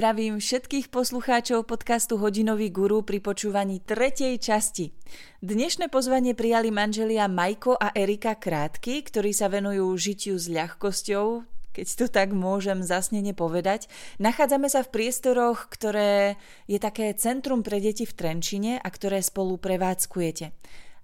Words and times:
zdravím 0.00 0.40
všetkých 0.40 0.88
poslucháčov 0.88 1.68
podcastu 1.68 2.16
Hodinový 2.16 2.72
guru 2.72 3.04
pri 3.04 3.20
počúvaní 3.20 3.84
tretej 3.84 4.40
časti. 4.40 4.96
Dnešné 5.44 5.92
pozvanie 5.92 6.32
prijali 6.32 6.72
manželia 6.72 7.28
Majko 7.28 7.76
a 7.76 7.92
Erika 7.92 8.32
Krátky, 8.32 9.04
ktorí 9.04 9.36
sa 9.36 9.52
venujú 9.52 9.92
žitiu 10.00 10.40
s 10.40 10.48
ľahkosťou, 10.48 11.44
keď 11.76 11.86
to 12.00 12.06
tak 12.08 12.32
môžem 12.32 12.80
zasnene 12.80 13.36
povedať. 13.36 13.92
Nachádzame 14.16 14.72
sa 14.72 14.80
v 14.80 14.88
priestoroch, 14.88 15.68
ktoré 15.68 16.40
je 16.64 16.80
také 16.80 17.12
centrum 17.12 17.60
pre 17.60 17.76
deti 17.84 18.08
v 18.08 18.16
Trenčine 18.16 18.80
a 18.80 18.88
ktoré 18.88 19.20
spolu 19.20 19.60
prevádzkujete. 19.60 20.56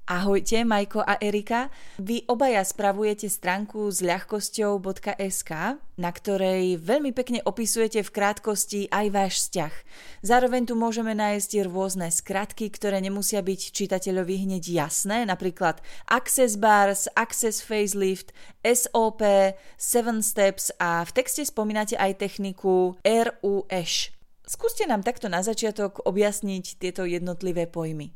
Ahojte, 0.06 0.62
Majko 0.62 1.02
a 1.02 1.18
Erika. 1.18 1.66
Vy 1.98 2.22
obaja 2.30 2.62
spravujete 2.62 3.26
stránku 3.26 3.90
s 3.90 4.06
ľahkosťou.sk, 4.06 5.50
na 5.98 6.10
ktorej 6.14 6.78
veľmi 6.78 7.10
pekne 7.10 7.42
opisujete 7.42 8.06
v 8.06 8.14
krátkosti 8.14 8.86
aj 8.86 9.06
váš 9.10 9.32
vzťah. 9.42 9.74
Zároveň 10.22 10.70
tu 10.70 10.78
môžeme 10.78 11.10
nájsť 11.10 11.66
rôzne 11.66 12.06
skratky, 12.14 12.70
ktoré 12.70 13.02
nemusia 13.02 13.42
byť 13.42 13.74
čitateľovi 13.74 14.46
hneď 14.46 14.62
jasné, 14.86 15.26
napríklad 15.26 15.82
Access 16.06 16.54
Bars, 16.54 17.10
Access 17.18 17.58
Facelift, 17.58 18.30
SOP, 18.62 19.26
7 19.26 20.22
Steps 20.22 20.70
a 20.78 21.02
v 21.02 21.10
texte 21.18 21.42
spomínate 21.42 21.98
aj 21.98 22.22
techniku 22.22 22.94
RUŠ. 23.02 24.14
Skúste 24.46 24.86
nám 24.86 25.02
takto 25.02 25.26
na 25.26 25.42
začiatok 25.42 26.06
objasniť 26.06 26.78
tieto 26.78 27.02
jednotlivé 27.02 27.66
pojmy. 27.66 28.14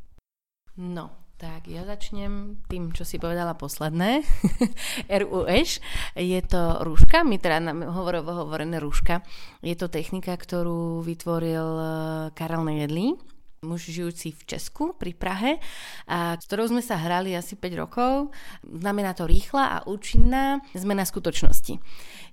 No, 0.78 1.19
tak 1.40 1.72
ja 1.72 1.88
začnem 1.88 2.60
tým, 2.68 2.92
čo 2.92 3.08
si 3.08 3.16
povedala 3.16 3.56
posledné. 3.56 4.20
RUŠ 5.24 5.70
je 6.12 6.40
to 6.44 6.84
rúška, 6.84 7.24
my 7.24 7.40
teda 7.40 7.64
hovorovo 7.88 8.44
hovorené 8.44 8.76
rúška. 8.76 9.24
Je 9.64 9.72
to 9.72 9.88
technika, 9.88 10.36
ktorú 10.36 11.00
vytvoril 11.00 11.68
eh, 11.80 11.88
Karel 12.36 12.60
Nejedlý, 12.68 13.16
muž 13.64 13.88
žijúci 13.88 14.36
v 14.36 14.42
Česku 14.44 14.92
pri 14.92 15.16
Prahe, 15.16 15.56
a 16.04 16.36
s 16.36 16.44
ktorou 16.44 16.76
sme 16.76 16.84
sa 16.84 17.00
hrali 17.00 17.32
asi 17.32 17.56
5 17.56 17.82
rokov. 17.88 18.36
Znamená 18.60 19.16
to 19.16 19.24
rýchla 19.24 19.80
a 19.80 19.84
účinná 19.88 20.60
zmena 20.76 21.08
skutočnosti. 21.08 21.80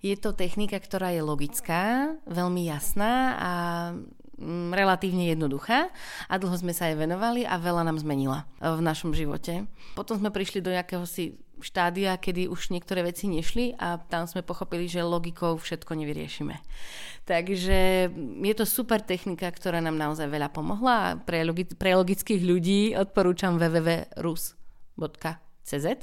Je 0.03 0.15
to 0.19 0.35
technika, 0.35 0.83
ktorá 0.83 1.15
je 1.15 1.23
logická, 1.23 2.11
veľmi 2.27 2.67
jasná 2.67 3.39
a 3.39 3.51
relatívne 4.71 5.33
jednoduchá 5.33 5.89
a 6.29 6.33
dlho 6.37 6.53
sme 6.53 6.73
sa 6.73 6.89
jej 6.89 6.97
venovali 6.97 7.41
a 7.43 7.57
veľa 7.57 7.81
nám 7.81 7.97
zmenila 7.97 8.45
v 8.61 8.81
našom 8.85 9.11
živote. 9.17 9.65
Potom 9.97 10.21
sme 10.21 10.29
prišli 10.29 10.61
do 10.61 10.69
si 11.09 11.41
štádia, 11.57 12.13
kedy 12.21 12.45
už 12.45 12.69
niektoré 12.69 13.01
veci 13.01 13.25
nešli 13.25 13.73
a 13.81 13.97
tam 13.97 14.29
sme 14.29 14.45
pochopili, 14.45 14.85
že 14.85 15.01
logikou 15.01 15.57
všetko 15.57 15.97
nevyriešime. 15.97 16.53
Takže 17.25 18.07
je 18.13 18.53
to 18.55 18.65
super 18.69 19.01
technika, 19.01 19.49
ktorá 19.49 19.81
nám 19.81 19.97
naozaj 19.97 20.29
veľa 20.29 20.53
pomohla 20.53 20.93
a 20.93 21.17
pre, 21.17 21.41
logi- 21.41 21.73
pre 21.73 21.97
logických 21.97 22.45
ľudí 22.45 22.93
odporúčam 22.93 23.57
www.rus.com 23.57 25.46
CZ 25.67 25.99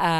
a 0.00 0.10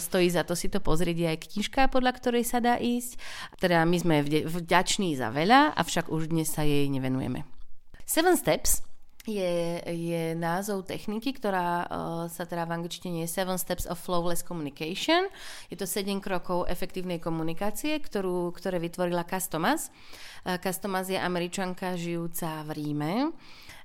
stojí 0.00 0.32
za 0.32 0.48
to 0.48 0.56
si 0.56 0.72
to 0.72 0.80
pozrieť 0.80 1.36
aj 1.36 1.38
knižka, 1.44 1.80
podľa 1.92 2.16
ktorej 2.16 2.48
sa 2.48 2.64
dá 2.64 2.80
ísť. 2.80 3.20
Teda 3.60 3.84
my 3.84 3.96
sme 4.00 4.16
vďační 4.48 5.12
za 5.20 5.28
veľa, 5.28 5.76
avšak 5.76 6.08
už 6.08 6.32
dnes 6.32 6.48
sa 6.48 6.64
jej 6.64 6.88
nevenujeme. 6.88 7.44
Seven 8.08 8.40
Steps 8.40 8.88
je, 9.28 9.84
je 9.84 10.32
názov 10.32 10.88
techniky, 10.88 11.36
ktorá 11.36 11.84
uh, 11.84 11.88
sa 12.32 12.48
teda 12.48 12.64
v 12.64 12.80
angličtine 12.80 13.20
je 13.24 13.28
Seven 13.28 13.60
Steps 13.60 13.84
of 13.84 14.00
Flawless 14.00 14.40
Communication. 14.40 15.28
Je 15.68 15.76
to 15.76 15.84
7 15.84 16.24
krokov 16.24 16.64
efektívnej 16.64 17.20
komunikácie, 17.20 18.00
ktorú, 18.00 18.56
ktoré 18.56 18.80
vytvorila 18.80 19.28
Customas. 19.28 19.92
Uh, 20.48 20.56
Customas 20.56 21.12
je 21.12 21.20
američanka 21.20 21.92
žijúca 22.00 22.64
v 22.64 22.70
Ríme 22.72 23.12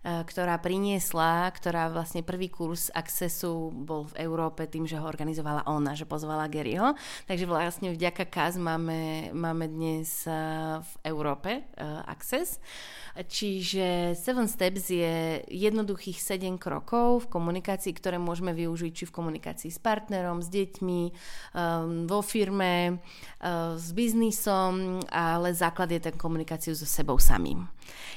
ktorá 0.04 0.60
priniesla, 0.60 1.48
ktorá 1.56 1.88
vlastne 1.88 2.28
prvý 2.28 2.52
kurz 2.52 2.92
Accessu 2.92 3.72
bol 3.72 4.12
v 4.12 4.28
Európe 4.28 4.68
tým, 4.68 4.84
že 4.84 5.00
ho 5.00 5.08
organizovala 5.08 5.64
ona, 5.64 5.96
že 5.96 6.04
pozvala 6.04 6.52
Garyho. 6.52 6.92
Takže 7.24 7.48
vlastne 7.48 7.96
vďaka 7.96 8.28
KAZ 8.28 8.60
máme, 8.60 9.32
máme 9.32 9.72
dnes 9.72 10.28
eh, 10.28 10.36
v 10.84 10.92
Európe 11.08 11.64
uh, 11.64 12.04
Access. 12.04 12.60
Čiže 13.14 14.18
Seven 14.18 14.50
Steps 14.50 14.90
je 14.90 15.46
jednoduchých 15.46 16.18
7 16.18 16.58
krokov 16.58 17.30
v 17.30 17.38
komunikácii, 17.38 17.94
ktoré 17.94 18.18
môžeme 18.18 18.58
využiť 18.58 18.92
či 18.92 19.06
v 19.06 19.14
komunikácii 19.14 19.70
s 19.70 19.78
partnerom, 19.78 20.42
s 20.42 20.50
deťmi, 20.50 21.02
um, 21.54 22.10
vo 22.10 22.26
firme, 22.26 22.98
s 23.78 23.94
biznisom, 23.94 25.06
ale 25.14 25.54
základ 25.54 25.94
je 25.94 26.02
ten 26.10 26.18
komunikáciu 26.18 26.74
so 26.74 26.90
sebou 26.90 27.22
samým. 27.22 27.70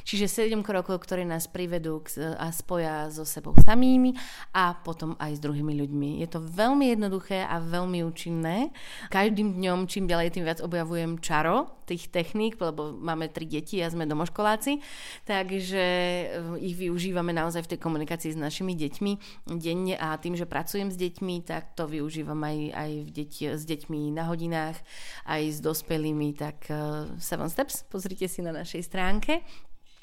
Čiže 0.08 0.48
7 0.48 0.64
krokov, 0.64 1.04
ktoré 1.04 1.28
nás 1.28 1.44
privedú 1.44 1.75
k, 1.78 2.36
a 2.36 2.48
spoja 2.50 3.08
so 3.12 3.24
sebou 3.26 3.54
samými 3.58 4.16
a 4.52 4.74
potom 4.76 5.14
aj 5.20 5.36
s 5.36 5.40
druhými 5.40 5.72
ľuďmi. 5.86 6.20
Je 6.24 6.28
to 6.28 6.42
veľmi 6.42 6.92
jednoduché 6.92 7.44
a 7.44 7.60
veľmi 7.62 8.02
účinné. 8.06 8.70
Každým 9.12 9.56
dňom, 9.56 9.86
čím 9.86 10.10
ďalej, 10.10 10.34
tým 10.34 10.44
viac 10.44 10.60
objavujem 10.60 11.18
čaro 11.22 11.70
tých 11.86 12.10
techník, 12.10 12.58
lebo 12.58 12.90
máme 12.98 13.30
tri 13.30 13.46
deti 13.46 13.78
a 13.78 13.86
sme 13.86 14.10
domoškoláci 14.10 14.82
takže 15.26 15.84
eh, 15.84 16.64
ich 16.64 16.74
využívame 16.78 17.34
naozaj 17.34 17.66
v 17.66 17.70
tej 17.76 17.80
komunikácii 17.82 18.34
s 18.34 18.38
našimi 18.38 18.74
deťmi 18.74 19.12
denne 19.58 19.94
a 19.98 20.16
tým, 20.18 20.38
že 20.38 20.48
pracujem 20.48 20.90
s 20.90 20.96
deťmi, 20.96 21.46
tak 21.46 21.74
to 21.74 21.86
využívam 21.86 22.38
aj, 22.42 22.58
aj 22.72 22.90
v 23.06 23.10
deti, 23.10 23.42
s 23.46 23.64
deťmi 23.66 24.14
na 24.14 24.30
hodinách, 24.30 24.78
aj 25.26 25.42
s 25.50 25.58
dospelými, 25.62 26.34
tak 26.38 26.70
uh, 26.70 27.10
Seven 27.18 27.50
Steps, 27.50 27.84
pozrite 27.90 28.26
si 28.30 28.40
na 28.40 28.54
našej 28.54 28.82
stránke. 28.86 29.42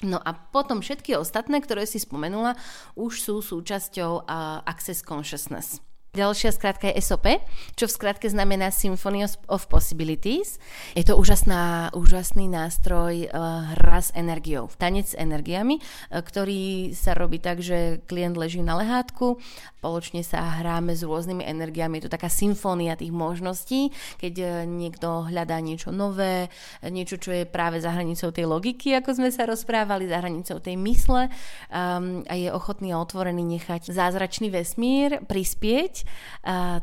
No 0.04 0.20
a 0.20 0.36
potom 0.36 0.84
všetky 0.84 1.16
ostatné, 1.16 1.64
ktoré 1.64 1.88
si 1.88 1.96
spomenula, 1.96 2.60
už 2.92 3.24
sú 3.24 3.34
súčasťou 3.40 4.28
Access 4.68 5.00
Consciousness. 5.00 5.80
Ďalšia 6.14 6.54
skratka 6.54 6.86
je 6.86 7.02
SOP, 7.02 7.26
čo 7.74 7.90
v 7.90 7.94
skratke 7.98 8.30
znamená 8.30 8.70
Symphony 8.70 9.26
of 9.26 9.66
Possibilities. 9.66 10.62
Je 10.94 11.02
to 11.02 11.18
úžasná, 11.18 11.90
úžasný 11.90 12.46
nástroj 12.46 13.26
uh, 13.26 13.74
hra 13.74 13.98
s 13.98 14.14
energiou, 14.14 14.70
tanec 14.78 15.10
s 15.10 15.18
energiami, 15.18 15.82
uh, 15.82 16.22
ktorý 16.22 16.94
sa 16.94 17.18
robí 17.18 17.42
tak, 17.42 17.58
že 17.58 17.98
klient 18.06 18.38
leží 18.38 18.62
na 18.62 18.78
lehátku, 18.78 19.42
spoločne 19.82 20.22
sa 20.22 20.62
hráme 20.62 20.94
s 20.94 21.02
rôznymi 21.02 21.42
energiami. 21.42 21.98
Je 21.98 22.06
to 22.06 22.14
taká 22.14 22.30
symfónia 22.30 22.94
tých 22.94 23.10
možností, 23.10 23.90
keď 24.22 24.34
uh, 24.38 24.50
niekto 24.70 25.26
hľadá 25.26 25.58
niečo 25.58 25.90
nové, 25.90 26.46
niečo, 26.86 27.18
čo 27.18 27.34
je 27.34 27.42
práve 27.42 27.82
za 27.82 27.90
hranicou 27.90 28.30
tej 28.30 28.46
logiky, 28.46 28.94
ako 28.94 29.18
sme 29.18 29.34
sa 29.34 29.50
rozprávali, 29.50 30.06
za 30.06 30.22
hranicou 30.22 30.62
tej 30.62 30.78
mysle 30.78 31.26
um, 31.74 32.22
a 32.30 32.38
je 32.38 32.54
ochotný 32.54 32.94
a 32.94 33.02
otvorený 33.02 33.42
nechať 33.58 33.90
zázračný 33.90 34.54
vesmír 34.54 35.18
prispieť 35.26 36.03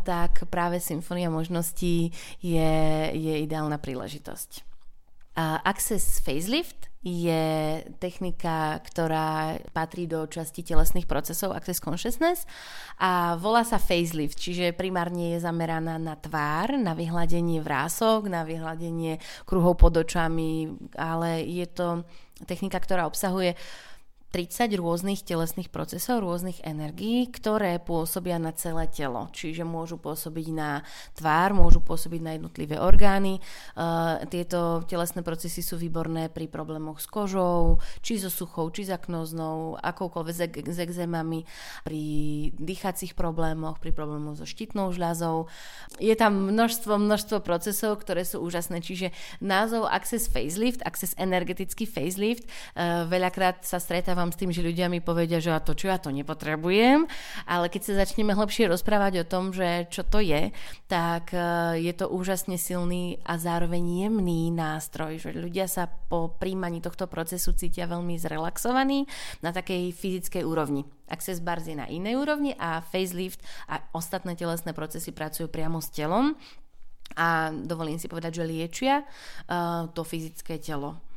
tak 0.06 0.46
práve 0.50 0.82
Symfónia 0.82 1.32
možností 1.32 2.14
je, 2.40 2.74
je 3.14 3.34
ideálna 3.42 3.78
príležitosť. 3.82 4.68
Access 5.40 6.20
Facelift 6.20 6.92
je 7.02 7.82
technika, 7.98 8.78
ktorá 8.78 9.58
patrí 9.74 10.06
do 10.06 10.30
časti 10.30 10.62
telesných 10.62 11.10
procesov 11.10 11.50
Access 11.58 11.82
Consciousness 11.82 12.46
a 13.02 13.42
volá 13.42 13.66
sa 13.66 13.82
facelift, 13.82 14.38
čiže 14.38 14.78
primárne 14.78 15.34
je 15.34 15.42
zameraná 15.42 15.98
na 15.98 16.14
tvár, 16.14 16.78
na 16.78 16.94
vyhľadenie 16.94 17.58
vrások, 17.58 18.30
na 18.30 18.46
vyhľadenie 18.46 19.18
kruhov 19.50 19.82
pod 19.82 19.98
očami, 19.98 20.78
ale 20.94 21.42
je 21.42 21.66
to 21.74 22.06
technika, 22.46 22.78
ktorá 22.78 23.10
obsahuje 23.10 23.58
uh, 23.58 23.91
30 24.32 24.80
rôznych 24.80 25.28
telesných 25.28 25.68
procesov, 25.68 26.24
rôznych 26.24 26.64
energií, 26.64 27.28
ktoré 27.28 27.84
pôsobia 27.84 28.40
na 28.40 28.56
celé 28.56 28.88
telo. 28.88 29.28
Čiže 29.36 29.68
môžu 29.68 30.00
pôsobiť 30.00 30.48
na 30.56 30.88
tvár, 31.20 31.52
môžu 31.52 31.84
pôsobiť 31.84 32.22
na 32.24 32.32
jednotlivé 32.40 32.80
orgány. 32.80 33.44
Uh, 33.76 34.24
tieto 34.32 34.88
telesné 34.88 35.20
procesy 35.20 35.60
sú 35.60 35.76
výborné 35.76 36.32
pri 36.32 36.48
problémoch 36.48 37.04
s 37.04 37.12
kožou, 37.12 37.84
či 38.00 38.24
so 38.24 38.32
suchou, 38.32 38.72
či 38.72 38.88
s 38.88 38.96
aknóznou, 38.96 39.76
akoukoľvek 39.84 40.64
s 40.72 40.80
exémami, 40.80 41.44
pri 41.84 42.04
dýchacích 42.56 43.20
problémoch, 43.20 43.84
pri 43.84 43.92
problémoch 43.92 44.40
so 44.40 44.48
štítnou 44.48 44.96
žľazou. 44.96 45.52
Je 46.00 46.16
tam 46.16 46.56
množstvo, 46.56 46.96
množstvo 46.96 47.44
procesov, 47.44 48.00
ktoré 48.00 48.24
sú 48.24 48.40
úžasné. 48.40 48.80
Čiže 48.80 49.12
názov 49.44 49.92
Access 49.92 50.32
Facelift, 50.32 50.80
Access 50.88 51.20
energetický 51.20 51.84
facelift, 51.84 52.48
uh, 52.48 53.04
veľakrát 53.12 53.68
sa 53.68 53.76
stretáva 53.76 54.21
stretávam 54.22 54.38
s 54.38 54.38
tým, 54.38 54.54
že 54.54 54.62
ľudia 54.62 54.86
mi 54.86 55.02
povedia, 55.02 55.42
že 55.42 55.50
a 55.50 55.58
to 55.58 55.74
čo 55.74 55.90
ja 55.90 55.98
to 55.98 56.14
nepotrebujem, 56.14 57.10
ale 57.50 57.74
keď 57.74 57.82
sa 57.82 57.94
začneme 58.06 58.38
hlbšie 58.38 58.70
rozprávať 58.70 59.26
o 59.26 59.30
tom, 59.30 59.50
že 59.50 59.90
čo 59.90 60.06
to 60.06 60.22
je, 60.22 60.54
tak 60.86 61.34
e, 61.34 61.82
je 61.82 61.94
to 61.98 62.06
úžasne 62.06 62.54
silný 62.62 63.18
a 63.26 63.42
zároveň 63.42 64.06
jemný 64.06 64.54
nástroj, 64.54 65.18
že 65.18 65.34
ľudia 65.34 65.66
sa 65.66 65.90
po 65.90 66.38
príjmaní 66.38 66.86
tohto 66.86 67.10
procesu 67.10 67.58
cítia 67.58 67.90
veľmi 67.90 68.14
zrelaxovaní 68.22 69.10
na 69.42 69.50
takej 69.50 69.90
fyzickej 69.90 70.46
úrovni. 70.46 70.86
Access 71.10 71.42
bars 71.42 71.66
je 71.66 71.74
na 71.74 71.90
inej 71.90 72.22
úrovni 72.22 72.54
a 72.62 72.86
facelift 72.86 73.42
a 73.66 73.82
ostatné 73.98 74.38
telesné 74.38 74.78
procesy 74.78 75.10
pracujú 75.10 75.50
priamo 75.50 75.82
s 75.82 75.90
telom 75.90 76.38
a 77.18 77.50
dovolím 77.52 77.98
si 77.98 78.06
povedať, 78.08 78.40
že 78.40 78.48
liečia 78.48 79.04
uh, 79.04 79.92
to 79.92 80.08
fyzické 80.08 80.62
telo. 80.64 81.11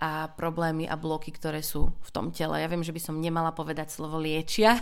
A 0.00 0.32
problémy 0.32 0.88
a 0.88 0.96
bloky, 0.96 1.28
ktoré 1.28 1.60
sú 1.60 1.92
v 2.00 2.10
tom 2.10 2.32
tele. 2.32 2.64
Ja 2.64 2.72
viem, 2.72 2.80
že 2.80 2.96
by 2.96 3.00
som 3.04 3.20
nemala 3.20 3.52
povedať 3.52 3.92
slovo 3.92 4.16
liečia, 4.16 4.80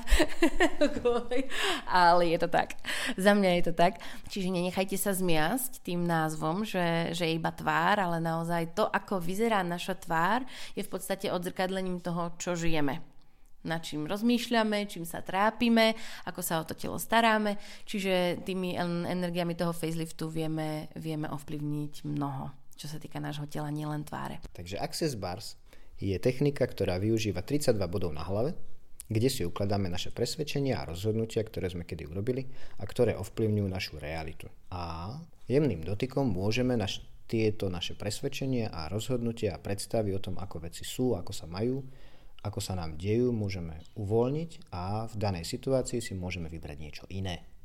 ale 1.91 2.23
je 2.31 2.39
to 2.39 2.47
tak. 2.47 2.79
Za 3.19 3.35
mňa 3.35 3.51
je 3.59 3.63
to 3.67 3.75
tak. 3.75 3.99
Čiže 4.31 4.55
nenechajte 4.55 4.95
sa 4.95 5.11
zmiasť 5.11 5.83
tým 5.83 6.07
názvom, 6.07 6.63
že, 6.63 7.11
že 7.19 7.27
je 7.27 7.35
iba 7.35 7.51
tvár, 7.51 7.99
ale 7.99 8.23
naozaj 8.23 8.79
to, 8.79 8.87
ako 8.87 9.19
vyzerá 9.19 9.67
naša 9.67 9.99
tvár, 9.99 10.47
je 10.79 10.87
v 10.87 10.91
podstate 10.91 11.35
odzrkadlením 11.35 11.99
toho, 11.99 12.39
čo 12.39 12.55
žijeme 12.55 13.03
na 13.67 13.83
čím 13.83 14.07
rozmýšľame, 14.07 14.89
čím 14.89 15.05
sa 15.05 15.21
trápime, 15.21 15.93
ako 16.25 16.41
sa 16.41 16.63
o 16.63 16.65
to 16.65 16.73
telo 16.73 16.97
staráme. 16.97 17.59
Čiže 17.85 18.47
tými 18.47 18.79
energiami 19.05 19.59
toho 19.59 19.75
faceliftu 19.77 20.31
vieme, 20.31 20.89
vieme 20.97 21.29
ovplyvniť 21.29 22.07
mnoho 22.07 22.58
čo 22.79 22.87
sa 22.87 23.03
týka 23.03 23.19
nášho 23.19 23.51
tela, 23.51 23.75
nielen 23.75 24.07
tváre. 24.07 24.39
Takže 24.55 24.79
Access 24.79 25.19
Bars 25.19 25.59
je 25.99 26.15
technika, 26.23 26.63
ktorá 26.63 27.03
využíva 27.03 27.43
32 27.43 27.75
bodov 27.91 28.15
na 28.15 28.23
hlave, 28.23 28.55
kde 29.11 29.29
si 29.29 29.43
ukladáme 29.43 29.91
naše 29.91 30.15
presvedčenia 30.15 30.79
a 30.79 30.87
rozhodnutia, 30.87 31.43
ktoré 31.43 31.67
sme 31.67 31.83
kedy 31.83 32.07
urobili 32.07 32.47
a 32.79 32.87
ktoré 32.87 33.19
ovplyvňujú 33.19 33.67
našu 33.67 33.99
realitu. 33.99 34.47
A 34.71 35.17
jemným 35.51 35.83
dotykom 35.83 36.31
môžeme 36.31 36.79
naš, 36.79 37.03
tieto 37.27 37.67
naše 37.67 37.99
presvedčenia 37.99 38.71
a 38.71 38.87
rozhodnutia 38.87 39.59
a 39.59 39.63
predstavy 39.63 40.15
o 40.15 40.23
tom, 40.23 40.39
ako 40.39 40.71
veci 40.71 40.87
sú, 40.87 41.19
ako 41.19 41.33
sa 41.35 41.51
majú, 41.51 41.83
ako 42.47 42.61
sa 42.63 42.79
nám 42.79 42.95
dejú, 42.95 43.35
môžeme 43.35 43.83
uvoľniť 43.99 44.71
a 44.71 45.11
v 45.11 45.15
danej 45.19 45.45
situácii 45.49 45.99
si 45.99 46.15
môžeme 46.15 46.47
vybrať 46.47 46.77
niečo 46.79 47.05
iné. 47.11 47.58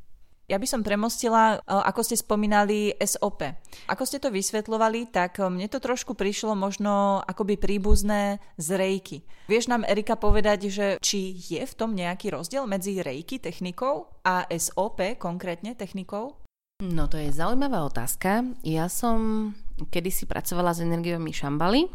Ja 0.52 0.60
by 0.60 0.68
som 0.68 0.84
premostila, 0.84 1.56
e, 1.56 1.72
ako 1.72 2.04
ste 2.04 2.20
spomínali, 2.20 2.92
SOP. 3.00 3.48
Ako 3.88 4.04
ste 4.04 4.20
to 4.20 4.28
vysvetľovali, 4.28 5.08
tak 5.08 5.40
e, 5.40 5.48
mne 5.48 5.72
to 5.72 5.80
trošku 5.80 6.20
prišlo 6.20 6.52
možno 6.52 7.24
akoby 7.24 7.56
príbuzné 7.56 8.44
z 8.60 8.68
rejky. 8.76 9.18
Vieš 9.48 9.72
nám, 9.72 9.88
Erika, 9.88 10.20
povedať, 10.20 10.68
že 10.68 10.88
či 11.00 11.32
je 11.32 11.64
v 11.64 11.74
tom 11.74 11.96
nejaký 11.96 12.36
rozdiel 12.36 12.68
medzi 12.68 13.00
rejky 13.00 13.40
technikou 13.40 14.12
a 14.28 14.44
SOP 14.52 15.16
konkrétne 15.16 15.80
technikou? 15.80 16.36
No 16.84 17.08
to 17.08 17.16
je 17.16 17.32
zaujímavá 17.32 17.88
otázka. 17.88 18.44
Ja 18.68 18.92
som 18.92 19.52
kedysi 19.88 20.28
pracovala 20.28 20.76
s 20.76 20.84
energiami 20.84 21.32
šambaly, 21.32 21.88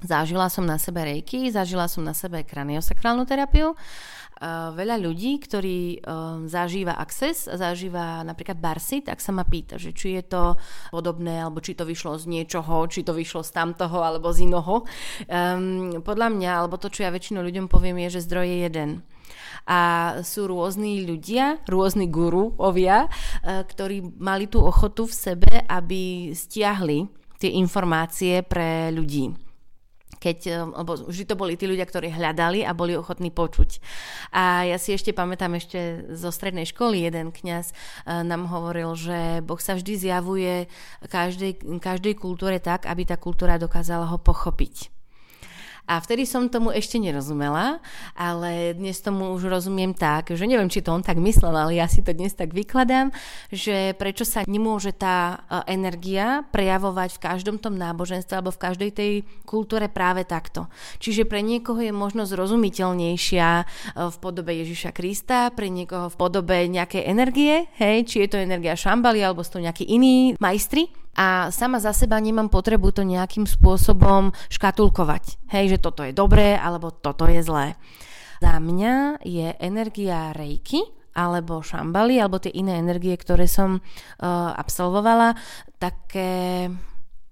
Zažila 0.00 0.48
som 0.48 0.64
na 0.64 0.80
sebe 0.80 1.04
rejky, 1.04 1.52
zažila 1.52 1.84
som 1.84 2.00
na 2.00 2.16
sebe 2.16 2.40
kraniosakrálnu 2.40 3.28
terapiu 3.28 3.76
veľa 4.48 4.96
ľudí, 4.96 5.36
ktorí 5.36 6.00
uh, 6.00 6.48
zažíva 6.48 6.96
Access, 6.96 7.44
zažíva 7.44 8.24
napríklad 8.24 8.56
Barsi, 8.56 9.04
tak 9.04 9.20
sa 9.20 9.36
ma 9.36 9.44
pýta, 9.44 9.76
že 9.76 9.92
či 9.92 10.16
je 10.16 10.24
to 10.24 10.42
podobné, 10.88 11.44
alebo 11.44 11.60
či 11.60 11.76
to 11.76 11.84
vyšlo 11.84 12.16
z 12.16 12.24
niečoho, 12.24 12.88
či 12.88 13.04
to 13.04 13.12
vyšlo 13.12 13.44
z 13.44 13.52
tamtoho, 13.52 14.00
alebo 14.00 14.32
z 14.32 14.48
inoho. 14.48 14.88
Um, 15.28 16.00
podľa 16.00 16.32
mňa, 16.32 16.50
alebo 16.56 16.80
to, 16.80 16.88
čo 16.88 17.04
ja 17.04 17.12
väčšinou 17.12 17.44
ľuďom 17.44 17.68
poviem, 17.68 18.00
je, 18.08 18.16
že 18.16 18.24
zdroj 18.24 18.48
je 18.48 18.58
jeden 18.64 18.90
a 19.68 19.80
sú 20.24 20.48
rôzni 20.48 21.04
ľudia, 21.04 21.60
rôzni 21.68 22.08
guru, 22.08 22.56
ovia, 22.56 23.12
ktorí 23.44 24.16
mali 24.16 24.48
tú 24.48 24.64
ochotu 24.64 25.04
v 25.04 25.14
sebe, 25.14 25.52
aby 25.68 26.32
stiahli 26.32 27.04
tie 27.36 27.60
informácie 27.60 28.40
pre 28.40 28.88
ľudí 28.88 29.49
keď, 30.20 30.38
eh, 30.46 30.54
lebo 30.62 30.92
vždy 31.08 31.24
to 31.24 31.34
boli 31.34 31.56
tí 31.56 31.64
ľudia, 31.64 31.88
ktorí 31.88 32.12
hľadali 32.12 32.62
a 32.62 32.76
boli 32.76 32.94
ochotní 32.94 33.32
počuť. 33.32 33.80
A 34.36 34.68
ja 34.68 34.76
si 34.76 34.92
ešte 34.92 35.16
pamätám 35.16 35.56
ešte 35.56 36.12
zo 36.12 36.28
strednej 36.28 36.68
školy, 36.68 37.08
jeden 37.08 37.32
kňaz 37.32 37.72
eh, 37.72 38.22
nám 38.22 38.46
hovoril, 38.52 38.92
že 38.94 39.40
Boh 39.40 39.58
sa 39.58 39.74
vždy 39.74 39.96
zjavuje 39.96 40.68
každej, 41.08 41.80
každej 41.80 42.14
kultúre 42.20 42.60
tak, 42.60 42.84
aby 42.84 43.08
tá 43.08 43.16
kultúra 43.16 43.56
dokázala 43.56 44.06
ho 44.12 44.20
pochopiť. 44.20 44.99
A 45.90 45.98
vtedy 45.98 46.22
som 46.22 46.46
tomu 46.46 46.70
ešte 46.70 47.02
nerozumela, 47.02 47.82
ale 48.14 48.78
dnes 48.78 49.02
tomu 49.02 49.34
už 49.34 49.50
rozumiem 49.50 49.90
tak, 49.90 50.30
že 50.30 50.46
neviem, 50.46 50.70
či 50.70 50.86
to 50.86 50.94
on 50.94 51.02
tak 51.02 51.18
myslel, 51.18 51.50
ale 51.50 51.82
ja 51.82 51.90
si 51.90 51.98
to 51.98 52.14
dnes 52.14 52.30
tak 52.30 52.54
vykladám, 52.54 53.10
že 53.50 53.98
prečo 53.98 54.22
sa 54.22 54.46
nemôže 54.46 54.94
tá 54.94 55.42
e, 55.50 55.74
energia 55.74 56.46
prejavovať 56.54 57.18
v 57.18 57.22
každom 57.26 57.58
tom 57.58 57.74
náboženstve 57.74 58.38
alebo 58.38 58.54
v 58.54 58.62
každej 58.62 58.90
tej 58.94 59.12
kultúre 59.42 59.90
práve 59.90 60.22
takto. 60.22 60.70
Čiže 61.02 61.26
pre 61.26 61.42
niekoho 61.42 61.82
je 61.82 61.90
možno 61.90 62.22
zrozumiteľnejšia 62.22 63.48
e, 63.58 63.64
v 63.98 64.16
podobe 64.22 64.54
Ježiša 64.62 64.94
Krista, 64.94 65.50
pre 65.50 65.74
niekoho 65.74 66.06
v 66.06 66.14
podobe 66.14 66.70
nejakej 66.70 67.02
energie, 67.02 67.66
hej, 67.82 68.06
či 68.06 68.22
je 68.22 68.28
to 68.30 68.38
energia 68.38 68.78
šambali 68.78 69.26
alebo 69.26 69.42
sú 69.42 69.58
to 69.58 69.66
nejakí 69.66 69.82
iní 69.90 70.38
majstri, 70.38 70.86
a 71.14 71.50
sama 71.50 71.82
za 71.82 71.90
seba 71.90 72.16
nemám 72.22 72.48
potrebu 72.48 72.94
to 72.94 73.02
nejakým 73.02 73.44
spôsobom 73.44 74.30
škatulkovať. 74.48 75.38
Hej, 75.50 75.76
že 75.76 75.82
toto 75.82 76.06
je 76.06 76.14
dobré 76.14 76.54
alebo 76.54 76.94
toto 76.94 77.26
je 77.26 77.42
zlé. 77.42 77.74
Za 78.40 78.56
mňa 78.56 79.20
je 79.26 79.52
energia 79.60 80.32
rejky 80.32 80.80
alebo 81.12 81.60
šambaly 81.60 82.22
alebo 82.22 82.38
tie 82.38 82.54
iné 82.54 82.78
energie, 82.78 83.12
ktoré 83.18 83.44
som 83.50 83.82
uh, 83.82 84.54
absolvovala, 84.54 85.36
také 85.76 86.70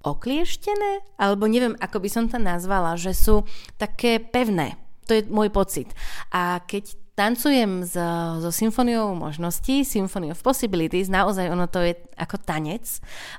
oklieštené, 0.03 1.19
alebo 1.19 1.51
neviem, 1.51 1.75
ako 1.79 1.99
by 2.03 2.09
som 2.11 2.25
to 2.31 2.39
nazvala, 2.39 2.95
že 2.95 3.15
sú 3.15 3.43
také 3.77 4.23
pevné. 4.23 4.79
To 5.09 5.17
je 5.17 5.25
môj 5.27 5.49
pocit. 5.49 5.89
A 6.31 6.61
keď 6.69 6.93
tancujem 7.19 7.83
s, 7.83 7.99
so 8.39 8.51
symfóniou 8.55 9.11
možností, 9.19 9.83
Symphony 9.83 10.31
of 10.31 10.39
Possibilities, 10.39 11.11
naozaj 11.11 11.51
ono 11.51 11.67
to 11.67 11.83
je 11.83 11.99
ako 12.15 12.39
tanec, 12.39 12.87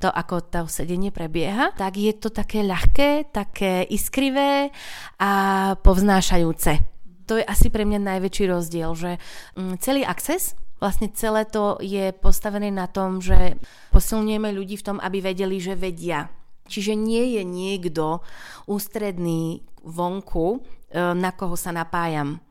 to 0.04 0.12
ako 0.12 0.44
to 0.44 0.68
sedenie 0.68 1.16
prebieha, 1.16 1.72
tak 1.80 1.96
je 1.96 2.12
to 2.12 2.28
také 2.28 2.68
ľahké, 2.68 3.32
také 3.32 3.88
iskrivé 3.88 4.74
a 5.16 5.32
povznášajúce. 5.80 6.84
To 7.32 7.40
je 7.40 7.46
asi 7.46 7.72
pre 7.72 7.88
mňa 7.88 8.04
najväčší 8.04 8.52
rozdiel, 8.52 8.92
že 8.98 9.12
mm, 9.56 9.80
celý 9.80 10.04
access 10.04 10.60
Vlastne 10.80 11.12
celé 11.12 11.44
to 11.44 11.76
je 11.84 12.16
postavené 12.16 12.72
na 12.72 12.88
tom, 12.88 13.20
že 13.20 13.60
posilňujeme 13.92 14.48
ľudí 14.56 14.80
v 14.80 14.86
tom, 14.88 14.98
aby 15.04 15.20
vedeli, 15.20 15.60
že 15.60 15.76
vedia. 15.76 16.32
Čiže 16.72 16.96
nie 16.96 17.36
je 17.36 17.44
niekto 17.44 18.24
ústredný 18.64 19.60
vonku, 19.84 20.64
na 20.94 21.32
koho 21.36 21.54
sa 21.54 21.70
napájam 21.70 22.42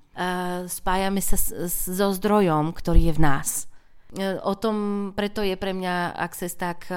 spájame 0.66 1.22
sa 1.22 1.38
so 1.70 2.10
zdrojom, 2.10 2.74
ktorý 2.74 3.10
je 3.10 3.14
v 3.14 3.22
nás. 3.22 3.70
E, 4.10 4.34
o 4.42 4.54
tom 4.58 5.10
preto 5.14 5.46
je 5.46 5.54
pre 5.54 5.70
mňa 5.70 6.18
Access 6.18 6.58
tak 6.58 6.90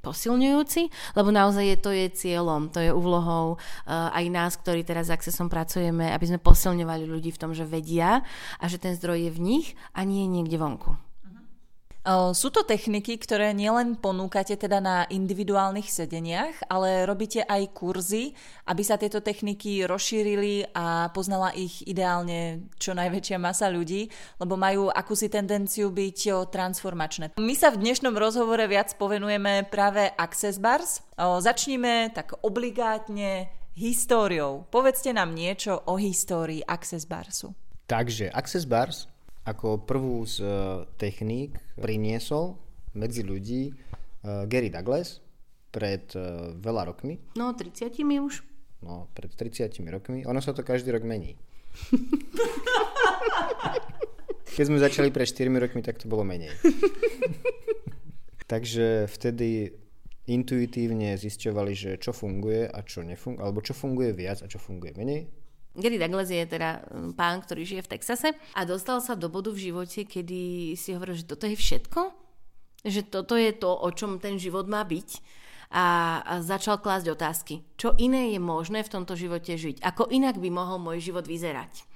posilňujúci, 0.00 1.12
lebo 1.12 1.28
naozaj 1.28 1.64
je, 1.64 1.76
to 1.76 1.90
je 1.92 2.06
cieľom, 2.08 2.72
to 2.72 2.80
je 2.80 2.88
úlohou 2.88 3.60
uh, 3.60 4.08
aj 4.16 4.24
nás, 4.32 4.56
ktorí 4.56 4.80
teraz 4.80 5.12
s 5.12 5.14
Accessom 5.14 5.52
pracujeme, 5.52 6.08
aby 6.08 6.24
sme 6.24 6.40
posilňovali 6.40 7.04
ľudí 7.04 7.30
v 7.36 7.40
tom, 7.40 7.52
že 7.52 7.68
vedia 7.68 8.24
a 8.56 8.64
že 8.64 8.80
ten 8.80 8.96
zdroj 8.96 9.28
je 9.28 9.30
v 9.36 9.40
nich 9.44 9.66
a 9.92 10.00
nie 10.08 10.24
je 10.24 10.32
niekde 10.40 10.56
vonku. 10.56 10.96
Sú 12.32 12.48
to 12.48 12.64
techniky, 12.64 13.20
ktoré 13.20 13.52
nielen 13.52 13.92
ponúkate 13.92 14.56
teda 14.56 14.80
na 14.80 15.04
individuálnych 15.12 15.84
sedeniach, 15.84 16.64
ale 16.72 17.04
robíte 17.04 17.44
aj 17.44 17.76
kurzy, 17.76 18.32
aby 18.64 18.80
sa 18.80 18.96
tieto 18.96 19.20
techniky 19.20 19.84
rozšírili 19.84 20.72
a 20.72 21.12
poznala 21.12 21.52
ich 21.52 21.84
ideálne 21.84 22.72
čo 22.80 22.96
najväčšia 22.96 23.36
masa 23.36 23.68
ľudí, 23.68 24.08
lebo 24.40 24.56
majú 24.56 24.88
akúsi 24.88 25.28
tendenciu 25.28 25.92
byť 25.92 26.48
transformačné. 26.48 27.36
My 27.36 27.52
sa 27.52 27.68
v 27.68 27.84
dnešnom 27.84 28.16
rozhovore 28.16 28.64
viac 28.64 28.96
povenujeme 28.96 29.68
práve 29.68 30.08
Access 30.16 30.56
Bars. 30.56 31.04
Začníme 31.20 32.16
tak 32.16 32.32
obligátne 32.40 33.52
históriou. 33.76 34.64
Povedzte 34.72 35.12
nám 35.12 35.36
niečo 35.36 35.84
o 35.84 36.00
histórii 36.00 36.64
Access 36.64 37.04
Barsu. 37.04 37.52
Takže 37.90 38.30
Access 38.30 38.64
Bars 38.64 39.09
ako 39.44 39.84
prvú 39.88 40.24
z 40.28 40.44
uh, 40.44 40.84
techník 41.00 41.56
priniesol 41.80 42.60
medzi 42.92 43.24
ľudí 43.24 43.72
uh, 43.72 44.44
Gary 44.44 44.68
Douglas 44.68 45.24
pred 45.72 46.04
uh, 46.18 46.52
veľa 46.58 46.92
rokmi. 46.92 47.16
No, 47.38 47.54
30 47.56 47.88
už. 48.20 48.42
No, 48.84 49.08
pred 49.12 49.32
30 49.32 49.70
rokmi. 49.88 50.24
Ono 50.26 50.40
sa 50.40 50.52
to 50.52 50.64
každý 50.64 50.92
rok 50.92 51.04
mení. 51.04 51.36
Keď 54.50 54.64
sme 54.66 54.82
začali 54.82 55.14
pred 55.14 55.30
4 55.30 55.46
rokmi, 55.46 55.80
tak 55.80 56.02
to 56.02 56.10
bolo 56.10 56.26
menej. 56.26 56.50
Takže 58.50 59.06
vtedy 59.06 59.70
intuitívne 60.26 61.14
zisťovali, 61.14 61.72
že 61.72 61.90
čo 62.02 62.10
funguje 62.10 62.66
a 62.66 62.82
čo 62.82 63.06
nefunguje, 63.06 63.40
alebo 63.40 63.62
čo 63.62 63.78
funguje 63.78 64.10
viac 64.10 64.42
a 64.42 64.50
čo 64.50 64.58
funguje 64.58 64.94
menej 64.98 65.39
Gary 65.76 66.02
Douglas 66.02 66.30
je 66.30 66.42
teda 66.46 66.82
um, 66.90 67.14
pán, 67.14 67.38
ktorý 67.46 67.62
žije 67.62 67.82
v 67.86 67.92
Texase 67.94 68.28
a 68.34 68.60
dostal 68.66 68.98
sa 68.98 69.14
do 69.14 69.30
bodu 69.30 69.54
v 69.54 69.70
živote, 69.70 70.02
kedy 70.02 70.74
si 70.74 70.94
hovoril, 70.94 71.14
že 71.14 71.30
toto 71.30 71.46
je 71.46 71.54
všetko? 71.54 72.00
Že 72.82 73.02
toto 73.06 73.34
je 73.38 73.52
to, 73.54 73.70
o 73.70 73.88
čom 73.94 74.18
ten 74.18 74.40
život 74.40 74.66
má 74.66 74.82
byť? 74.82 75.22
A, 75.70 76.18
a 76.26 76.32
začal 76.42 76.82
klásť 76.82 77.14
otázky. 77.14 77.54
Čo 77.78 77.94
iné 78.02 78.34
je 78.34 78.42
možné 78.42 78.82
v 78.82 78.90
tomto 78.90 79.14
živote 79.14 79.54
žiť? 79.54 79.78
Ako 79.86 80.10
inak 80.10 80.42
by 80.42 80.50
mohol 80.50 80.82
môj 80.82 80.98
život 80.98 81.22
vyzerať? 81.22 81.86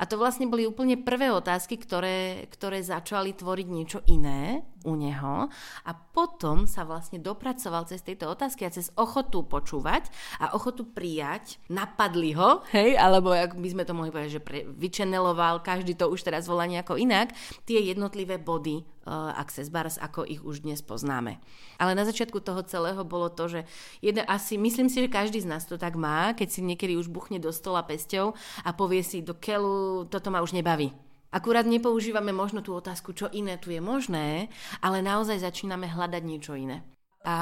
A 0.00 0.08
to 0.08 0.16
vlastne 0.16 0.48
boli 0.48 0.64
úplne 0.64 0.96
prvé 0.96 1.28
otázky, 1.28 1.76
ktoré, 1.76 2.48
ktoré 2.48 2.80
začali 2.80 3.36
tvoriť 3.36 3.68
niečo 3.68 4.00
iné 4.08 4.64
u 4.84 4.94
neho 4.98 5.48
a 5.86 5.90
potom 5.94 6.66
sa 6.68 6.82
vlastne 6.86 7.18
dopracoval 7.18 7.88
cez 7.88 8.02
tejto 8.02 8.30
otázky 8.30 8.66
a 8.66 8.74
cez 8.74 8.90
ochotu 8.98 9.42
počúvať 9.46 10.10
a 10.38 10.54
ochotu 10.54 10.86
prijať, 10.86 11.58
napadli 11.72 12.34
ho, 12.36 12.62
hej, 12.74 12.98
alebo 12.98 13.32
ak 13.34 13.56
by 13.58 13.68
sme 13.70 13.84
to 13.86 13.96
mohli 13.96 14.10
povedať, 14.12 14.38
že 14.38 14.42
pre, 14.44 14.66
vyčeneloval, 14.66 15.64
každý 15.64 15.94
to 15.94 16.10
už 16.10 16.22
teraz 16.22 16.46
volá 16.46 16.66
nejako 16.66 16.98
inak, 16.98 17.34
tie 17.66 17.80
jednotlivé 17.82 18.38
body 18.38 18.82
uh, 19.06 19.34
Access 19.38 19.68
Bars, 19.68 19.98
ako 19.98 20.26
ich 20.26 20.42
už 20.42 20.62
dnes 20.62 20.82
poznáme. 20.82 21.38
Ale 21.78 21.94
na 21.98 22.06
začiatku 22.06 22.38
toho 22.42 22.62
celého 22.66 23.02
bolo 23.02 23.30
to, 23.30 23.50
že 23.50 23.60
jeden, 24.02 24.26
asi, 24.26 24.58
myslím 24.58 24.86
si, 24.86 25.02
že 25.02 25.10
každý 25.10 25.42
z 25.42 25.50
nás 25.50 25.66
to 25.66 25.78
tak 25.78 25.98
má, 25.98 26.34
keď 26.34 26.48
si 26.50 26.60
niekedy 26.62 26.94
už 26.98 27.10
buchne 27.10 27.42
do 27.42 27.50
stola 27.50 27.82
pesťou 27.82 28.34
a 28.62 28.70
povie 28.74 29.02
si 29.02 29.22
do 29.22 29.34
keľu, 29.34 30.06
toto 30.06 30.30
ma 30.30 30.42
už 30.42 30.54
nebaví 30.54 30.94
Akurát 31.32 31.64
nepoužívame 31.64 32.30
možno 32.30 32.60
tú 32.60 32.76
otázku, 32.76 33.16
čo 33.16 33.32
iné 33.32 33.56
tu 33.56 33.72
je 33.72 33.80
možné, 33.80 34.52
ale 34.84 35.00
naozaj 35.00 35.40
začíname 35.40 35.88
hľadať 35.88 36.22
niečo 36.22 36.52
iné 36.52 36.84
a 37.22 37.36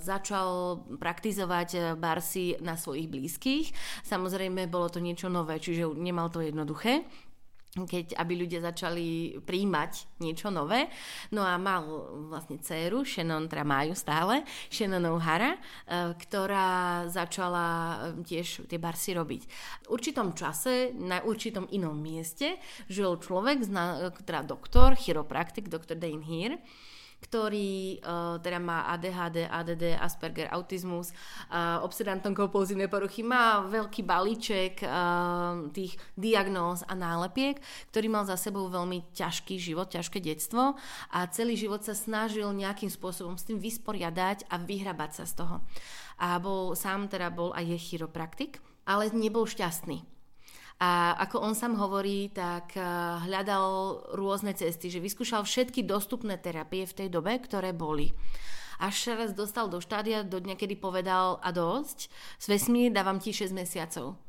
začal 0.00 0.80
praktizovať 0.96 2.00
Barsi 2.00 2.56
na 2.64 2.72
svojich 2.72 3.04
blízkych. 3.12 3.68
Samozrejme, 4.00 4.64
bolo 4.64 4.88
to 4.88 4.96
niečo 4.96 5.28
nové, 5.28 5.60
čiže 5.60 5.92
nemal 5.92 6.32
to 6.32 6.40
jednoduché 6.40 7.04
keď, 7.84 8.16
aby 8.16 8.32
ľudia 8.40 8.64
začali 8.64 9.36
príjmať 9.44 10.22
niečo 10.24 10.48
nové. 10.48 10.88
No 11.36 11.44
a 11.44 11.60
mal 11.60 11.84
vlastne 12.32 12.56
dceru, 12.56 13.04
Shannon, 13.04 13.44
teda 13.44 13.68
majú 13.68 13.92
stále, 13.92 14.40
Shannon 14.72 15.04
O'Hara, 15.12 15.52
e, 15.52 15.60
ktorá 16.16 17.04
začala 17.12 17.66
e, 18.16 18.24
tiež 18.24 18.64
tie 18.64 18.80
barsy 18.80 19.12
robiť. 19.12 19.42
V 19.84 19.88
určitom 19.92 20.32
čase, 20.32 20.96
na 20.96 21.20
určitom 21.20 21.68
inom 21.68 22.00
mieste, 22.00 22.56
žil 22.88 23.20
človek, 23.20 23.68
teda 24.24 24.40
doktor, 24.48 24.96
chiropraktik, 24.96 25.68
doktor 25.68 26.00
Dane 26.00 26.24
Here, 26.24 26.56
ktorý 27.16 27.98
uh, 28.04 28.36
teda 28.38 28.60
má 28.60 28.86
ADHD, 28.92 29.48
ADD, 29.48 29.96
Asperger, 29.98 30.52
autizmus, 30.52 31.10
uh, 31.50 31.80
obsedantnom 31.82 32.36
kompulzívne 32.36 32.86
poruchy, 32.86 33.24
má 33.24 33.64
veľký 33.66 34.04
balíček 34.04 34.84
uh, 34.84 35.66
tých 35.72 35.96
diagnóz 36.14 36.84
a 36.86 36.92
nálepiek, 36.94 37.58
ktorý 37.90 38.06
mal 38.12 38.24
za 38.28 38.38
sebou 38.38 38.68
veľmi 38.68 39.10
ťažký 39.16 39.56
život, 39.58 39.90
ťažké 39.90 40.22
detstvo 40.22 40.76
a 41.10 41.18
celý 41.32 41.56
život 41.58 41.82
sa 41.82 41.96
snažil 41.96 42.46
nejakým 42.52 42.92
spôsobom 42.92 43.34
s 43.34 43.46
tým 43.48 43.58
vysporiadať 43.58 44.46
a 44.52 44.60
vyhrabať 44.60 45.10
sa 45.22 45.24
z 45.24 45.32
toho. 45.40 45.56
A 46.16 46.40
bol, 46.40 46.72
sám 46.72 47.12
teda 47.12 47.28
bol 47.28 47.52
aj 47.52 47.76
je 47.76 47.78
chiropraktik, 47.80 48.60
ale 48.88 49.10
nebol 49.12 49.44
šťastný 49.44 50.15
a 50.76 51.16
ako 51.24 51.40
on 51.40 51.56
sám 51.56 51.80
hovorí, 51.80 52.28
tak 52.28 52.76
eh, 52.76 52.84
hľadal 53.24 54.00
rôzne 54.12 54.52
cesty, 54.52 54.92
že 54.92 55.00
vyskúšal 55.00 55.48
všetky 55.48 55.88
dostupné 55.88 56.36
terapie 56.36 56.84
v 56.84 56.96
tej 56.96 57.08
dobe, 57.08 57.32
ktoré 57.40 57.72
boli. 57.72 58.12
Až 58.76 59.16
raz 59.16 59.32
dostal 59.32 59.72
do 59.72 59.80
štádia, 59.80 60.20
do 60.20 60.36
dňa, 60.36 60.52
kedy 60.52 60.76
povedal 60.76 61.40
a 61.40 61.48
dosť, 61.48 62.12
s 62.12 62.44
vesmír 62.44 62.92
dávam 62.92 63.16
ti 63.16 63.32
6 63.32 63.56
mesiacov. 63.56 64.20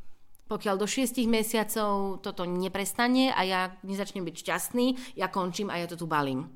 Pokiaľ 0.48 0.76
do 0.80 0.88
6 0.88 1.20
mesiacov 1.28 2.24
toto 2.24 2.48
neprestane 2.48 3.36
a 3.36 3.44
ja 3.44 3.62
nezačnem 3.84 4.24
byť 4.24 4.36
šťastný, 4.40 5.20
ja 5.20 5.28
končím 5.28 5.68
a 5.68 5.84
ja 5.84 5.92
to 5.92 6.00
tu 6.00 6.08
balím. 6.08 6.48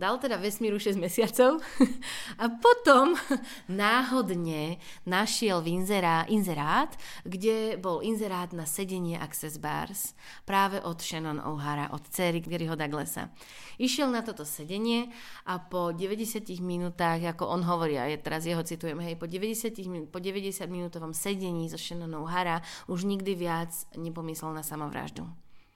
Dal 0.00 0.16
teda 0.16 0.40
vesmíru 0.40 0.80
6 0.80 0.96
mesiacov 0.96 1.60
a 2.42 2.48
potom 2.48 3.20
náhodne 3.68 4.80
našiel 5.04 5.60
inzerá, 5.68 6.24
inzerát, 6.24 6.96
kde 7.28 7.76
bol 7.76 8.00
inzerát 8.00 8.56
na 8.56 8.64
sedenie 8.64 9.20
Access 9.20 9.60
Bars 9.60 10.16
práve 10.48 10.80
od 10.80 11.04
Shannon 11.04 11.36
O'Hara, 11.44 11.92
od 11.92 12.00
cery 12.08 12.40
Garyho 12.40 12.80
Douglasa. 12.80 13.28
Išiel 13.76 14.08
na 14.08 14.24
toto 14.24 14.48
sedenie 14.48 15.12
a 15.44 15.60
po 15.60 15.92
90 15.92 16.48
minútach, 16.64 17.20
ako 17.20 17.52
on 17.52 17.60
hovorí, 17.68 18.00
a 18.00 18.08
je, 18.08 18.16
teraz 18.16 18.48
jeho 18.48 18.64
citujem, 18.64 18.96
hej, 19.04 19.20
po 19.20 19.28
90, 19.28 20.08
po 20.08 20.16
90 20.16 20.64
minútovom 20.64 21.12
sedení 21.12 21.68
so 21.68 21.76
Shannon 21.76 22.24
O'Hara 22.24 22.64
už 22.88 23.04
nikdy 23.04 23.36
viac 23.36 23.84
nepomyslel 24.00 24.56
na 24.56 24.64
samovraždu. 24.64 25.28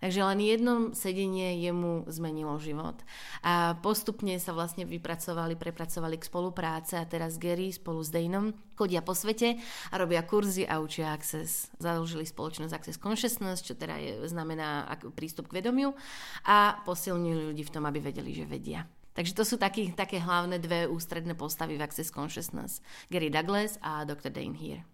Takže 0.05 0.21
len 0.21 0.37
jedno 0.45 0.93
sedenie 0.93 1.65
jemu 1.65 2.05
zmenilo 2.13 2.61
život. 2.61 3.01
A 3.41 3.73
postupne 3.81 4.37
sa 4.37 4.53
vlastne 4.53 4.85
vypracovali, 4.85 5.57
prepracovali 5.57 6.21
k 6.21 6.29
spolupráce 6.29 7.01
a 7.01 7.09
teraz 7.09 7.41
Gary 7.41 7.73
spolu 7.73 8.05
s 8.05 8.13
Daneom 8.13 8.53
chodia 8.77 9.01
po 9.01 9.17
svete 9.17 9.57
a 9.89 9.95
robia 9.97 10.21
kurzy 10.21 10.69
a 10.69 10.85
učia 10.85 11.09
Access. 11.09 11.73
Založili 11.81 12.29
spoločnosť 12.29 12.77
Access 12.77 13.01
Consciousness, 13.01 13.65
čo 13.65 13.81
teda 13.81 13.97
je, 13.97 14.29
znamená 14.29 14.93
prístup 15.17 15.49
k 15.49 15.65
vedomiu 15.65 15.97
a 16.45 16.85
posilňujú 16.85 17.57
ľudí 17.57 17.65
v 17.65 17.73
tom, 17.73 17.89
aby 17.89 18.05
vedeli, 18.05 18.37
že 18.37 18.45
vedia. 18.45 18.85
Takže 19.17 19.33
to 19.33 19.49
sú 19.49 19.57
taký, 19.57 19.97
také 19.97 20.21
hlavné 20.21 20.61
dve 20.61 20.85
ústredné 20.85 21.33
postavy 21.33 21.81
v 21.81 21.85
Access 21.89 22.13
Consciousness. 22.13 22.85
Gary 23.09 23.33
Douglas 23.33 23.81
a 23.81 24.05
Dr. 24.05 24.29
Dane 24.29 24.53
Here. 24.53 24.85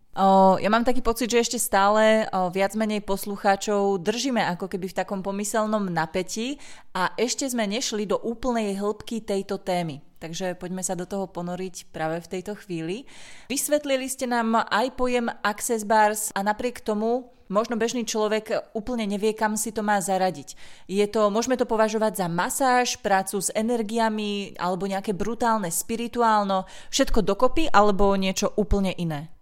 Ja 0.60 0.68
mám 0.68 0.82
taký 0.82 1.06
pocit, 1.06 1.30
že 1.30 1.40
ešte 1.40 1.58
stále 1.62 2.26
viac 2.50 2.74
menej 2.74 3.06
poslucháčov 3.06 4.02
držíme 4.02 4.42
ako 4.58 4.66
keby 4.66 4.90
v 4.90 4.98
takom 4.98 5.22
pomyselnom 5.22 5.86
napätí 5.86 6.58
a 6.90 7.14
ešte 7.14 7.46
sme 7.46 7.70
nešli 7.70 8.10
do 8.10 8.18
úplnej 8.18 8.74
hĺbky 8.74 9.22
tejto 9.22 9.62
témy. 9.62 10.02
Takže 10.20 10.58
poďme 10.60 10.84
sa 10.84 10.98
do 10.98 11.08
toho 11.08 11.24
ponoriť 11.30 11.88
práve 11.96 12.20
v 12.20 12.28
tejto 12.28 12.52
chvíli. 12.58 13.08
Vysvetlili 13.48 14.04
ste 14.10 14.28
nám 14.28 14.66
aj 14.68 14.98
pojem 14.98 15.32
Access 15.40 15.88
Bars 15.88 16.28
a 16.36 16.44
napriek 16.44 16.84
tomu 16.84 17.32
možno 17.48 17.80
bežný 17.80 18.04
človek 18.04 18.76
úplne 18.76 19.08
nevie, 19.08 19.32
kam 19.32 19.56
si 19.56 19.72
to 19.72 19.80
má 19.80 19.96
zaradiť. 19.96 20.58
Je 20.92 21.06
to, 21.08 21.32
môžeme 21.32 21.56
to 21.56 21.64
považovať 21.64 22.20
za 22.20 22.28
masáž, 22.28 23.00
prácu 23.00 23.40
s 23.40 23.48
energiami 23.56 24.60
alebo 24.60 24.84
nejaké 24.84 25.16
brutálne 25.16 25.72
spirituálno, 25.72 26.68
všetko 26.92 27.24
dokopy 27.24 27.72
alebo 27.72 28.12
niečo 28.18 28.52
úplne 28.60 28.92
iné. 28.92 29.32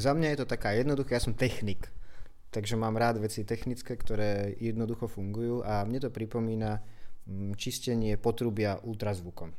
Za 0.00 0.16
mňa 0.16 0.32
je 0.32 0.38
to 0.40 0.48
taká 0.48 0.72
jednoduchá, 0.72 1.20
ja 1.20 1.22
som 1.28 1.36
technik, 1.36 1.92
takže 2.48 2.72
mám 2.80 2.96
rád 2.96 3.20
veci 3.20 3.44
technické, 3.44 4.00
ktoré 4.00 4.56
jednoducho 4.56 5.04
fungujú 5.04 5.60
a 5.60 5.84
mne 5.84 6.00
to 6.00 6.08
pripomína 6.08 6.80
mm, 7.28 7.52
čistenie 7.60 8.16
potrubia 8.16 8.80
ultrazvukom. 8.80 9.52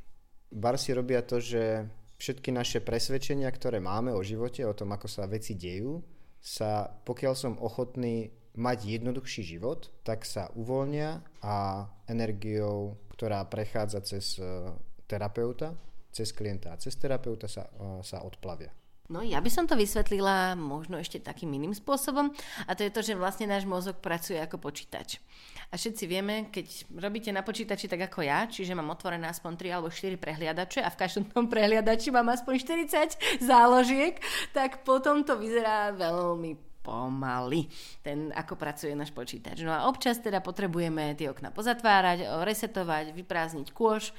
Barsi 0.49 0.97
robia 0.97 1.21
to, 1.21 1.37
že 1.37 1.85
všetky 2.17 2.49
naše 2.49 2.81
presvedčenia, 2.81 3.53
ktoré 3.53 3.77
máme 3.77 4.17
o 4.17 4.25
živote, 4.25 4.65
o 4.65 4.73
tom, 4.73 4.97
ako 4.97 5.05
sa 5.05 5.29
veci 5.29 5.53
dejú, 5.53 6.01
sa, 6.41 6.89
pokiaľ 6.89 7.33
som 7.37 7.53
ochotný 7.61 8.33
mať 8.57 8.97
jednoduchší 8.97 9.45
život, 9.45 9.93
tak 10.01 10.25
sa 10.25 10.49
uvoľnia 10.57 11.21
a 11.45 11.85
energiou, 12.09 12.97
ktorá 13.13 13.45
prechádza 13.45 14.01
cez 14.01 14.41
e, 14.41 14.73
terapeuta, 15.05 15.77
cez 16.11 16.33
klienta 16.35 16.73
a 16.73 16.81
cez 16.81 16.97
terapeuta 16.97 17.47
sa, 17.47 17.69
e, 17.69 18.01
sa 18.03 18.25
odplavia. 18.25 18.80
No 19.11 19.19
ja 19.19 19.43
by 19.43 19.51
som 19.51 19.67
to 19.67 19.75
vysvetlila 19.75 20.55
možno 20.55 20.95
ešte 20.95 21.19
takým 21.19 21.51
iným 21.51 21.75
spôsobom 21.75 22.31
a 22.63 22.71
to 22.71 22.87
je 22.87 22.95
to, 22.95 23.03
že 23.03 23.19
vlastne 23.19 23.43
náš 23.43 23.67
mozog 23.67 23.99
pracuje 23.99 24.39
ako 24.39 24.55
počítač. 24.55 25.19
A 25.67 25.75
všetci 25.75 26.03
vieme, 26.07 26.47
keď 26.47 26.87
robíte 26.95 27.27
na 27.35 27.43
počítači 27.43 27.91
tak 27.91 28.07
ako 28.07 28.23
ja, 28.23 28.47
čiže 28.47 28.71
mám 28.71 28.87
otvorené 28.87 29.27
aspoň 29.27 29.67
3 29.67 29.75
alebo 29.75 29.91
4 29.91 30.15
prehliadače 30.15 30.79
a 30.79 30.87
v 30.87 30.99
každom 31.03 31.27
tom 31.27 31.51
prehliadači 31.51 32.07
mám 32.07 32.31
aspoň 32.31 32.87
40 32.87 33.43
záložiek, 33.43 34.15
tak 34.55 34.87
potom 34.87 35.27
to 35.27 35.35
vyzerá 35.35 35.91
veľmi 35.91 36.70
pomaly, 36.81 37.69
ten, 38.01 38.33
ako 38.33 38.57
pracuje 38.57 38.97
náš 38.97 39.13
počítač. 39.13 39.61
No 39.61 39.69
a 39.69 39.85
občas 39.85 40.17
teda 40.17 40.41
potrebujeme 40.41 41.13
tie 41.13 41.29
okna 41.29 41.53
pozatvárať, 41.53 42.41
resetovať, 42.41 43.13
vyprázdniť 43.13 43.67
kôž, 43.69 44.09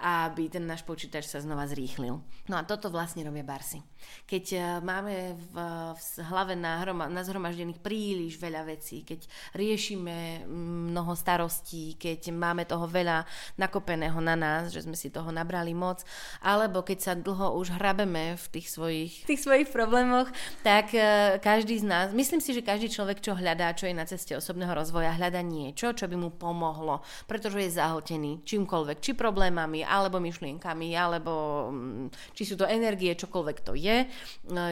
aby 0.00 0.48
ten 0.48 0.64
náš 0.64 0.84
počítač 0.84 1.28
sa 1.28 1.40
znova 1.40 1.68
zrýchlil. 1.68 2.20
No 2.48 2.54
a 2.56 2.62
toto 2.64 2.88
vlastne 2.92 3.24
robia 3.24 3.44
Barsy. 3.44 3.80
Keď 4.24 4.44
e, 4.52 4.58
máme 4.80 5.36
v, 5.36 5.54
v 5.92 6.00
hlave 6.24 6.56
nazhromaždených 6.56 7.84
príliš 7.84 8.40
veľa 8.40 8.64
vecí, 8.64 9.04
keď 9.04 9.28
riešime 9.52 10.48
mnoho 10.90 11.12
starostí, 11.12 12.00
keď 12.00 12.32
máme 12.32 12.64
toho 12.64 12.88
veľa 12.88 13.28
nakopeného 13.60 14.16
na 14.24 14.36
nás, 14.36 14.72
že 14.72 14.84
sme 14.84 14.96
si 14.96 15.12
toho 15.12 15.28
nabrali 15.28 15.76
moc, 15.76 16.00
alebo 16.40 16.80
keď 16.80 16.98
sa 17.00 17.12
dlho 17.12 17.60
už 17.60 17.76
hrabeme 17.76 18.40
v 18.40 18.46
tých 18.48 18.72
svojich, 18.72 19.12
tých 19.28 19.44
svojich 19.44 19.68
problémoch, 19.68 20.32
tak 20.64 20.96
e, 20.96 21.36
každý 21.44 21.76
z 21.80 21.86
nás 21.86 22.09
myslím 22.12 22.40
si, 22.42 22.54
že 22.54 22.66
každý 22.66 22.90
človek, 22.90 23.22
čo 23.22 23.38
hľadá, 23.38 23.72
čo 23.74 23.88
je 23.88 23.94
na 23.94 24.06
ceste 24.06 24.36
osobného 24.36 24.72
rozvoja, 24.74 25.16
hľadá 25.16 25.40
niečo, 25.40 25.96
čo 25.96 26.06
by 26.06 26.16
mu 26.16 26.30
pomohlo, 26.34 27.02
pretože 27.24 27.62
je 27.62 27.76
zahltený 27.76 28.42
čímkoľvek, 28.44 28.98
či 29.00 29.12
problémami, 29.16 29.82
alebo 29.86 30.20
myšlienkami, 30.20 30.94
alebo 30.94 31.32
mm, 31.72 32.34
či 32.36 32.42
sú 32.44 32.54
to 32.58 32.68
energie, 32.68 33.14
čokoľvek 33.14 33.58
to 33.64 33.72
je. 33.78 34.06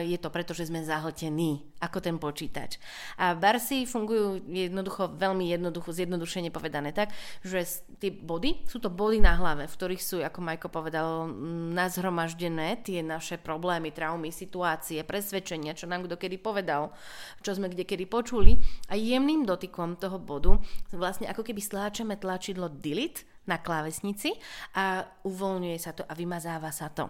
Je 0.05 0.17
to 0.19 0.29
preto, 0.29 0.51
že 0.53 0.69
sme 0.69 0.85
zahltení 0.85 1.69
ako 1.79 2.03
ten 2.03 2.19
počítač. 2.19 2.75
A 3.15 3.31
Barsy 3.39 3.87
fungujú 3.87 4.43
jednoducho, 4.51 5.15
veľmi 5.15 5.47
jednoducho, 5.47 5.95
zjednodušene 5.95 6.51
povedané 6.51 6.91
tak, 6.91 7.15
že 7.39 7.63
tie 8.03 8.11
body, 8.11 8.67
sú 8.67 8.83
to 8.83 8.91
body 8.91 9.23
na 9.23 9.39
hlave, 9.39 9.63
v 9.65 9.75
ktorých 9.79 10.03
sú, 10.03 10.19
ako 10.19 10.43
Majko 10.43 10.67
povedal, 10.67 11.31
mm, 11.31 11.71
nazhromaždené 11.71 12.83
tie 12.83 12.99
naše 12.99 13.39
problémy, 13.39 13.95
traumy, 13.95 14.27
situácie, 14.35 15.07
presvedčenia, 15.07 15.71
čo 15.71 15.87
nám 15.87 16.03
kto 16.03 16.19
kedy 16.19 16.37
povedal 16.43 16.91
čo 17.41 17.55
sme 17.55 17.71
kde 17.71 17.85
kedy 17.85 18.05
počuli 18.09 18.57
a 18.89 18.97
jemným 18.97 19.45
dotykom 19.45 19.97
toho 19.97 20.17
bodu 20.17 20.57
vlastne 20.93 21.29
ako 21.29 21.45
keby 21.45 21.61
stláčame 21.61 22.15
tlačidlo 22.17 22.69
delete 22.69 23.25
na 23.49 23.57
klávesnici 23.57 24.33
a 24.77 25.01
uvoľňuje 25.25 25.77
sa 25.81 25.97
to 25.97 26.05
a 26.05 26.13
vymazáva 26.13 26.69
sa 26.69 26.93
to. 26.93 27.09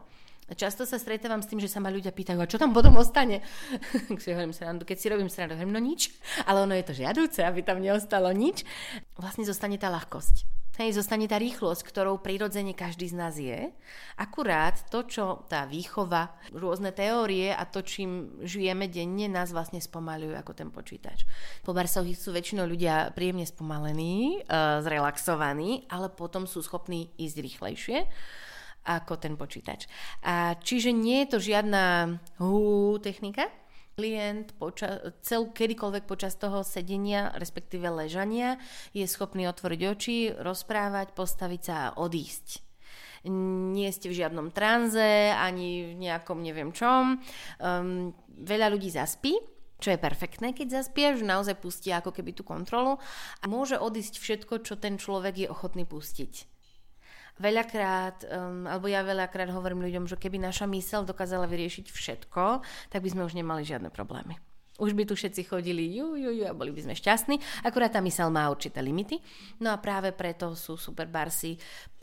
Často 0.50 0.82
sa 0.82 0.98
stretávam 0.98 1.46
s 1.46 1.50
tým, 1.50 1.62
že 1.62 1.70
sa 1.70 1.78
ma 1.78 1.94
ľudia 1.94 2.10
pýtajú, 2.10 2.42
a 2.42 2.50
čo 2.50 2.58
tam 2.58 2.74
potom 2.74 2.98
ostane? 2.98 3.46
keď 4.10 4.18
si 4.18 4.34
keď 4.34 4.98
si 4.98 5.08
robím 5.14 5.30
srandu, 5.30 5.54
hovorím, 5.54 5.78
no 5.78 5.82
nič, 5.82 6.10
ale 6.50 6.66
ono 6.66 6.74
je 6.74 6.86
to 6.90 6.98
žiadúce, 6.98 7.46
aby 7.46 7.62
tam 7.62 7.78
neostalo 7.78 8.34
nič. 8.34 8.66
Vlastne 9.14 9.46
zostane 9.46 9.78
tá 9.78 9.94
ľahkosť. 9.94 10.59
Hej, 10.80 10.96
zostane 10.96 11.28
tá 11.28 11.36
rýchlosť, 11.36 11.84
ktorou 11.84 12.24
prirodzene 12.24 12.72
každý 12.72 13.12
z 13.12 13.16
nás 13.20 13.36
je. 13.36 13.68
Akurát 14.16 14.80
to, 14.88 15.04
čo 15.04 15.44
tá 15.52 15.68
výchova, 15.68 16.32
rôzne 16.56 16.96
teórie 16.96 17.52
a 17.52 17.68
to, 17.68 17.84
čím 17.84 18.40
žijeme 18.48 18.88
denne, 18.88 19.28
nás 19.28 19.52
vlastne 19.52 19.84
spomalujú 19.84 20.40
ako 20.40 20.56
ten 20.56 20.72
počítač. 20.72 21.28
Po 21.68 21.76
barsoch 21.76 22.08
sú 22.16 22.32
väčšinou 22.32 22.64
ľudia 22.64 23.12
príjemne 23.12 23.44
spomalení, 23.44 24.40
uh, 24.48 24.80
zrelaxovaní, 24.80 25.84
ale 25.92 26.08
potom 26.16 26.48
sú 26.48 26.64
schopní 26.64 27.12
ísť 27.20 27.38
rýchlejšie 27.44 27.98
ako 28.88 29.20
ten 29.20 29.36
počítač. 29.36 29.84
A 30.24 30.56
čiže 30.64 30.96
nie 30.96 31.28
je 31.28 31.36
to 31.36 31.44
žiadna 31.44 32.16
hú 32.40 32.96
technika, 33.04 33.52
klient 34.00 34.56
poča- 34.56 35.12
cel, 35.20 35.52
kedykoľvek 35.52 36.08
počas 36.08 36.40
toho 36.40 36.64
sedenia, 36.64 37.36
respektíve 37.36 37.92
ležania, 37.92 38.56
je 38.96 39.04
schopný 39.04 39.44
otvoriť 39.52 39.82
oči, 39.84 40.18
rozprávať, 40.40 41.12
postaviť 41.12 41.62
sa 41.62 41.76
a 41.92 41.94
odísť. 42.00 42.64
Nie 43.28 43.92
ste 43.92 44.08
v 44.08 44.24
žiadnom 44.24 44.56
tranze, 44.56 45.36
ani 45.36 45.92
v 45.92 45.94
nejakom 46.00 46.40
neviem 46.40 46.72
čom. 46.72 47.20
Um, 47.60 48.16
veľa 48.40 48.72
ľudí 48.72 48.88
zaspí, 48.88 49.36
čo 49.84 49.92
je 49.92 50.00
perfektné, 50.00 50.56
keď 50.56 50.80
zaspia, 50.80 51.20
že 51.20 51.28
naozaj 51.28 51.60
pustia 51.60 52.00
ako 52.00 52.16
keby 52.16 52.32
tú 52.32 52.48
kontrolu 52.48 52.96
a 53.44 53.46
môže 53.52 53.76
odísť 53.76 54.16
všetko, 54.24 54.64
čo 54.64 54.80
ten 54.80 54.96
človek 54.96 55.36
je 55.36 55.48
ochotný 55.52 55.84
pustiť 55.84 56.59
veľakrát, 57.40 58.28
um, 58.28 58.68
alebo 58.68 58.92
ja 58.92 59.02
veľakrát 59.02 59.50
hovorím 59.50 59.82
ľuďom, 59.88 60.06
že 60.06 60.20
keby 60.20 60.38
naša 60.38 60.68
mysel 60.68 61.08
dokázala 61.08 61.48
vyriešiť 61.48 61.88
všetko, 61.90 62.44
tak 62.92 63.00
by 63.00 63.10
sme 63.10 63.26
už 63.26 63.34
nemali 63.34 63.64
žiadne 63.64 63.90
problémy. 63.90 64.38
Už 64.80 64.96
by 64.96 65.04
tu 65.04 65.12
všetci 65.12 65.44
chodili 65.44 65.92
ju, 65.92 66.16
ju, 66.16 66.32
ju 66.32 66.44
a 66.48 66.56
boli 66.56 66.72
by 66.72 66.88
sme 66.88 66.96
šťastní. 66.96 67.36
Akurát 67.68 67.92
tá 67.92 68.00
mysel 68.00 68.32
má 68.32 68.48
určité 68.48 68.80
limity. 68.80 69.20
No 69.60 69.76
a 69.76 69.78
práve 69.80 70.16
preto 70.16 70.56
sú 70.56 70.80
superbarsy 70.80 71.60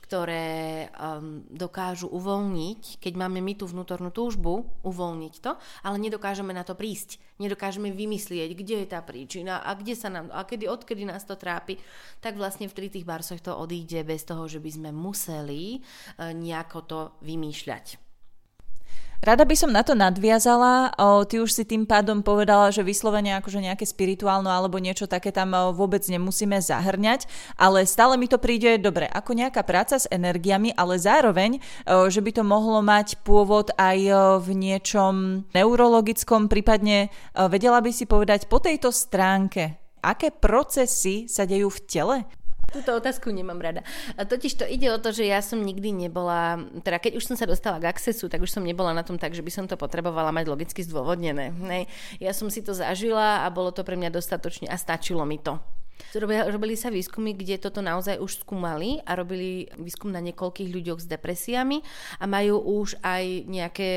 ktoré 0.07 0.87
um, 0.95 1.43
dokážu 1.51 2.07
uvoľniť, 2.07 3.03
keď 3.03 3.13
máme 3.19 3.43
my 3.43 3.59
tú 3.59 3.67
vnútornú 3.67 4.15
túžbu, 4.15 4.63
uvoľniť 4.87 5.35
to, 5.43 5.59
ale 5.83 5.97
nedokážeme 5.99 6.55
na 6.55 6.63
to 6.63 6.79
prísť. 6.79 7.19
Nedokážeme 7.43 7.91
vymyslieť, 7.91 8.55
kde 8.55 8.87
je 8.87 8.87
tá 8.87 9.03
príčina 9.03 9.59
a 9.67 9.75
kde 9.75 9.99
sa 9.99 10.07
nám, 10.07 10.31
a 10.31 10.47
kedy, 10.47 10.71
odkedy 10.71 11.03
nás 11.03 11.27
to 11.27 11.35
trápi, 11.35 11.83
tak 12.23 12.39
vlastne 12.39 12.71
v 12.71 12.87
tých 12.87 13.03
barsoch 13.03 13.43
to 13.43 13.51
odíde 13.51 14.07
bez 14.07 14.23
toho, 14.23 14.47
že 14.47 14.63
by 14.63 14.71
sme 14.71 14.91
museli 14.95 15.83
uh, 15.83 16.31
nejako 16.31 16.79
to 16.87 17.01
vymýšľať. 17.27 18.06
Rada 19.27 19.43
by 19.43 19.59
som 19.59 19.75
na 19.75 19.83
to 19.83 19.99
nadviazala, 19.99 20.95
o, 20.95 21.27
ty 21.27 21.43
už 21.43 21.51
si 21.51 21.67
tým 21.67 21.83
pádom 21.83 22.23
povedala, 22.23 22.71
že 22.71 22.87
vyslovene 22.87 23.35
akože 23.35 23.59
nejaké 23.59 23.83
spirituálno 23.83 24.47
alebo 24.47 24.79
niečo 24.79 25.11
také 25.11 25.35
tam 25.35 25.51
vôbec 25.75 26.07
nemusíme 26.07 26.63
zahrňať, 26.63 27.27
ale 27.59 27.83
stále 27.91 28.15
mi 28.23 28.31
to 28.31 28.39
príde 28.39 28.79
dobre, 28.79 29.11
ako 29.11 29.35
nejaká 29.35 29.67
práca 29.67 29.99
s 29.99 30.07
energiami, 30.15 30.71
ale 30.79 31.03
zároveň, 31.03 31.59
o, 31.59 32.07
že 32.07 32.23
by 32.23 32.39
to 32.39 32.47
mohlo 32.47 32.79
mať 32.87 33.19
pôvod 33.27 33.75
aj 33.75 33.99
o, 33.99 34.15
v 34.47 34.49
niečom 34.55 35.43
neurologickom, 35.51 36.47
prípadne 36.47 37.11
o, 37.35 37.51
vedela 37.51 37.83
by 37.83 37.91
si 37.91 38.07
povedať 38.07 38.47
po 38.47 38.63
tejto 38.63 38.95
stránke, 38.95 39.75
aké 40.07 40.31
procesy 40.31 41.27
sa 41.27 41.43
dejú 41.43 41.67
v 41.67 41.81
tele? 41.91 42.17
Túto 42.67 42.91
otázku 42.99 43.31
nemám 43.31 43.63
rada. 43.63 43.81
A 44.19 44.27
totiž 44.27 44.59
to 44.59 44.65
ide 44.67 44.91
o 44.91 44.99
to, 44.99 45.15
že 45.15 45.25
ja 45.25 45.39
som 45.39 45.63
nikdy 45.63 45.95
nebola, 45.95 46.59
teda 46.83 46.99
keď 46.99 47.13
už 47.17 47.25
som 47.31 47.37
sa 47.39 47.47
dostala 47.47 47.79
k 47.79 47.89
Accessu, 47.89 48.27
tak 48.27 48.43
už 48.43 48.51
som 48.51 48.67
nebola 48.67 48.91
na 48.91 49.07
tom 49.07 49.17
tak, 49.17 49.33
že 49.33 49.45
by 49.45 49.51
som 49.55 49.65
to 49.71 49.79
potrebovala 49.79 50.35
mať 50.35 50.51
logicky 50.51 50.83
zdôvodnené. 50.83 51.55
Nej. 51.55 51.87
Ja 52.19 52.35
som 52.35 52.51
si 52.51 52.61
to 52.67 52.75
zažila 52.75 53.47
a 53.47 53.47
bolo 53.55 53.71
to 53.71 53.87
pre 53.87 53.95
mňa 53.95 54.11
dostatočne 54.11 54.67
a 54.67 54.77
stačilo 54.77 55.23
mi 55.23 55.39
to. 55.39 55.63
Robili 56.17 56.77
sa 56.77 56.89
výskumy, 56.89 57.37
kde 57.37 57.61
toto 57.61 57.85
naozaj 57.85 58.21
už 58.21 58.45
skúmali 58.45 59.01
a 59.05 59.17
robili 59.17 59.69
výskum 59.77 60.13
na 60.13 60.21
niekoľkých 60.25 60.69
ľuďoch 60.73 61.01
s 61.03 61.07
depresiami 61.09 61.81
a 62.21 62.25
majú 62.25 62.61
už 62.81 63.01
aj 63.05 63.25
nejaké, 63.49 63.91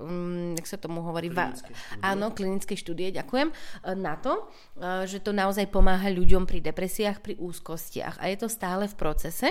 um, 0.00 0.56
jak 0.56 0.66
sa 0.68 0.78
tomu 0.80 1.04
hovorí, 1.04 1.28
klinické 1.28 1.72
štúdie. 1.72 2.04
áno, 2.04 2.26
klinické 2.32 2.74
štúdie, 2.76 3.08
ďakujem, 3.12 3.48
e, 3.50 3.54
na 3.96 4.16
to, 4.16 4.48
e, 4.80 5.04
že 5.04 5.20
to 5.20 5.36
naozaj 5.36 5.68
pomáha 5.68 6.08
ľuďom 6.12 6.48
pri 6.48 6.64
depresiách, 6.64 7.20
pri 7.20 7.34
úzkostiach 7.36 8.20
a 8.20 8.24
je 8.32 8.36
to 8.40 8.48
stále 8.48 8.88
v 8.88 8.96
procese. 8.96 9.48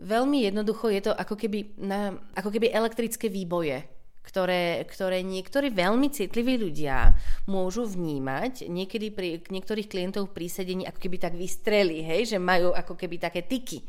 Veľmi 0.00 0.48
jednoducho 0.48 0.88
je 0.88 1.10
to 1.10 1.12
ako 1.12 1.36
keby, 1.36 1.76
na, 1.76 2.16
ako 2.32 2.48
keby 2.54 2.72
elektrické 2.72 3.28
výboje 3.28 3.99
ktoré, 4.20 4.84
ktoré 4.84 5.24
niektorí 5.24 5.72
veľmi 5.72 6.12
citliví 6.12 6.60
ľudia 6.60 7.16
môžu 7.48 7.88
vnímať. 7.88 8.68
Niekedy 8.68 9.06
pri 9.10 9.28
niektorých 9.48 9.88
klientov 9.90 10.30
pri 10.30 10.46
sedení 10.46 10.84
ako 10.86 11.00
keby 11.00 11.16
tak 11.18 11.34
vystreli, 11.34 12.04
hej, 12.04 12.36
že 12.36 12.38
majú 12.38 12.70
ako 12.76 12.94
keby 12.94 13.16
také 13.18 13.42
tyky. 13.42 13.82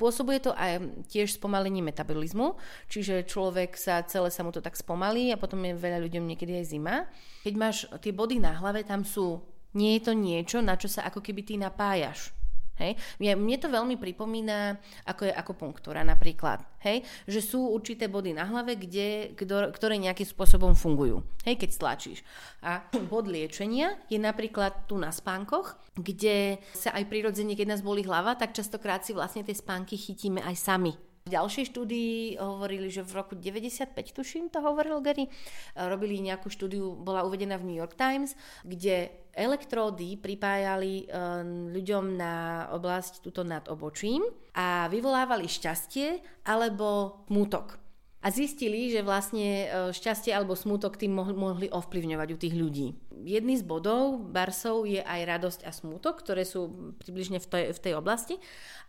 Spôsobuje 0.00 0.40
to 0.40 0.56
aj 0.56 0.80
tiež 1.12 1.36
spomalenie 1.36 1.84
metabolizmu, 1.84 2.56
čiže 2.88 3.28
človek 3.28 3.76
sa, 3.76 4.00
celé 4.08 4.32
sa 4.32 4.40
mu 4.40 4.48
to 4.48 4.64
tak 4.64 4.72
spomalí 4.72 5.28
a 5.28 5.36
potom 5.36 5.60
je 5.60 5.76
veľa 5.76 6.00
ľuďom 6.00 6.24
niekedy 6.24 6.56
aj 6.56 6.72
zima. 6.72 7.04
Keď 7.44 7.54
máš 7.60 7.84
tie 8.00 8.08
body 8.08 8.40
na 8.40 8.56
hlave, 8.56 8.80
tam 8.80 9.04
sú, 9.04 9.44
nie 9.76 10.00
je 10.00 10.08
to 10.08 10.16
niečo, 10.16 10.64
na 10.64 10.80
čo 10.80 10.88
sa 10.88 11.04
ako 11.04 11.20
keby 11.20 11.44
ty 11.44 11.60
napájaš. 11.60 12.32
Hej? 12.80 12.96
Mne 13.20 13.56
to 13.60 13.68
veľmi 13.68 14.00
pripomína, 14.00 14.80
ako 15.04 15.28
je 15.28 15.32
akupunktúra 15.36 16.00
napríklad. 16.00 16.64
Hej? 16.80 17.04
Že 17.28 17.40
sú 17.44 17.60
určité 17.68 18.08
body 18.08 18.32
na 18.32 18.48
hlave, 18.48 18.80
kde, 18.80 19.36
ktoré 19.76 20.00
nejakým 20.00 20.24
spôsobom 20.24 20.72
fungujú, 20.72 21.20
hej? 21.44 21.60
keď 21.60 21.70
stlačíš. 21.76 22.24
A 22.64 22.80
bod 23.12 23.28
liečenia 23.28 24.00
je 24.08 24.16
napríklad 24.16 24.88
tu 24.88 24.96
na 24.96 25.12
spánkoch, 25.12 25.76
kde 26.00 26.56
sa 26.72 26.96
aj 26.96 27.04
prirodzene, 27.12 27.52
keď 27.52 27.76
nás 27.76 27.84
boli 27.84 28.00
hlava, 28.00 28.32
tak 28.40 28.56
častokrát 28.56 29.04
si 29.04 29.12
vlastne 29.12 29.44
tie 29.44 29.52
spánky 29.52 30.00
chytíme 30.00 30.40
aj 30.40 30.56
sami 30.56 31.09
v 31.24 31.28
ďalšej 31.28 31.64
štúdii 31.72 32.40
hovorili, 32.40 32.88
že 32.88 33.04
v 33.04 33.12
roku 33.12 33.34
95, 33.36 33.92
tuším, 33.92 34.48
to 34.48 34.64
hovoril 34.64 35.04
Gary, 35.04 35.28
robili 35.76 36.20
nejakú 36.20 36.48
štúdiu, 36.48 36.96
bola 36.96 37.24
uvedená 37.28 37.60
v 37.60 37.68
New 37.68 37.78
York 37.78 37.92
Times, 37.96 38.32
kde 38.64 39.12
elektródy 39.36 40.16
pripájali 40.18 41.06
um, 41.06 41.70
ľuďom 41.70 42.04
na 42.18 42.66
oblasť 42.72 43.24
túto 43.24 43.46
nad 43.46 43.64
obočím 43.72 44.24
a 44.56 44.90
vyvolávali 44.90 45.46
šťastie 45.46 46.20
alebo 46.44 47.22
mútok 47.30 47.79
a 48.20 48.28
zistili, 48.28 48.92
že 48.92 49.00
vlastne 49.00 49.48
e, 49.64 49.66
šťastie 49.96 50.28
alebo 50.36 50.52
smútok 50.52 51.00
tým 51.00 51.16
mohli 51.16 51.72
ovplyvňovať 51.72 52.28
u 52.36 52.38
tých 52.38 52.54
ľudí. 52.54 52.86
Jedný 53.20 53.56
z 53.56 53.64
bodov 53.64 54.20
Barsov 54.32 54.84
je 54.88 55.00
aj 55.00 55.20
radosť 55.24 55.60
a 55.64 55.72
smútok, 55.72 56.20
ktoré 56.24 56.44
sú 56.44 56.92
približne 57.00 57.40
v 57.40 57.46
tej, 57.48 57.64
v 57.76 57.80
tej 57.80 57.92
oblasti. 57.96 58.36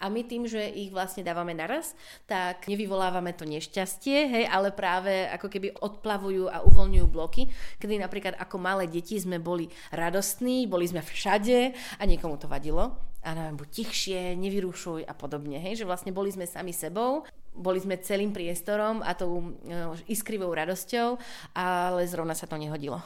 A 0.03 0.11
my 0.11 0.23
tým, 0.27 0.47
že 0.47 0.71
ich 0.71 0.91
vlastne 0.91 1.23
dávame 1.23 1.55
naraz, 1.55 1.95
tak 2.27 2.67
nevyvolávame 2.67 3.31
to 3.35 3.47
nešťastie, 3.47 4.17
hej, 4.27 4.45
ale 4.47 4.75
práve 4.75 5.27
ako 5.31 5.47
keby 5.47 5.67
odplavujú 5.79 6.51
a 6.51 6.63
uvoľňujú 6.67 7.07
bloky, 7.07 7.47
kedy 7.79 7.99
napríklad 7.99 8.35
ako 8.35 8.55
malé 8.59 8.87
deti 8.87 9.19
sme 9.19 9.39
boli 9.39 9.71
radostní, 9.95 10.67
boli 10.67 10.87
sme 10.87 11.03
všade 11.03 11.75
a 11.99 12.03
niekomu 12.03 12.35
to 12.39 12.51
vadilo. 12.51 12.99
A 13.21 13.37
neviem, 13.37 13.53
buď 13.53 13.69
tichšie, 13.69 14.19
nevyrušuj 14.33 15.05
a 15.05 15.13
podobne, 15.13 15.61
hej, 15.61 15.77
že 15.77 15.85
vlastne 15.85 16.09
boli 16.09 16.33
sme 16.33 16.49
sami 16.49 16.73
sebou 16.73 17.21
boli 17.55 17.79
sme 17.83 17.99
celým 17.99 18.31
priestorom 18.31 19.03
a 19.03 19.11
tou 19.13 19.55
e, 19.67 19.81
iskrivou 20.07 20.51
radosťou, 20.51 21.19
ale 21.55 22.07
zrovna 22.07 22.33
sa 22.33 22.47
to 22.47 22.55
nehodilo. 22.55 22.99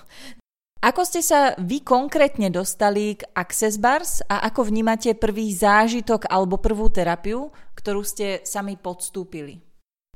Ako 0.86 1.01
ste 1.01 1.25
sa 1.25 1.58
vy 1.58 1.81
konkrétne 1.81 2.53
dostali 2.53 3.17
k 3.17 3.25
Access 3.34 3.81
Bars 3.81 4.21
a 4.29 4.45
ako 4.45 4.69
vnímate 4.69 5.17
prvý 5.17 5.49
zážitok 5.49 6.29
alebo 6.29 6.62
prvú 6.62 6.93
terapiu, 6.93 7.49
ktorú 7.73 8.05
ste 8.05 8.45
sami 8.45 8.77
podstúpili? 8.77 9.58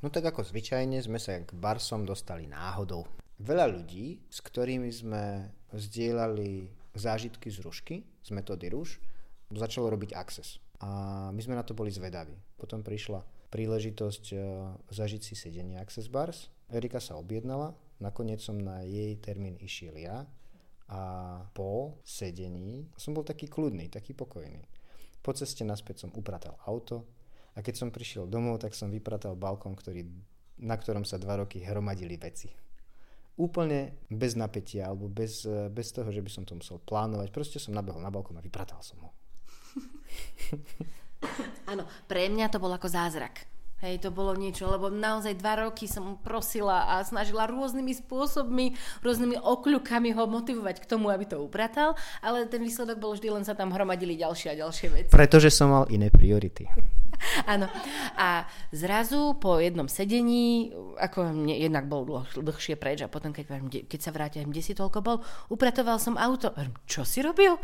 No 0.06 0.14
tak 0.14 0.30
ako 0.30 0.46
zvyčajne 0.46 1.02
sme 1.02 1.18
sa 1.18 1.42
k 1.42 1.58
Barsom 1.58 2.06
dostali 2.06 2.46
náhodou. 2.46 3.10
Veľa 3.42 3.66
ľudí, 3.66 4.22
s 4.30 4.46
ktorými 4.46 4.94
sme 4.94 5.50
zdieľali 5.74 6.70
zážitky 6.94 7.50
z 7.50 7.66
rušky, 7.66 7.96
z 8.22 8.30
metódy 8.30 8.70
ruš, 8.70 9.02
začalo 9.50 9.90
robiť 9.90 10.14
Access. 10.14 10.62
A 10.86 10.88
my 11.34 11.42
sme 11.42 11.58
na 11.58 11.66
to 11.66 11.74
boli 11.74 11.90
zvedaví. 11.90 12.38
Potom 12.56 12.86
prišla 12.86 13.26
príležitosť 13.50 14.24
e, 14.32 14.38
zažiť 14.94 15.22
si 15.22 15.34
sedenie 15.34 15.82
Access 15.82 16.08
Bars. 16.10 16.54
Erika 16.70 17.02
sa 17.02 17.18
objednala, 17.18 17.74
nakoniec 17.98 18.40
som 18.42 18.58
na 18.62 18.86
jej 18.86 19.18
termín 19.18 19.58
išiel 19.58 19.98
ja 19.98 20.30
a 20.90 21.02
po 21.54 22.02
sedení 22.06 22.90
som 22.98 23.14
bol 23.14 23.26
taký 23.26 23.50
kľudný, 23.50 23.90
taký 23.90 24.14
pokojný. 24.14 24.62
Po 25.22 25.34
ceste 25.34 25.66
naspäť 25.66 26.06
som 26.06 26.14
upratal 26.14 26.58
auto 26.66 27.06
a 27.54 27.62
keď 27.62 27.76
som 27.76 27.90
prišiel 27.90 28.30
domov, 28.30 28.62
tak 28.62 28.78
som 28.78 28.94
vypratal 28.94 29.36
balkón, 29.36 29.74
ktorý, 29.74 30.06
na 30.62 30.78
ktorom 30.78 31.04
sa 31.04 31.18
dva 31.18 31.42
roky 31.42 31.62
hromadili 31.66 32.16
veci. 32.16 32.50
úplne 33.40 34.04
bez 34.12 34.36
napätia 34.36 34.92
alebo 34.92 35.08
bez, 35.08 35.48
bez 35.72 35.96
toho, 35.96 36.12
že 36.12 36.20
by 36.20 36.28
som 36.28 36.44
to 36.44 36.60
musel 36.60 36.76
plánovať. 36.84 37.32
Proste 37.32 37.56
som 37.56 37.72
nabehol 37.72 38.04
na 38.04 38.12
balkón 38.12 38.36
a 38.36 38.44
vypratal 38.44 38.84
som 38.84 39.00
ho. 39.00 39.12
Áno, 41.70 41.86
pre 42.10 42.28
mňa 42.32 42.50
to 42.50 42.58
bol 42.58 42.72
ako 42.74 42.90
zázrak. 42.90 43.46
Hej, 43.80 44.04
to 44.04 44.12
bolo 44.12 44.36
niečo, 44.36 44.68
lebo 44.68 44.92
naozaj 44.92 45.40
dva 45.40 45.64
roky 45.64 45.88
som 45.88 46.20
prosila 46.20 46.84
a 46.84 47.00
snažila 47.00 47.48
rôznymi 47.48 47.96
spôsobmi, 48.04 48.76
rôznymi 49.00 49.40
okľukami 49.40 50.12
ho 50.20 50.28
motivovať 50.28 50.84
k 50.84 50.90
tomu, 50.90 51.08
aby 51.08 51.24
to 51.24 51.40
upratal, 51.40 51.96
ale 52.20 52.44
ten 52.52 52.60
výsledok 52.60 53.00
bol 53.00 53.16
vždy 53.16 53.32
len 53.32 53.48
sa 53.48 53.56
tam 53.56 53.72
hromadili 53.72 54.20
ďalšie 54.20 54.52
a 54.52 54.60
ďalšie 54.68 54.88
veci. 54.92 55.12
Pretože 55.16 55.48
som 55.48 55.72
mal 55.72 55.88
iné 55.88 56.12
priority. 56.12 56.68
Áno. 57.52 57.72
A 58.20 58.48
zrazu 58.76 59.36
po 59.40 59.60
jednom 59.64 59.88
sedení, 59.88 60.72
ako 61.00 61.32
mne 61.32 61.56
jednak 61.56 61.88
bol 61.88 62.04
dlh, 62.04 62.36
dlhšie 62.36 62.76
preč 62.76 63.04
a 63.04 63.12
potom, 63.12 63.32
keď, 63.32 63.64
keď 63.88 64.00
sa 64.00 64.12
vrátil, 64.12 64.48
kde 64.48 64.64
si 64.64 64.76
toľko 64.76 65.00
bol, 65.00 65.18
upratoval 65.52 66.00
som 66.00 66.20
auto. 66.20 66.52
Čo 66.84 67.04
si 67.08 67.24
robil? 67.24 67.56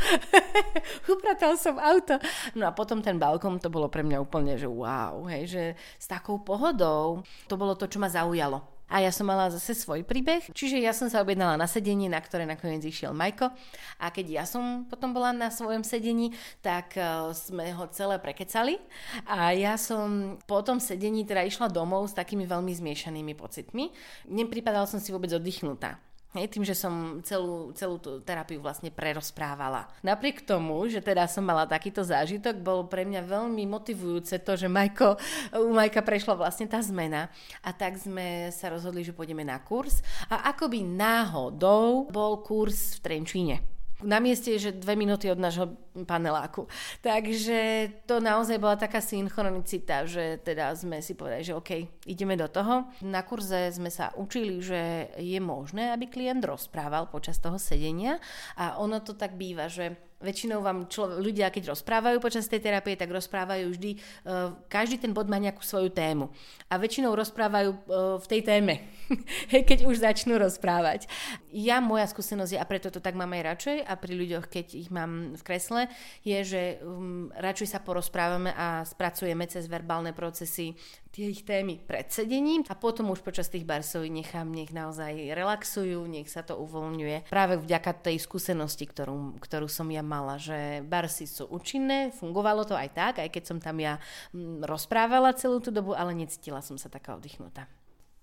Upratal 1.13 1.59
som 1.59 1.79
auto. 1.79 2.19
No 2.55 2.67
a 2.67 2.71
potom 2.75 2.99
ten 3.03 3.19
balkón, 3.19 3.59
to 3.59 3.71
bolo 3.71 3.87
pre 3.91 4.03
mňa 4.03 4.17
úplne, 4.19 4.55
že 4.55 4.67
wow, 4.67 5.27
hej, 5.31 5.43
že 5.47 5.63
s 6.05 6.07
takou 6.07 6.37
pohodou. 6.37 7.25
To 7.49 7.57
bolo 7.57 7.73
to, 7.73 7.89
čo 7.89 7.97
ma 7.97 8.05
zaujalo. 8.05 8.61
A 8.85 9.01
ja 9.01 9.09
som 9.09 9.25
mala 9.25 9.49
zase 9.49 9.73
svoj 9.73 10.05
príbeh, 10.05 10.45
čiže 10.53 10.77
ja 10.77 10.93
som 10.93 11.09
sa 11.09 11.25
objednala 11.25 11.57
na 11.57 11.65
sedenie, 11.65 12.05
na 12.05 12.21
ktoré 12.21 12.45
nakoniec 12.45 12.85
išiel 12.85 13.17
Majko. 13.17 13.49
A 13.97 14.13
keď 14.13 14.25
ja 14.29 14.43
som 14.45 14.85
potom 14.85 15.09
bola 15.09 15.33
na 15.33 15.49
svojom 15.49 15.81
sedení, 15.81 16.37
tak 16.61 16.93
uh, 16.93 17.33
sme 17.33 17.73
ho 17.73 17.89
celé 17.89 18.21
prekecali. 18.21 18.77
A 19.25 19.57
ja 19.57 19.73
som 19.81 20.37
po 20.45 20.61
tom 20.61 20.77
sedení 20.77 21.25
teda 21.25 21.41
išla 21.41 21.65
domov 21.65 22.13
s 22.13 22.13
takými 22.13 22.45
veľmi 22.45 22.69
zmiešanými 22.69 23.33
pocitmi. 23.33 23.89
Nepripadala 24.29 24.85
som 24.85 25.01
si 25.01 25.09
vôbec 25.09 25.33
oddychnutá. 25.33 25.97
Hej, 26.35 26.51
tým, 26.51 26.67
že 26.67 26.75
som 26.75 27.23
celú, 27.23 27.71
celú 27.71 27.95
tú 27.95 28.19
terapiu 28.19 28.59
vlastne 28.59 28.91
prerozprávala. 28.91 29.87
Napriek 30.03 30.43
tomu, 30.43 30.83
že 30.91 30.99
teda 30.99 31.31
som 31.31 31.47
mala 31.47 31.63
takýto 31.63 32.03
zážitok, 32.03 32.59
bolo 32.59 32.91
pre 32.91 33.07
mňa 33.07 33.23
veľmi 33.23 33.63
motivujúce 33.63 34.43
to, 34.43 34.59
že 34.59 34.67
Majko, 34.67 35.15
u 35.55 35.71
Majka 35.71 36.03
prešla 36.03 36.35
vlastne 36.35 36.67
tá 36.67 36.83
zmena 36.83 37.31
a 37.63 37.71
tak 37.71 37.95
sme 37.95 38.51
sa 38.51 38.67
rozhodli, 38.67 39.07
že 39.07 39.15
pôjdeme 39.15 39.47
na 39.47 39.63
kurz 39.63 40.03
a 40.27 40.51
akoby 40.51 40.83
náhodou 40.83 42.11
bol 42.11 42.43
kurz 42.43 42.99
v 42.99 43.07
Trenčíne 43.07 43.74
na 44.03 44.19
mieste 44.19 44.51
je, 44.55 44.69
že 44.69 44.75
dve 44.75 44.99
minúty 44.99 45.31
od 45.31 45.39
nášho 45.39 45.71
paneláku. 46.03 46.67
Takže 46.99 47.91
to 48.03 48.19
naozaj 48.19 48.59
bola 48.59 48.75
taká 48.75 48.99
synchronicita, 48.99 50.03
že 50.03 50.43
teda 50.43 50.75
sme 50.75 50.99
si 50.99 51.15
povedali, 51.15 51.47
že 51.47 51.55
OK, 51.55 52.03
ideme 52.03 52.35
do 52.35 52.51
toho. 52.51 52.91
Na 53.07 53.23
kurze 53.23 53.71
sme 53.71 53.87
sa 53.87 54.11
učili, 54.19 54.59
že 54.59 55.15
je 55.15 55.39
možné, 55.39 55.95
aby 55.95 56.11
klient 56.11 56.43
rozprával 56.43 57.07
počas 57.07 57.39
toho 57.39 57.55
sedenia 57.55 58.19
a 58.59 58.75
ono 58.83 58.99
to 58.99 59.15
tak 59.15 59.39
býva, 59.39 59.71
že 59.71 59.95
väčšinou 60.23 60.63
vám 60.63 60.87
člo- 60.87 61.19
ľudia, 61.19 61.51
keď 61.51 61.75
rozprávajú 61.75 62.17
počas 62.23 62.47
tej 62.47 62.63
terapie, 62.63 62.95
tak 62.95 63.11
rozprávajú 63.11 63.71
vždy, 63.71 63.91
uh, 64.25 64.55
každý 64.71 64.99
ten 64.99 65.11
bod 65.11 65.27
má 65.27 65.35
nejakú 65.35 65.61
svoju 65.61 65.91
tému. 65.91 66.31
A 66.71 66.79
väčšinou 66.79 67.11
rozprávajú 67.13 67.69
uh, 67.71 67.77
v 68.19 68.25
tej 68.29 68.41
téme, 68.41 68.75
keď 69.69 69.85
už 69.85 70.01
začnú 70.01 70.39
rozprávať. 70.39 71.05
Ja, 71.51 71.83
moja 71.83 72.07
skúsenosť 72.07 72.51
je, 72.55 72.59
a 72.59 72.65
preto 72.65 72.87
to 72.89 73.03
tak 73.03 73.13
mám 73.13 73.31
aj 73.35 73.43
radšej, 73.55 73.77
a 73.83 73.93
pri 73.99 74.13
ľuďoch, 74.15 74.45
keď 74.47 74.65
ich 74.75 74.89
mám 74.89 75.35
v 75.35 75.41
kresle, 75.43 75.91
je, 76.23 76.39
že 76.41 76.61
um, 76.81 77.29
radšej 77.35 77.75
sa 77.75 77.79
porozprávame 77.83 78.55
a 78.55 78.87
spracujeme 78.87 79.45
cez 79.51 79.67
verbálne 79.67 80.15
procesy 80.15 80.73
tie 81.15 81.31
ich 81.31 81.47
témy 81.47 81.79
pred 81.79 82.11
sedením 82.11 82.67
a 82.67 82.75
potom 82.75 83.07
už 83.15 83.23
počas 83.23 83.47
tých 83.47 83.63
barsov 83.63 84.03
nechám, 84.03 84.51
nech 84.51 84.75
naozaj 84.75 85.31
relaxujú, 85.31 86.03
nech 86.11 86.27
sa 86.27 86.43
to 86.43 86.59
uvoľňuje. 86.59 87.31
Práve 87.31 87.55
vďaka 87.55 88.11
tej 88.11 88.19
skúsenosti, 88.19 88.83
ktorú, 88.83 89.39
ktorú 89.39 89.71
som 89.71 89.87
ja 89.87 90.03
mala, 90.03 90.35
že 90.35 90.83
barsy 90.83 91.23
sú 91.23 91.47
účinné, 91.47 92.11
fungovalo 92.11 92.67
to 92.67 92.75
aj 92.75 92.91
tak, 92.91 93.13
aj 93.23 93.31
keď 93.31 93.43
som 93.47 93.57
tam 93.63 93.79
ja 93.79 93.95
mm, 94.35 94.67
rozprávala 94.67 95.31
celú 95.39 95.63
tú 95.63 95.71
dobu, 95.71 95.95
ale 95.95 96.11
necítila 96.11 96.59
som 96.59 96.75
sa 96.75 96.91
taká 96.91 97.15
oddychnutá. 97.15 97.71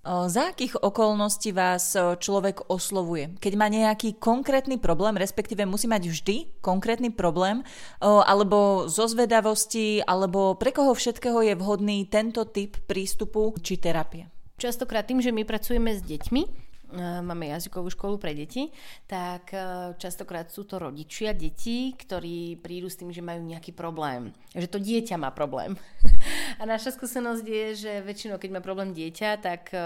Za 0.03 0.51
akých 0.51 0.83
okolností 0.83 1.55
vás 1.55 1.95
človek 1.95 2.67
oslovuje? 2.67 3.39
Keď 3.39 3.53
má 3.55 3.71
nejaký 3.71 4.19
konkrétny 4.19 4.75
problém, 4.75 5.15
respektíve 5.15 5.63
musí 5.63 5.87
mať 5.87 6.11
vždy 6.11 6.37
konkrétny 6.59 7.15
problém, 7.15 7.63
alebo 8.03 8.91
zo 8.91 9.07
zvedavosti, 9.07 10.03
alebo 10.03 10.59
pre 10.59 10.75
koho 10.75 10.99
všetkého 10.99 11.47
je 11.47 11.55
vhodný 11.55 12.11
tento 12.11 12.43
typ 12.51 12.83
prístupu 12.91 13.55
či 13.63 13.79
terapie? 13.79 14.27
Častokrát 14.59 15.07
tým, 15.07 15.23
že 15.23 15.31
my 15.31 15.47
pracujeme 15.47 15.95
s 15.95 16.03
deťmi, 16.03 16.72
máme 16.99 17.49
jazykovú 17.49 17.89
školu 17.91 18.17
pre 18.21 18.37
deti, 18.37 18.69
tak 19.09 19.53
eh, 19.57 19.97
častokrát 19.97 20.49
sú 20.53 20.69
to 20.69 20.79
rodičia 20.79 21.33
detí, 21.33 21.97
ktorí 21.97 22.61
prídu 22.61 22.93
s 22.93 23.01
tým, 23.01 23.11
že 23.11 23.25
majú 23.25 23.43
nejaký 23.43 23.73
problém. 23.73 24.31
Že 24.53 24.69
to 24.69 24.79
dieťa 24.79 25.17
má 25.17 25.33
problém. 25.33 25.75
A 26.61 26.69
naša 26.69 26.95
skúsenosť 26.95 27.45
je, 27.45 27.67
že 27.75 27.93
väčšinou, 28.05 28.37
keď 28.37 28.51
má 28.55 28.61
problém 28.61 28.93
dieťa, 28.93 29.31
tak 29.41 29.73
eh, 29.73 29.83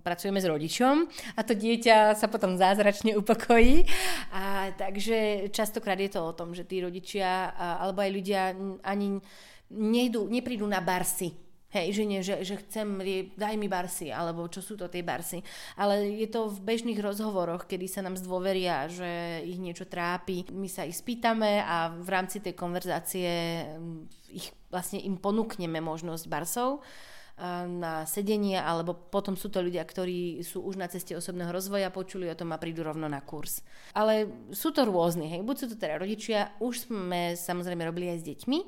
pracujeme 0.00 0.40
s 0.40 0.46
rodičom 0.48 1.06
a 1.36 1.40
to 1.42 1.52
dieťa 1.52 2.16
sa 2.16 2.26
potom 2.30 2.56
zázračne 2.56 3.18
upokojí. 3.18 3.84
A 4.32 4.70
takže 4.74 5.50
častokrát 5.50 5.98
je 5.98 6.10
to 6.10 6.20
o 6.22 6.36
tom, 6.36 6.54
že 6.56 6.64
tí 6.64 6.80
rodičia 6.80 7.52
alebo 7.54 8.00
aj 8.00 8.10
ľudia 8.10 8.42
ani 8.82 9.18
nejdu, 9.70 10.30
neprídu 10.30 10.66
na 10.66 10.80
barsy 10.80 11.43
Hej, 11.74 11.98
že 11.98 12.04
nie, 12.06 12.22
že, 12.22 12.38
že 12.46 12.62
chcem, 12.62 12.86
daj 13.34 13.58
mi 13.58 13.66
barsy, 13.66 14.14
alebo 14.14 14.46
čo 14.46 14.62
sú 14.62 14.78
to 14.78 14.86
tie 14.86 15.02
barsy. 15.02 15.42
Ale 15.74 16.06
je 16.06 16.30
to 16.30 16.46
v 16.46 16.62
bežných 16.62 17.02
rozhovoroch, 17.02 17.66
kedy 17.66 17.90
sa 17.90 17.98
nám 17.98 18.14
zdôveria, 18.14 18.86
že 18.86 19.42
ich 19.42 19.58
niečo 19.58 19.82
trápi. 19.82 20.46
My 20.54 20.70
sa 20.70 20.86
ich 20.86 20.94
spýtame 20.94 21.66
a 21.66 21.90
v 21.90 22.08
rámci 22.14 22.38
tej 22.38 22.54
konverzácie 22.54 23.30
mm, 23.74 24.06
ich 24.38 24.54
vlastne 24.70 25.02
im 25.02 25.18
ponúkneme 25.18 25.82
možnosť 25.82 26.30
barsov 26.30 26.78
na 27.66 28.06
sedenie, 28.06 28.62
alebo 28.62 28.94
potom 28.94 29.34
sú 29.34 29.50
to 29.50 29.58
ľudia, 29.58 29.82
ktorí 29.82 30.38
sú 30.46 30.62
už 30.62 30.78
na 30.78 30.86
ceste 30.86 31.18
osobného 31.18 31.50
rozvoja, 31.50 31.90
počuli 31.90 32.30
o 32.30 32.38
tom 32.38 32.54
a 32.54 32.62
prídu 32.62 32.86
rovno 32.86 33.10
na 33.10 33.18
kurz. 33.26 33.58
Ale 33.90 34.30
sú 34.54 34.70
to 34.70 34.86
rôzni, 34.86 35.26
hej, 35.26 35.42
buď 35.42 35.56
sú 35.58 35.66
to 35.74 35.76
teda 35.82 35.98
rodičia, 35.98 36.54
už 36.62 36.86
sme 36.86 37.34
samozrejme 37.34 37.82
robili 37.82 38.14
aj 38.14 38.18
s 38.22 38.28
deťmi, 38.30 38.58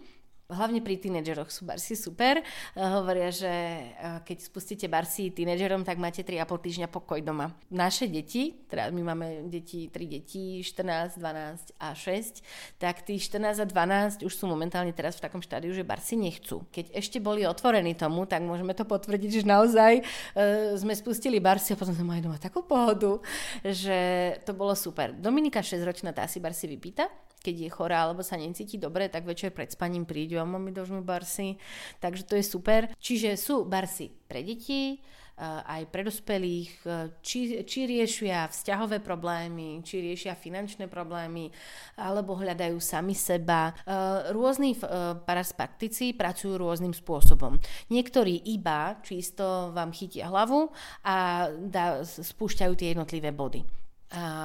Hlavne 0.46 0.78
pri 0.78 0.94
tínedžeroch 0.94 1.50
sú 1.50 1.66
barsy 1.66 1.98
super. 1.98 2.38
Uh, 2.78 3.02
hovoria, 3.02 3.34
že 3.34 3.50
uh, 3.98 4.22
keď 4.22 4.46
spustíte 4.46 4.86
barsy 4.86 5.34
tínedžerom, 5.34 5.82
tak 5.82 5.98
máte 5.98 6.22
3,5 6.22 6.46
týždňa 6.46 6.86
pokoj 6.86 7.18
doma. 7.18 7.50
Naše 7.66 8.06
deti, 8.06 8.54
teda 8.70 8.94
my 8.94 9.02
máme 9.10 9.26
deti, 9.50 9.90
3 9.90 10.06
deti, 10.06 10.62
14, 10.62 11.18
12 11.18 11.74
a 11.82 11.88
6, 11.98 12.78
tak 12.78 13.02
tí 13.02 13.18
14 13.18 13.58
a 13.58 13.66
12 13.66 14.22
už 14.22 14.30
sú 14.30 14.46
momentálne 14.46 14.94
teraz 14.94 15.18
v 15.18 15.26
takom 15.26 15.42
štádiu, 15.42 15.74
že 15.74 15.82
barsy 15.82 16.14
nechcú. 16.14 16.62
Keď 16.70 16.94
ešte 16.94 17.18
boli 17.18 17.42
otvorení 17.42 17.98
tomu, 17.98 18.22
tak 18.30 18.46
môžeme 18.46 18.70
to 18.70 18.86
potvrdiť, 18.86 19.42
že 19.42 19.50
naozaj 19.50 19.92
uh, 19.98 20.78
sme 20.78 20.94
spustili 20.94 21.42
barsy 21.42 21.74
a 21.74 21.80
potom 21.82 21.90
sme 21.90 22.06
mali 22.06 22.22
doma 22.22 22.38
takú 22.38 22.62
pohodu, 22.62 23.18
že 23.66 24.30
to 24.46 24.54
bolo 24.54 24.78
super. 24.78 25.10
Dominika 25.10 25.58
6-ročná 25.58 26.14
tá 26.14 26.22
si 26.30 26.38
barsy 26.38 26.70
vypýta, 26.70 27.10
keď 27.46 27.56
je 27.62 27.70
chorá 27.70 28.02
alebo 28.02 28.26
sa 28.26 28.34
necíti 28.34 28.74
dobre, 28.74 29.06
tak 29.06 29.22
večer 29.22 29.54
pred 29.54 29.70
spaním 29.70 30.02
prídu 30.02 30.42
a 30.42 30.48
mami 30.48 30.74
dožnú 30.74 31.06
barsy. 31.06 31.54
Takže 32.02 32.26
to 32.26 32.34
je 32.34 32.42
super. 32.42 32.90
Čiže 32.98 33.38
sú 33.38 33.62
barsy 33.62 34.10
pre 34.26 34.42
deti, 34.42 34.98
eh, 34.98 35.44
aj 35.46 35.86
pre 35.94 36.02
dospelých, 36.02 36.72
eh, 36.82 37.14
či, 37.22 37.62
či 37.62 37.86
riešia 37.86 38.50
vzťahové 38.50 38.98
problémy, 38.98 39.78
či 39.86 40.02
riešia 40.02 40.34
finančné 40.34 40.90
problémy, 40.90 41.54
alebo 41.94 42.34
hľadajú 42.34 42.82
sami 42.82 43.14
seba. 43.14 43.70
Eh, 43.70 44.34
rôzni 44.34 44.74
paraspaktici 45.22 46.18
pracujú 46.18 46.58
rôznym 46.58 46.90
spôsobom. 46.90 47.62
Niektorí 47.94 48.42
iba 48.50 48.98
čisto 49.06 49.70
vám 49.70 49.94
chytia 49.94 50.26
hlavu 50.26 50.74
a 51.06 51.46
dá, 51.54 52.02
spúšťajú 52.02 52.72
tie 52.74 52.90
jednotlivé 52.90 53.30
body. 53.30 53.85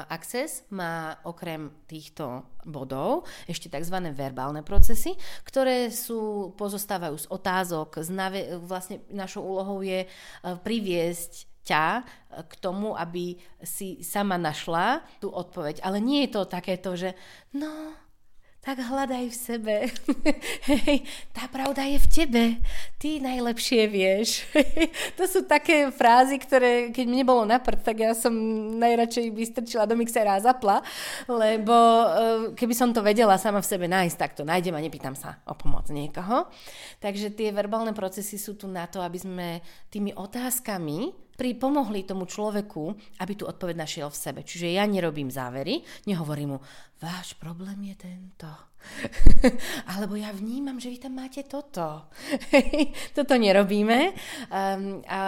Access 0.09 0.65
má 0.73 1.21
okrem 1.21 1.69
týchto 1.85 2.49
bodov 2.65 3.29
ešte 3.45 3.69
tzv. 3.69 3.93
verbálne 4.09 4.65
procesy, 4.65 5.13
ktoré 5.45 5.93
sú, 5.93 6.51
pozostávajú 6.57 7.15
z 7.21 7.27
otázok. 7.29 8.01
Z 8.01 8.09
nave, 8.09 8.41
vlastne 8.57 9.05
našou 9.13 9.45
úlohou 9.45 9.85
je 9.85 10.05
e, 10.05 10.07
priviesť 10.41 11.45
ťa 11.61 12.01
k 12.49 12.53
tomu, 12.57 12.97
aby 12.97 13.37
si 13.61 14.01
sama 14.01 14.41
našla 14.41 15.05
tú 15.21 15.29
odpoveď. 15.29 15.85
Ale 15.85 16.01
nie 16.01 16.25
je 16.25 16.33
to 16.33 16.49
takéto, 16.49 16.97
že 16.97 17.13
no, 17.53 17.93
tak 18.61 18.77
hľadaj 18.77 19.25
v 19.25 19.35
sebe. 19.35 19.75
Hej, 20.69 21.01
tá 21.33 21.49
pravda 21.49 21.81
je 21.89 21.97
v 21.97 22.07
tebe. 22.13 22.43
Ty 23.01 23.17
najlepšie 23.17 23.89
vieš. 23.89 24.45
to 25.17 25.25
sú 25.25 25.49
také 25.49 25.89
frázy, 25.89 26.37
ktoré, 26.37 26.93
keď 26.93 27.05
mi 27.09 27.25
nebolo 27.25 27.41
na 27.41 27.57
prd, 27.57 27.81
tak 27.81 27.97
ja 27.97 28.13
som 28.13 28.29
najradšej 28.77 29.33
vystrčila 29.33 29.89
do 29.89 29.97
mixera 29.97 30.37
a 30.37 30.45
zapla, 30.45 30.85
lebo 31.25 31.73
eh, 31.73 32.09
keby 32.53 32.73
som 32.77 32.93
to 32.93 33.01
vedela 33.01 33.33
sama 33.41 33.65
v 33.65 33.69
sebe 33.73 33.89
nájsť, 33.89 34.17
tak 34.21 34.37
to 34.37 34.45
nájdem 34.45 34.77
a 34.77 34.85
nepýtam 34.85 35.17
sa 35.17 35.41
o 35.49 35.57
pomoc 35.57 35.89
niekoho. 35.89 36.45
Takže 37.01 37.33
tie 37.33 37.49
verbálne 37.49 37.97
procesy 37.97 38.37
sú 38.37 38.53
tu 38.53 38.69
na 38.69 38.85
to, 38.85 39.01
aby 39.01 39.17
sme 39.17 39.47
tými 39.89 40.13
otázkami 40.13 41.30
pri, 41.41 41.57
pomohli 41.57 42.05
tomu 42.05 42.29
človeku, 42.29 42.93
aby 43.17 43.33
tú 43.33 43.49
odpoveď 43.49 43.81
našiel 43.81 44.13
v 44.13 44.21
sebe. 44.21 44.39
Čiže 44.45 44.77
ja 44.77 44.85
nerobím 44.85 45.33
závery, 45.33 45.81
nehovorím 46.05 46.53
mu, 46.53 46.57
váš 47.01 47.33
problém 47.33 47.81
je 47.89 47.95
tento. 47.97 48.70
Alebo 49.91 50.17
ja 50.17 50.31
vnímam, 50.33 50.77
že 50.77 50.91
vy 50.91 50.97
tam 51.01 51.17
máte 51.17 51.45
toto. 51.45 52.11
toto 53.17 53.33
nerobíme. 53.37 54.13
Um, 54.51 55.01
a 55.07 55.19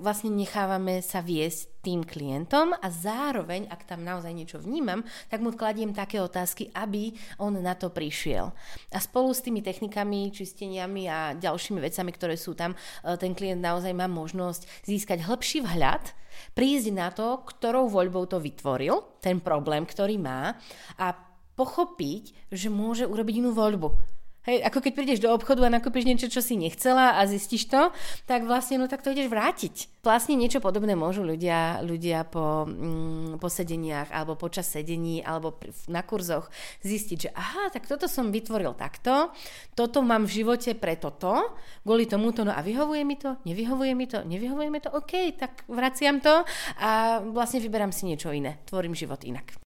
vlastne 0.00 0.30
nechávame 0.30 1.00
sa 1.00 1.24
viesť 1.24 1.74
tým 1.84 2.00
klientom 2.00 2.72
a 2.72 2.88
zároveň, 2.88 3.68
ak 3.68 3.84
tam 3.84 4.00
naozaj 4.00 4.32
niečo 4.32 4.56
vnímam, 4.56 5.04
tak 5.28 5.44
mu 5.44 5.52
kladiem 5.52 5.92
také 5.92 6.16
otázky, 6.16 6.72
aby 6.72 7.12
on 7.36 7.60
na 7.60 7.76
to 7.76 7.92
prišiel. 7.92 8.56
A 8.88 8.98
spolu 9.04 9.36
s 9.36 9.44
tými 9.44 9.60
technikami, 9.60 10.32
čisteniami 10.32 11.04
a 11.12 11.36
ďalšími 11.36 11.84
vecami, 11.84 12.10
ktoré 12.16 12.40
sú 12.40 12.56
tam, 12.56 12.72
e, 13.04 13.20
ten 13.20 13.36
klient 13.36 13.60
naozaj 13.60 13.92
má 13.92 14.08
možnosť 14.08 14.64
získať 14.88 15.28
hĺbší 15.28 15.60
vhľad, 15.60 16.16
prísť 16.56 16.88
na 16.96 17.12
to, 17.12 17.44
ktorou 17.44 17.92
voľbou 17.92 18.24
to 18.26 18.40
vytvoril, 18.40 19.20
ten 19.20 19.44
problém, 19.44 19.84
ktorý 19.84 20.16
má 20.16 20.56
a 20.96 21.33
pochopiť, 21.54 22.52
že 22.54 22.68
môže 22.68 23.06
urobiť 23.06 23.40
inú 23.42 23.54
voľbu 23.54 24.14
Hej, 24.44 24.60
ako 24.60 24.84
keď 24.84 24.92
prídeš 24.92 25.24
do 25.24 25.32
obchodu 25.32 25.64
a 25.64 25.72
nakúpiš 25.72 26.04
niečo, 26.04 26.28
čo 26.28 26.44
si 26.44 26.60
nechcela 26.60 27.16
a 27.16 27.24
zistíš 27.24 27.64
to, 27.64 27.88
tak 28.28 28.44
vlastne 28.44 28.76
no 28.76 28.84
tak 28.84 29.00
to 29.00 29.08
ideš 29.08 29.32
vrátiť. 29.32 30.04
Vlastne 30.04 30.36
niečo 30.36 30.60
podobné 30.60 30.92
môžu 30.92 31.24
ľudia, 31.24 31.80
ľudia 31.80 32.28
po, 32.28 32.68
mm, 32.68 33.40
po 33.40 33.48
sedeniach 33.48 34.12
alebo 34.12 34.36
počas 34.36 34.68
sedení 34.68 35.24
alebo 35.24 35.56
na 35.88 36.04
kurzoch 36.04 36.52
zistiť, 36.84 37.16
že 37.16 37.30
aha, 37.32 37.72
tak 37.72 37.88
toto 37.88 38.04
som 38.04 38.28
vytvoril 38.28 38.76
takto, 38.76 39.32
toto 39.72 40.04
mám 40.04 40.28
v 40.28 40.44
živote 40.44 40.76
pre 40.76 41.00
toto, 41.00 41.56
kvôli 41.80 42.04
tomuto, 42.04 42.44
no 42.44 42.52
a 42.52 42.60
vyhovuje 42.60 43.00
mi 43.00 43.16
to, 43.16 43.40
nevyhovuje 43.48 43.96
mi 43.96 44.04
to, 44.04 44.28
nevyhovuje 44.28 44.68
mi 44.68 44.76
to, 44.84 44.92
OK, 44.92 45.40
tak 45.40 45.64
vraciam 45.72 46.20
to 46.20 46.44
a 46.84 47.24
vlastne 47.32 47.64
vyberám 47.64 47.96
si 47.96 48.04
niečo 48.04 48.28
iné, 48.28 48.60
tvorím 48.68 48.92
život 48.92 49.24
inak. 49.24 49.63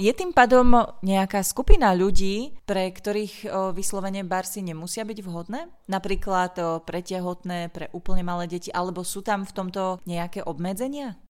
Je 0.00 0.08
tým 0.16 0.32
pádom 0.32 0.96
nejaká 1.04 1.44
skupina 1.44 1.92
ľudí, 1.92 2.56
pre 2.64 2.88
ktorých 2.88 3.44
vyslovene 3.76 4.24
barsy 4.24 4.64
nemusia 4.64 5.04
byť 5.04 5.18
vhodné? 5.20 5.68
Napríklad 5.92 6.56
pre 6.88 7.04
tehotné, 7.04 7.68
pre 7.68 7.92
úplne 7.92 8.24
malé 8.24 8.48
deti, 8.48 8.72
alebo 8.72 9.04
sú 9.04 9.20
tam 9.20 9.44
v 9.44 9.52
tomto 9.52 10.00
nejaké 10.08 10.40
obmedzenia? 10.40 11.20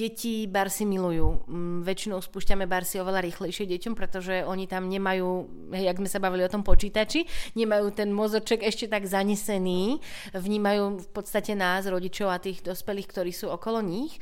Deti 0.00 0.48
barsy 0.48 0.88
milujú. 0.88 1.44
Mm, 1.44 1.84
väčšinou 1.84 2.24
spúšťame 2.24 2.64
barsy 2.64 3.04
oveľa 3.04 3.20
rýchlejšie 3.20 3.68
deťom, 3.68 3.92
pretože 3.92 4.40
oni 4.48 4.64
tam 4.64 4.88
nemajú, 4.88 5.44
hej, 5.76 5.92
jak 5.92 6.00
sme 6.00 6.08
sa 6.08 6.16
bavili 6.16 6.40
o 6.40 6.48
tom 6.48 6.64
počítači, 6.64 7.28
nemajú 7.52 7.92
ten 7.92 8.08
mozoček 8.08 8.64
ešte 8.64 8.88
tak 8.88 9.04
zanesený, 9.04 10.00
vnímajú 10.32 11.04
v 11.04 11.08
podstate 11.12 11.52
nás, 11.52 11.84
rodičov 11.84 12.32
a 12.32 12.40
tých 12.40 12.64
dospelých, 12.64 13.12
ktorí 13.12 13.28
sú 13.28 13.52
okolo 13.52 13.84
nich. 13.84 14.16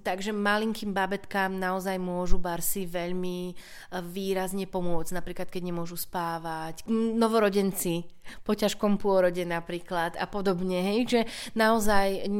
Takže 0.00 0.32
malinkým 0.32 0.96
babetkám 0.96 1.52
naozaj 1.52 2.00
môžu 2.00 2.40
barsy 2.40 2.88
veľmi 2.88 3.52
e, 3.52 3.54
výrazne 4.00 4.64
pomôcť, 4.64 5.12
napríklad 5.12 5.52
keď 5.52 5.60
nemôžu 5.60 6.00
spávať. 6.00 6.88
Novorodenci 6.88 8.08
po 8.48 8.56
ťažkom 8.56 8.96
pôrode 8.96 9.44
napríklad 9.44 10.16
a 10.16 10.24
podobne, 10.24 10.80
hej, 10.80 11.00
že 11.04 11.20
naozaj 11.52 12.32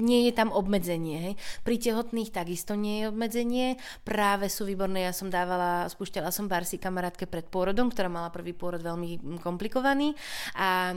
nie 0.00 0.28
je 0.28 0.32
tam 0.32 0.48
obmedzenie. 0.48 1.16
Hej. 1.20 1.34
Pri 1.60 1.76
tehotných 1.76 2.32
takisto 2.32 2.72
nie 2.72 3.04
je 3.04 3.04
obmedzenie. 3.12 3.66
Práve 4.06 4.48
sú 4.48 4.64
výborné, 4.64 5.04
ja 5.04 5.12
som 5.12 5.28
dávala, 5.28 5.88
spúšťala 5.92 6.32
som 6.32 6.48
barsy 6.48 6.80
kamarátke 6.80 7.28
pred 7.28 7.44
pôrodom, 7.48 7.92
ktorá 7.92 8.08
mala 8.08 8.32
prvý 8.32 8.56
pôrod 8.56 8.80
veľmi 8.80 9.40
komplikovaný 9.44 10.16
a 10.56 10.96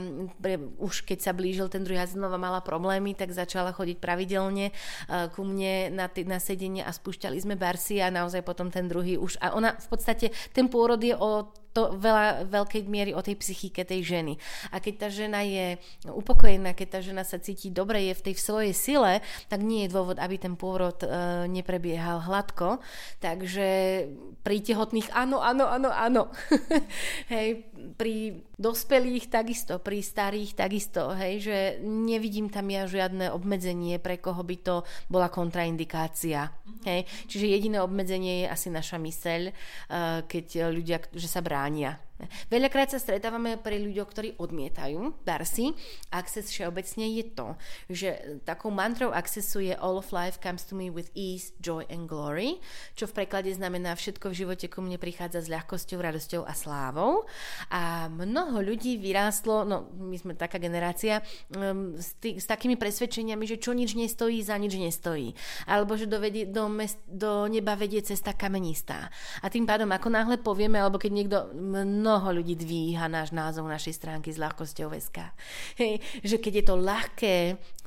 už 0.80 1.04
keď 1.04 1.18
sa 1.20 1.32
blížil 1.36 1.68
ten 1.68 1.84
druhý 1.84 2.00
znova 2.06 2.36
mala 2.36 2.60
problémy, 2.60 3.16
tak 3.16 3.32
začala 3.32 3.72
chodiť 3.72 3.98
pravidelne 3.98 4.70
uh, 4.70 5.28
ku 5.32 5.42
mne 5.42 5.90
na, 5.92 6.06
t- 6.06 6.28
na 6.28 6.38
sedenie 6.38 6.84
a 6.84 6.92
spúšťali 6.92 7.40
sme 7.40 7.56
barsy 7.56 7.98
a 8.04 8.12
naozaj 8.12 8.44
potom 8.44 8.68
ten 8.68 8.86
druhý 8.86 9.16
už 9.16 9.40
a 9.40 9.56
ona 9.56 9.74
v 9.74 9.88
podstate, 9.88 10.30
ten 10.52 10.68
pôrod 10.68 11.00
je 11.00 11.16
o 11.16 11.50
to 11.76 11.92
veľa, 12.00 12.48
veľkej 12.48 12.88
miery 12.88 13.12
o 13.12 13.20
tej 13.20 13.36
psychike 13.36 13.84
tej 13.84 14.00
ženy. 14.00 14.40
A 14.72 14.80
keď 14.80 14.94
tá 15.04 15.08
žena 15.12 15.44
je 15.44 15.76
upokojená, 16.08 16.72
keď 16.72 16.88
tá 16.96 17.00
žena 17.04 17.20
sa 17.20 17.36
cíti 17.36 17.68
dobre, 17.68 18.08
je 18.08 18.16
v 18.16 18.24
tej 18.24 18.34
v 18.36 18.44
svojej 18.48 18.72
sile, 18.72 19.12
tak 19.52 19.60
nie 19.60 19.84
je 19.84 19.92
dôvod, 19.92 20.16
aby 20.16 20.40
ten 20.40 20.56
pôrod 20.56 20.96
e, 21.04 21.08
neprebiehal 21.52 22.24
hladko. 22.24 22.80
Takže 23.20 23.68
pri 24.40 24.56
tehotných 24.64 25.12
áno, 25.12 25.44
áno, 25.44 25.68
áno, 25.68 25.92
áno. 25.92 26.22
hej, 27.32 27.68
pri 28.00 28.40
dospelých 28.56 29.28
takisto, 29.28 29.76
pri 29.84 30.00
starých 30.00 30.56
takisto, 30.56 31.12
hej, 31.12 31.44
že 31.44 31.58
nevidím 31.84 32.48
tam 32.48 32.72
ja 32.72 32.88
žiadne 32.88 33.28
obmedzenie, 33.28 34.00
pre 34.00 34.16
koho 34.16 34.40
by 34.40 34.56
to 34.64 34.76
bola 35.12 35.28
kontraindikácia. 35.28 36.48
Mm-hmm. 36.48 36.84
Hej. 36.88 37.00
Čiže 37.28 37.52
jediné 37.52 37.78
obmedzenie 37.84 38.44
je 38.44 38.52
asi 38.52 38.68
naša 38.72 38.96
myseľ, 38.96 39.42
e, 39.48 39.52
keď 40.24 40.72
ľudia, 40.72 40.98
že 41.12 41.28
sa 41.28 41.44
bránia. 41.44 42.00
Veľakrát 42.48 42.88
sa 42.88 42.96
stretávame 42.96 43.60
pri 43.60 43.76
ľuďoch, 43.82 44.08
ktorí 44.08 44.28
odmietajú 44.40 45.20
Darcy. 45.22 45.76
Access 46.08 46.48
všeobecne 46.48 47.04
je 47.12 47.24
to, 47.36 47.48
že 47.92 48.08
takou 48.48 48.72
mantrou 48.72 49.12
Accessu 49.12 49.60
je 49.60 49.76
All 49.76 50.00
of 50.00 50.08
life 50.16 50.40
comes 50.40 50.64
to 50.68 50.72
me 50.72 50.88
with 50.88 51.12
ease, 51.12 51.52
joy 51.60 51.84
and 51.92 52.08
glory, 52.08 52.56
čo 52.96 53.04
v 53.04 53.22
preklade 53.22 53.52
znamená 53.52 53.92
všetko 53.92 54.32
v 54.32 54.38
živote 54.44 54.66
ku 54.72 54.80
mne 54.80 54.96
prichádza 54.96 55.44
s 55.44 55.52
ľahkosťou, 55.52 55.98
radosťou 56.00 56.42
a 56.48 56.52
slávou. 56.56 57.28
A 57.68 58.08
mnoho 58.08 58.64
ľudí 58.64 58.96
vyrástlo, 58.96 59.68
no 59.68 59.92
my 59.96 60.16
sme 60.16 60.32
taká 60.32 60.56
generácia, 60.56 61.20
um, 61.52 62.00
s, 62.00 62.16
tý, 62.16 62.40
s 62.40 62.48
takými 62.48 62.80
presvedčeniami, 62.80 63.44
že 63.44 63.60
čo 63.60 63.76
nič 63.76 63.92
nestojí, 63.92 64.40
za 64.40 64.56
nič 64.56 64.80
nestojí. 64.80 65.36
Alebo 65.68 66.00
že 66.00 66.08
do, 66.08 66.16
vedie, 66.16 66.48
do, 66.48 66.72
mest, 66.72 66.96
do 67.04 67.44
neba 67.44 67.76
vedie 67.76 68.00
cesta 68.00 68.32
kamenistá. 68.32 69.12
A 69.44 69.52
tým 69.52 69.68
pádom, 69.68 69.92
ako 69.92 70.08
náhle 70.08 70.36
povieme, 70.40 70.80
alebo 70.80 70.96
keď 70.96 71.12
niekto 71.12 71.38
mnoho 72.06 72.38
ľudí 72.38 72.54
dvíha 72.54 73.10
náš 73.10 73.34
názov 73.34 73.66
našej 73.66 73.98
stránky 73.98 74.30
s 74.30 74.38
ľahkosťou 74.38 74.94
SK. 74.94 75.34
Že 76.22 76.36
keď 76.38 76.52
je 76.62 76.64
to 76.70 76.76
ľahké, 76.78 77.36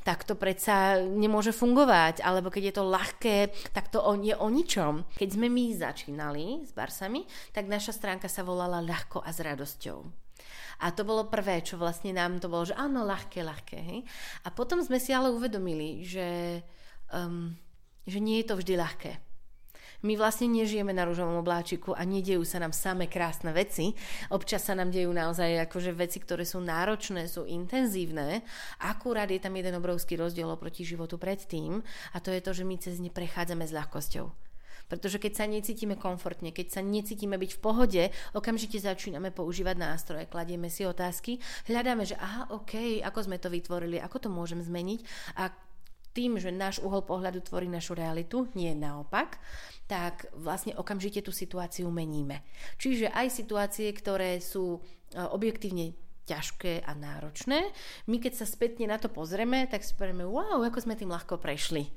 tak 0.04 0.28
to 0.28 0.36
predsa 0.36 1.00
nemôže 1.00 1.56
fungovať. 1.56 2.20
Alebo 2.20 2.52
keď 2.52 2.64
je 2.68 2.76
to 2.76 2.84
ľahké, 2.84 3.38
tak 3.72 3.88
to 3.88 4.04
je 4.20 4.36
o 4.36 4.48
ničom. 4.52 5.08
Keď 5.16 5.30
sme 5.40 5.48
my 5.48 5.72
začínali 5.72 6.68
s 6.68 6.76
Barsami, 6.76 7.24
tak 7.56 7.72
naša 7.72 7.96
stránka 7.96 8.28
sa 8.28 8.44
volala 8.44 8.84
ľahko 8.84 9.24
a 9.24 9.32
s 9.32 9.40
radosťou. 9.40 10.04
A 10.84 10.92
to 10.92 11.08
bolo 11.08 11.32
prvé, 11.32 11.64
čo 11.64 11.80
vlastne 11.80 12.12
nám 12.12 12.44
to 12.44 12.52
bolo, 12.52 12.68
že 12.68 12.76
áno, 12.76 13.08
ľahké, 13.08 13.40
ľahké. 13.40 13.78
Hej? 13.80 14.00
A 14.44 14.52
potom 14.52 14.84
sme 14.84 15.00
si 15.00 15.16
ale 15.16 15.32
uvedomili, 15.32 16.04
že, 16.04 16.60
um, 17.16 17.56
že 18.04 18.20
nie 18.20 18.44
je 18.44 18.48
to 18.52 18.60
vždy 18.60 18.76
ľahké 18.76 19.29
my 20.00 20.16
vlastne 20.16 20.48
nežijeme 20.48 20.96
na 20.96 21.04
rúžovom 21.04 21.44
obláčiku 21.44 21.92
a 21.92 22.08
nedejú 22.08 22.48
sa 22.48 22.64
nám 22.64 22.72
samé 22.72 23.12
krásne 23.12 23.52
veci. 23.52 23.92
Občas 24.32 24.64
sa 24.64 24.72
nám 24.72 24.96
dejú 24.96 25.12
naozaj 25.12 25.68
akože 25.68 25.92
veci, 25.92 26.24
ktoré 26.24 26.48
sú 26.48 26.64
náročné, 26.64 27.28
sú 27.28 27.44
intenzívne. 27.44 28.48
Akurát 28.80 29.28
je 29.28 29.44
tam 29.44 29.60
jeden 29.60 29.76
obrovský 29.76 30.16
rozdiel 30.16 30.48
oproti 30.48 30.88
životu 30.88 31.20
predtým 31.20 31.84
a 32.16 32.18
to 32.24 32.32
je 32.32 32.40
to, 32.40 32.52
že 32.56 32.64
my 32.64 32.76
cez 32.80 32.96
ne 33.04 33.12
prechádzame 33.12 33.68
s 33.68 33.76
ľahkosťou. 33.76 34.50
Pretože 34.90 35.22
keď 35.22 35.34
sa 35.38 35.46
necítime 35.46 35.94
komfortne, 35.94 36.50
keď 36.50 36.80
sa 36.80 36.82
necítime 36.82 37.38
byť 37.38 37.52
v 37.56 37.62
pohode, 37.62 38.04
okamžite 38.34 38.82
začíname 38.82 39.30
používať 39.30 39.78
nástroje, 39.78 40.26
kladieme 40.26 40.66
si 40.74 40.82
otázky, 40.82 41.38
hľadáme, 41.70 42.10
že 42.10 42.18
aha, 42.18 42.50
OK, 42.50 43.06
ako 43.06 43.20
sme 43.22 43.38
to 43.38 43.54
vytvorili, 43.54 44.02
ako 44.02 44.18
to 44.18 44.30
môžem 44.34 44.66
zmeniť 44.66 45.00
a 45.38 45.54
tým, 46.14 46.42
že 46.42 46.50
náš 46.50 46.82
uhol 46.82 47.06
pohľadu 47.06 47.46
tvorí 47.46 47.70
našu 47.70 47.94
realitu, 47.94 48.50
nie 48.58 48.74
naopak, 48.74 49.38
tak 49.90 50.30
vlastne 50.38 50.78
okamžite 50.78 51.26
tú 51.26 51.34
situáciu 51.34 51.90
meníme. 51.90 52.46
Čiže 52.78 53.10
aj 53.10 53.28
situácie, 53.34 53.90
ktoré 53.90 54.38
sú 54.38 54.78
e, 54.78 54.80
objektívne 55.18 55.98
ťažké 56.30 56.86
a 56.86 56.94
náročné, 56.94 57.74
my 58.06 58.18
keď 58.22 58.34
sa 58.38 58.46
spätne 58.46 58.86
na 58.86 59.02
to 59.02 59.10
pozrieme, 59.10 59.66
tak 59.66 59.82
si 59.82 59.98
povieme, 59.98 60.22
wow, 60.30 60.62
ako 60.62 60.86
sme 60.86 60.94
tým 60.94 61.10
ľahko 61.10 61.42
prešli. 61.42 61.90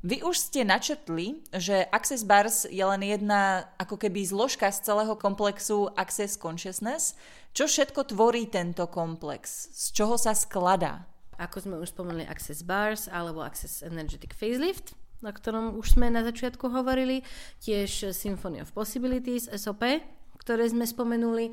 Vy 0.00 0.24
už 0.24 0.38
ste 0.38 0.64
načetli, 0.64 1.44
že 1.52 1.84
Access 1.92 2.24
Bars 2.24 2.64
je 2.64 2.80
len 2.80 3.04
jedna 3.04 3.68
ako 3.76 4.00
keby 4.00 4.24
zložka 4.24 4.72
z 4.72 4.80
celého 4.80 5.12
komplexu 5.18 5.92
Access 5.92 6.40
Consciousness. 6.40 7.18
Čo 7.52 7.68
všetko 7.68 8.08
tvorí 8.08 8.48
tento 8.48 8.88
komplex? 8.88 9.68
Z 9.74 9.84
čoho 9.92 10.16
sa 10.16 10.32
skladá? 10.32 11.09
Ako 11.40 11.64
sme 11.64 11.80
už 11.80 11.96
spomenuli 11.96 12.28
Access 12.28 12.60
Bars 12.60 13.08
alebo 13.08 13.40
Access 13.40 13.80
Energetic 13.80 14.36
Facelift– 14.36 14.92
na 15.20 15.36
ktorom 15.36 15.76
už 15.76 16.00
sme 16.00 16.08
na 16.08 16.24
začiatku 16.24 16.72
hovorili, 16.72 17.20
tiež 17.60 18.12
Symphony 18.16 18.64
of 18.64 18.72
Possibilities, 18.72 19.52
SOP, 19.52 19.84
ktoré 20.40 20.64
sme 20.72 20.88
spomenuli, 20.88 21.52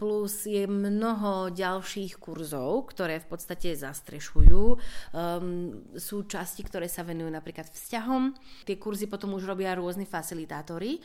plus 0.00 0.48
je 0.48 0.64
mnoho 0.64 1.52
ďalších 1.52 2.16
kurzov, 2.16 2.88
ktoré 2.96 3.20
v 3.20 3.28
podstate 3.28 3.76
zastrešujú. 3.76 4.80
Um, 5.12 5.84
sú 6.00 6.24
časti, 6.24 6.64
ktoré 6.64 6.88
sa 6.88 7.04
venujú 7.04 7.28
napríklad 7.28 7.68
vzťahom. 7.68 8.32
Tie 8.64 8.80
kurzy 8.80 9.06
potom 9.06 9.36
už 9.36 9.44
robia 9.44 9.76
rôzni 9.76 10.08
facilitátori, 10.08 10.98
e, 10.98 11.00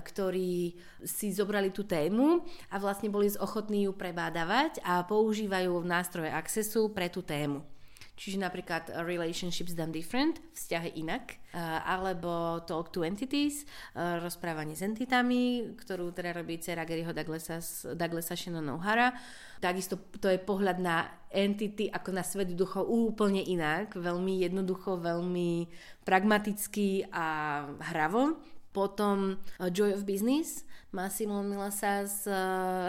ktorí 0.00 0.74
si 1.04 1.28
zobrali 1.34 1.68
tú 1.68 1.84
tému 1.84 2.40
a 2.72 2.76
vlastne 2.80 3.12
boli 3.12 3.28
ochotní 3.36 3.84
ju 3.86 3.92
prebádavať 3.92 4.80
a 4.82 5.04
používajú 5.04 5.76
nástroje 5.84 6.32
Accessu 6.32 6.88
pre 6.90 7.12
tú 7.12 7.20
tému. 7.20 7.79
Čiže 8.20 8.36
napríklad 8.36 8.92
relationships 9.08 9.72
done 9.72 9.88
different, 9.88 10.44
vzťahy 10.52 11.00
inak, 11.00 11.40
alebo 11.88 12.60
talk 12.68 12.92
to 12.92 13.00
entities, 13.00 13.64
rozprávanie 13.96 14.76
s 14.76 14.84
entitami, 14.84 15.72
ktorú 15.80 16.12
teda 16.12 16.36
robí 16.36 16.60
dcera 16.60 16.84
Garyho 16.84 17.16
Douglasa, 17.16 17.64
Douglasa 17.96 18.36
Shannon 18.36 18.76
O'Hara. 18.76 19.16
Takisto 19.56 19.96
to 20.20 20.28
je 20.28 20.36
pohľad 20.36 20.76
na 20.84 21.08
entity 21.32 21.88
ako 21.88 22.12
na 22.12 22.20
svet 22.20 22.52
duchov 22.52 22.84
úplne 22.84 23.40
inak, 23.40 23.96
veľmi 23.96 24.44
jednoducho, 24.44 25.00
veľmi 25.00 25.72
pragmaticky 26.04 27.08
a 27.08 27.64
hravo. 27.88 28.36
Potom 28.70 29.34
Joy 29.58 29.98
of 29.98 30.06
Business, 30.06 30.62
Massimo 30.90 31.38
Milasa 31.46 32.02
z 32.02 32.26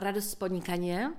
Radosť 0.01 0.41
podnikania, 0.41 1.13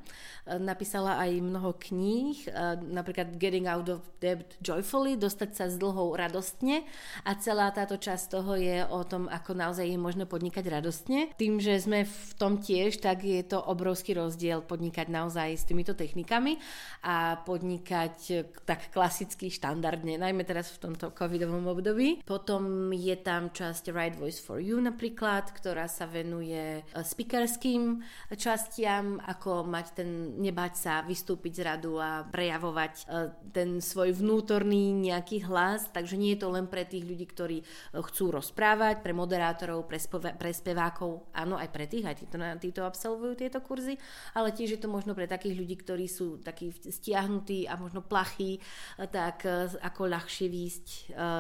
napísala 0.59 1.15
aj 1.23 1.39
mnoho 1.39 1.79
kníh, 1.79 2.43
napríklad 2.91 3.39
Getting 3.39 3.71
Out 3.71 3.87
of 3.87 4.03
Debt 4.19 4.59
Joyfully, 4.59 5.15
dostať 5.15 5.51
sa 5.55 5.65
z 5.71 5.79
dlhou 5.79 6.19
radostne 6.19 6.83
a 7.23 7.39
celá 7.39 7.71
táto 7.71 7.95
časť 7.95 8.35
toho 8.35 8.59
je 8.59 8.83
o 8.83 9.07
tom, 9.07 9.31
ako 9.31 9.55
naozaj 9.55 9.87
je 9.87 9.95
možné 9.95 10.27
podnikať 10.27 10.67
radostne. 10.67 11.31
Tým, 11.39 11.63
že 11.63 11.79
sme 11.79 12.03
v 12.03 12.31
tom 12.35 12.59
tiež, 12.59 12.99
tak 12.99 13.23
je 13.23 13.39
to 13.47 13.63
obrovský 13.63 14.19
rozdiel 14.19 14.67
podnikať 14.67 15.07
naozaj 15.07 15.55
s 15.55 15.63
týmito 15.63 15.95
technikami 15.95 16.59
a 17.07 17.39
podnikať 17.47 18.51
tak 18.67 18.91
klasicky, 18.91 19.55
štandardne, 19.55 20.19
najmä 20.19 20.43
teraz 20.43 20.75
v 20.75 20.91
tomto 20.91 21.15
covidovom 21.15 21.63
období. 21.71 22.27
Potom 22.27 22.91
je 22.91 23.15
tam 23.23 23.55
časť 23.55 23.95
Right 23.95 24.19
Voice 24.19 24.43
for 24.43 24.59
You 24.59 24.83
napríklad, 24.83 25.55
ktorá 25.55 25.87
sa 25.87 26.11
venuje 26.11 26.72
speakerským 27.03 28.01
častiam, 28.37 29.21
ako 29.25 29.65
mať 29.67 29.87
ten 29.97 30.11
nebať 30.39 30.73
sa 30.77 30.95
vystúpiť 31.03 31.53
z 31.59 31.63
radu 31.67 31.99
a 31.99 32.25
prejavovať 32.29 32.95
e, 32.95 33.05
ten 33.53 33.83
svoj 33.83 34.17
vnútorný 34.17 34.93
nejaký 34.93 35.45
hlas, 35.49 35.91
takže 35.91 36.17
nie 36.17 36.35
je 36.37 36.41
to 36.45 36.49
len 36.53 36.67
pre 36.69 36.87
tých 36.87 37.05
ľudí, 37.05 37.27
ktorí 37.29 37.59
e, 37.61 37.65
chcú 37.99 38.35
rozprávať, 38.35 39.03
pre 39.03 39.13
moderátorov, 39.13 39.87
pre, 39.89 39.99
speva- 39.99 40.35
pre 40.37 40.51
spevákov, 40.55 41.29
áno, 41.35 41.59
aj 41.59 41.69
pre 41.73 41.85
tých, 41.91 42.07
aj 42.07 42.17
títo, 42.23 42.37
títo 42.61 42.83
absolvujú 42.87 43.37
tieto 43.37 43.61
kurzy, 43.61 43.99
ale 44.37 44.55
tiež 44.55 44.79
je 44.79 44.81
to 44.81 44.89
možno 44.89 45.13
pre 45.13 45.29
takých 45.29 45.59
ľudí, 45.59 45.77
ktorí 45.81 46.07
sú 46.07 46.41
takí 46.41 46.73
stiahnutí 46.73 47.67
a 47.67 47.77
možno 47.77 48.05
plachí, 48.05 48.59
e, 48.59 48.61
tak 49.09 49.45
ako 49.83 50.09
ľahšie 50.09 50.47
výjsť 50.49 50.87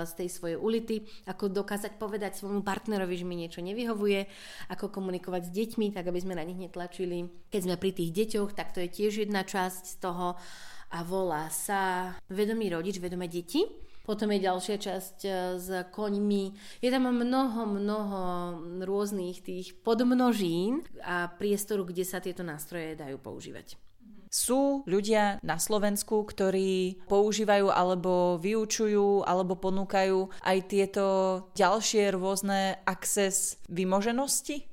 z 0.02 0.12
tej 0.18 0.28
svojej 0.28 0.58
ulity, 0.58 1.06
ako 1.30 1.48
dokázať 1.48 1.96
povedať 1.96 2.36
svojmu 2.36 2.66
partnerovi, 2.66 3.14
že 3.14 3.28
mi 3.28 3.38
niečo 3.38 3.62
nevyhovuje, 3.62 4.26
ako 4.74 4.90
komunikovať 4.90 5.21
s 5.22 5.54
deťmi, 5.54 5.94
tak 5.94 6.10
aby 6.10 6.18
sme 6.18 6.34
na 6.34 6.42
nich 6.42 6.58
netlačili. 6.58 7.30
Keď 7.54 7.60
sme 7.62 7.76
pri 7.78 7.90
tých 7.94 8.10
deťoch, 8.10 8.58
tak 8.58 8.74
to 8.74 8.82
je 8.82 8.90
tiež 8.90 9.22
jedna 9.22 9.46
časť 9.46 9.82
z 9.86 9.96
toho 10.02 10.34
a 10.92 10.98
volá 11.06 11.48
sa 11.48 12.12
Vedomý 12.28 12.68
rodič, 12.68 13.00
vedomé 13.00 13.30
deti. 13.30 13.64
Potom 14.02 14.34
je 14.34 14.42
ďalšia 14.42 14.76
časť 14.82 15.16
e, 15.22 15.30
s 15.62 15.68
koňmi. 15.94 16.44
Je 16.82 16.90
tam 16.90 17.06
mnoho, 17.06 17.70
mnoho 17.70 18.20
rôznych 18.82 19.46
tých 19.46 19.78
podmnožín 19.78 20.82
a 21.06 21.30
priestoru, 21.30 21.86
kde 21.86 22.02
sa 22.02 22.18
tieto 22.18 22.42
nástroje 22.42 22.98
dajú 22.98 23.22
používať. 23.22 23.78
Sú 24.32 24.80
ľudia 24.88 25.36
na 25.44 25.60
Slovensku, 25.60 26.24
ktorí 26.24 27.04
používajú 27.04 27.68
alebo 27.68 28.40
vyučujú 28.40 29.28
alebo 29.28 29.60
ponúkajú 29.60 30.32
aj 30.40 30.58
tieto 30.72 31.04
ďalšie 31.52 32.16
rôzne 32.16 32.80
access 32.88 33.60
vymoženosti? 33.68 34.64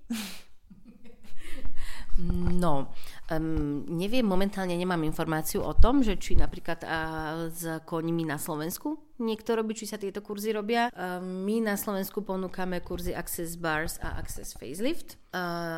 No, 2.56 2.96
Um, 3.30 3.86
neviem, 3.86 4.26
momentálne 4.26 4.74
nemám 4.74 5.06
informáciu 5.06 5.62
o 5.62 5.78
tom, 5.78 6.02
že 6.02 6.18
či 6.18 6.34
napríklad 6.34 6.82
uh, 6.82 7.46
s 7.54 7.62
koňmi 7.86 8.26
na 8.26 8.42
Slovensku 8.42 8.98
niekto 9.20 9.54
robí, 9.54 9.76
či 9.76 9.86
sa 9.86 10.00
tieto 10.02 10.24
kurzy 10.24 10.56
robia. 10.56 10.90
Um, 10.96 11.46
my 11.46 11.72
na 11.72 11.76
Slovensku 11.76 12.26
ponúkame 12.26 12.82
kurzy 12.82 13.14
Access 13.14 13.60
Bars 13.60 14.00
a 14.00 14.18
Access 14.18 14.58
Facelift. 14.58 15.20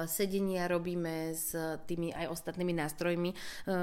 Sedenia 0.07 0.63
robíme 0.71 1.35
s 1.35 1.51
tými 1.83 2.15
aj 2.15 2.31
ostatnými 2.31 2.71
nástrojmi 2.71 3.35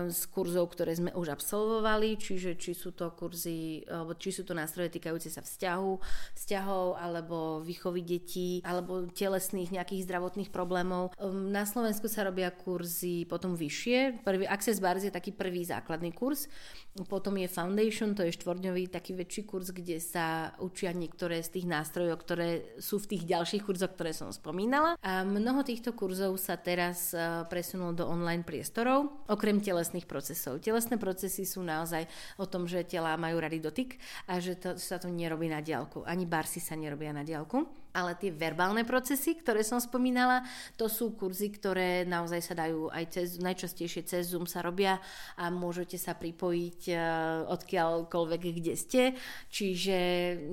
z 0.08 0.20
kurzov, 0.32 0.72
ktoré 0.72 0.96
sme 0.96 1.12
už 1.12 1.28
absolvovali, 1.28 2.16
čiže 2.16 2.56
či 2.56 2.72
sú 2.72 2.96
to 2.96 3.12
kurzy, 3.12 3.84
či 4.16 4.30
sú 4.32 4.48
to 4.48 4.56
nástroje 4.56 4.88
týkajúce 4.96 5.28
sa 5.28 5.44
vzťahu, 5.44 5.92
vzťahov, 6.40 6.96
alebo 6.96 7.60
výchovy 7.60 8.00
detí, 8.00 8.64
alebo 8.64 9.12
telesných 9.12 9.68
nejakých 9.68 10.08
zdravotných 10.08 10.48
problémov. 10.48 11.12
Um, 11.20 11.52
na 11.52 11.68
Slovensku 11.68 12.08
sa 12.08 12.24
robia 12.24 12.48
kurzy 12.48 13.28
potom 13.28 13.52
vyššie. 13.52 14.24
Prvý 14.24 14.48
Access 14.48 14.80
Bars 14.80 15.04
je 15.04 15.12
taký 15.12 15.36
prvý 15.36 15.68
základný 15.68 16.16
kurz, 16.16 16.48
potom 17.12 17.36
je 17.36 17.44
Foundation, 17.44 18.16
to 18.16 18.24
je 18.24 18.32
štvordňový 18.32 18.88
taký 18.88 19.12
väčší 19.12 19.44
kurz, 19.48 19.72
kde 19.72 19.96
sa 19.96 20.52
učia 20.60 20.92
niektoré 20.92 21.40
z 21.40 21.56
tých 21.56 21.66
nástrojov, 21.66 22.20
ktoré 22.20 22.76
sú 22.76 23.00
v 23.00 23.16
tých 23.16 23.24
ďalších 23.24 23.64
kurzoch, 23.64 23.96
ktoré 23.96 24.12
som 24.12 24.28
spomínala. 24.28 25.00
A 25.00 25.24
mnoho 25.24 25.64
týchto 25.64 25.96
kurzov 25.96 26.36
sa 26.36 26.60
teraz 26.60 27.16
e, 27.16 27.48
presunulo 27.48 27.96
do 27.96 28.04
online 28.04 28.44
priestorov, 28.44 29.24
okrem 29.24 29.64
telesných 29.64 30.04
procesov. 30.04 30.60
Telesné 30.60 31.00
procesy 31.00 31.48
sú 31.48 31.64
naozaj 31.64 32.04
o 32.36 32.44
tom, 32.44 32.68
že 32.68 32.84
tela 32.84 33.16
majú 33.16 33.40
rady 33.40 33.64
dotyk 33.64 33.96
a 34.28 34.36
že 34.36 34.60
to, 34.60 34.76
sa 34.76 35.00
to 35.00 35.08
nerobí 35.08 35.48
na 35.48 35.64
diálku. 35.64 36.04
Ani 36.04 36.28
barsy 36.28 36.60
sa 36.60 36.76
nerobia 36.76 37.16
na 37.16 37.24
diálku 37.24 37.87
ale 37.98 38.14
tie 38.14 38.30
verbálne 38.30 38.86
procesy, 38.86 39.34
ktoré 39.34 39.66
som 39.66 39.82
spomínala, 39.82 40.46
to 40.78 40.86
sú 40.86 41.18
kurzy, 41.18 41.50
ktoré 41.50 42.06
naozaj 42.06 42.40
sa 42.40 42.54
dajú 42.54 42.86
aj 42.94 43.04
cez, 43.10 43.28
najčastejšie 43.42 44.06
cez 44.06 44.30
Zoom 44.30 44.46
sa 44.46 44.62
robia 44.62 45.02
a 45.34 45.50
môžete 45.50 45.98
sa 45.98 46.14
pripojiť 46.14 46.80
uh, 46.94 47.00
odkiaľkoľvek, 47.50 48.40
kde 48.62 48.74
ste. 48.78 49.02
Čiže 49.50 49.98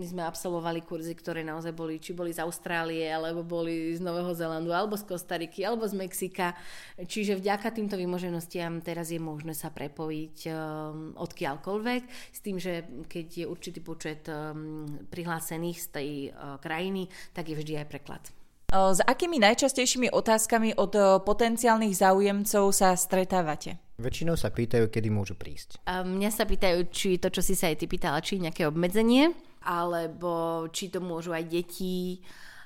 my 0.02 0.06
sme 0.10 0.24
absolvovali 0.26 0.82
kurzy, 0.82 1.14
ktoré 1.14 1.46
naozaj 1.46 1.72
boli, 1.78 2.02
či 2.02 2.18
boli 2.18 2.34
z 2.34 2.42
Austrálie, 2.42 3.06
alebo 3.06 3.46
boli 3.46 3.94
z 3.94 4.02
Nového 4.02 4.34
Zelandu, 4.34 4.74
alebo 4.74 4.98
z 4.98 5.06
Kostariky, 5.06 5.62
alebo 5.62 5.86
z 5.86 5.94
Mexika. 5.94 6.58
Čiže 6.98 7.38
vďaka 7.38 7.70
týmto 7.70 8.00
vymoženostiam 8.00 8.82
teraz 8.82 9.14
je 9.14 9.22
možné 9.22 9.54
sa 9.54 9.70
prepojiť 9.70 10.38
um, 10.50 11.14
odkiaľkoľvek, 11.14 12.02
s 12.34 12.40
tým, 12.42 12.58
že 12.58 13.06
keď 13.06 13.28
je 13.44 13.46
určitý 13.46 13.80
počet 13.84 14.26
um, 14.32 14.88
prihlásených 15.12 15.78
z 15.78 15.88
tej 15.92 16.10
krajiny, 16.62 17.08
tak 17.36 17.52
je 17.52 17.60
vždy 17.60 17.84
aj 17.84 17.88
preklad. 17.92 18.24
S 18.72 19.00
akými 19.04 19.38
najčastejšími 19.44 20.10
otázkami 20.16 20.80
od 20.80 21.22
potenciálnych 21.22 21.94
záujemcov 21.94 22.74
sa 22.74 22.96
stretávate? 22.98 23.78
Väčšinou 23.96 24.36
sa 24.36 24.52
pýtajú, 24.52 24.92
kedy 24.92 25.08
môžu 25.08 25.40
prísť. 25.40 25.80
A 25.88 26.04
mňa 26.04 26.32
sa 26.34 26.44
pýtajú, 26.44 26.92
či 26.92 27.16
to, 27.22 27.32
čo 27.32 27.40
si 27.40 27.56
sa 27.56 27.72
aj 27.72 27.80
ty 27.80 27.86
pýtala, 27.88 28.20
či 28.20 28.42
nejaké 28.44 28.68
obmedzenie, 28.68 29.32
alebo 29.64 30.66
či 30.76 30.92
to 30.92 31.00
môžu 31.00 31.32
aj 31.32 31.48
deti, 31.48 32.20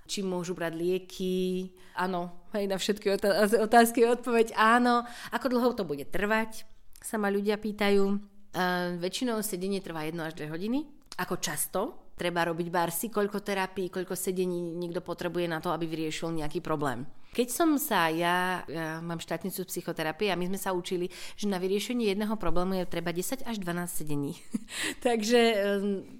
či 0.09 0.19
môžu 0.25 0.57
brať 0.57 0.73
lieky. 0.73 1.69
Áno, 1.93 2.49
aj 2.57 2.65
na 2.65 2.81
všetky 2.81 3.21
otázky 3.61 4.01
je 4.01 4.09
odpoveď 4.09 4.57
áno. 4.57 5.05
Ako 5.29 5.53
dlho 5.53 5.77
to 5.77 5.85
bude 5.85 6.09
trvať, 6.09 6.65
sa 6.97 7.21
ma 7.21 7.29
ľudia 7.29 7.61
pýtajú. 7.61 8.17
A 8.57 8.97
väčšinou 8.97 9.45
sedenie 9.45 9.77
trvá 9.85 10.09
1 10.09 10.17
až 10.25 10.33
2 10.41 10.49
hodiny. 10.49 10.89
Ako 11.21 11.37
často? 11.37 12.08
Treba 12.19 12.43
robiť 12.43 12.67
barsy, 12.67 13.07
koľko 13.07 13.39
terapií, 13.39 13.87
koľko 13.87 14.19
sedení 14.19 14.59
niekto 14.75 14.99
potrebuje 14.99 15.47
na 15.47 15.63
to, 15.63 15.71
aby 15.71 15.87
vyriešil 15.87 16.35
nejaký 16.35 16.59
problém. 16.59 17.07
Keď 17.29 17.47
som 17.47 17.77
sa, 17.77 18.09
ja, 18.09 18.65
ja 18.65 18.99
mám 19.05 19.21
štátnicu 19.21 19.61
psychoterapie 19.69 20.33
a 20.33 20.35
my 20.35 20.49
sme 20.49 20.59
sa 20.59 20.73
učili, 20.75 21.13
že 21.37 21.45
na 21.45 21.61
vyriešenie 21.61 22.11
jedného 22.11 22.35
problému 22.35 22.75
je 22.81 22.89
treba 22.89 23.13
10 23.13 23.45
až 23.45 23.55
12 23.61 23.85
sedení. 23.85 24.33
Takže 25.05 25.41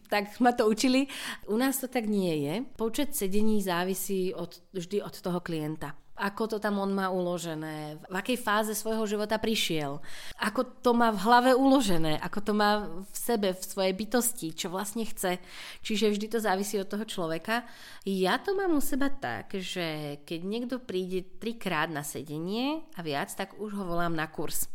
tak 0.08 0.38
ma 0.40 0.54
to 0.54 0.70
učili. 0.70 1.10
U 1.50 1.58
nás 1.58 1.82
to 1.82 1.90
tak 1.90 2.06
nie 2.06 2.46
je. 2.46 2.56
Počet 2.78 3.18
sedení 3.18 3.60
závisí 3.66 4.32
od, 4.38 4.54
vždy 4.72 5.02
od 5.02 5.18
toho 5.18 5.42
klienta 5.42 5.98
ako 6.20 6.44
to 6.52 6.58
tam 6.60 6.84
on 6.84 6.92
má 6.92 7.08
uložené, 7.08 7.96
v 8.04 8.16
akej 8.20 8.36
fáze 8.36 8.76
svojho 8.76 9.08
života 9.08 9.40
prišiel, 9.40 10.04
ako 10.36 10.84
to 10.84 10.92
má 10.92 11.16
v 11.16 11.24
hlave 11.24 11.52
uložené, 11.56 12.20
ako 12.20 12.40
to 12.44 12.52
má 12.52 12.84
v 12.86 13.16
sebe, 13.16 13.56
v 13.56 13.64
svojej 13.64 13.94
bytosti, 13.96 14.52
čo 14.52 14.68
vlastne 14.68 15.08
chce. 15.08 15.40
Čiže 15.80 16.12
vždy 16.12 16.28
to 16.28 16.44
závisí 16.44 16.76
od 16.76 16.92
toho 16.92 17.08
človeka. 17.08 17.64
Ja 18.04 18.36
to 18.36 18.52
mám 18.52 18.76
u 18.76 18.84
seba 18.84 19.08
tak, 19.08 19.56
že 19.56 20.20
keď 20.28 20.40
niekto 20.44 20.76
príde 20.84 21.24
trikrát 21.40 21.88
na 21.88 22.04
sedenie 22.04 22.84
a 22.94 23.02
viac, 23.02 23.32
tak 23.32 23.56
už 23.56 23.72
ho 23.80 23.88
volám 23.88 24.12
na 24.12 24.28
kurz 24.28 24.68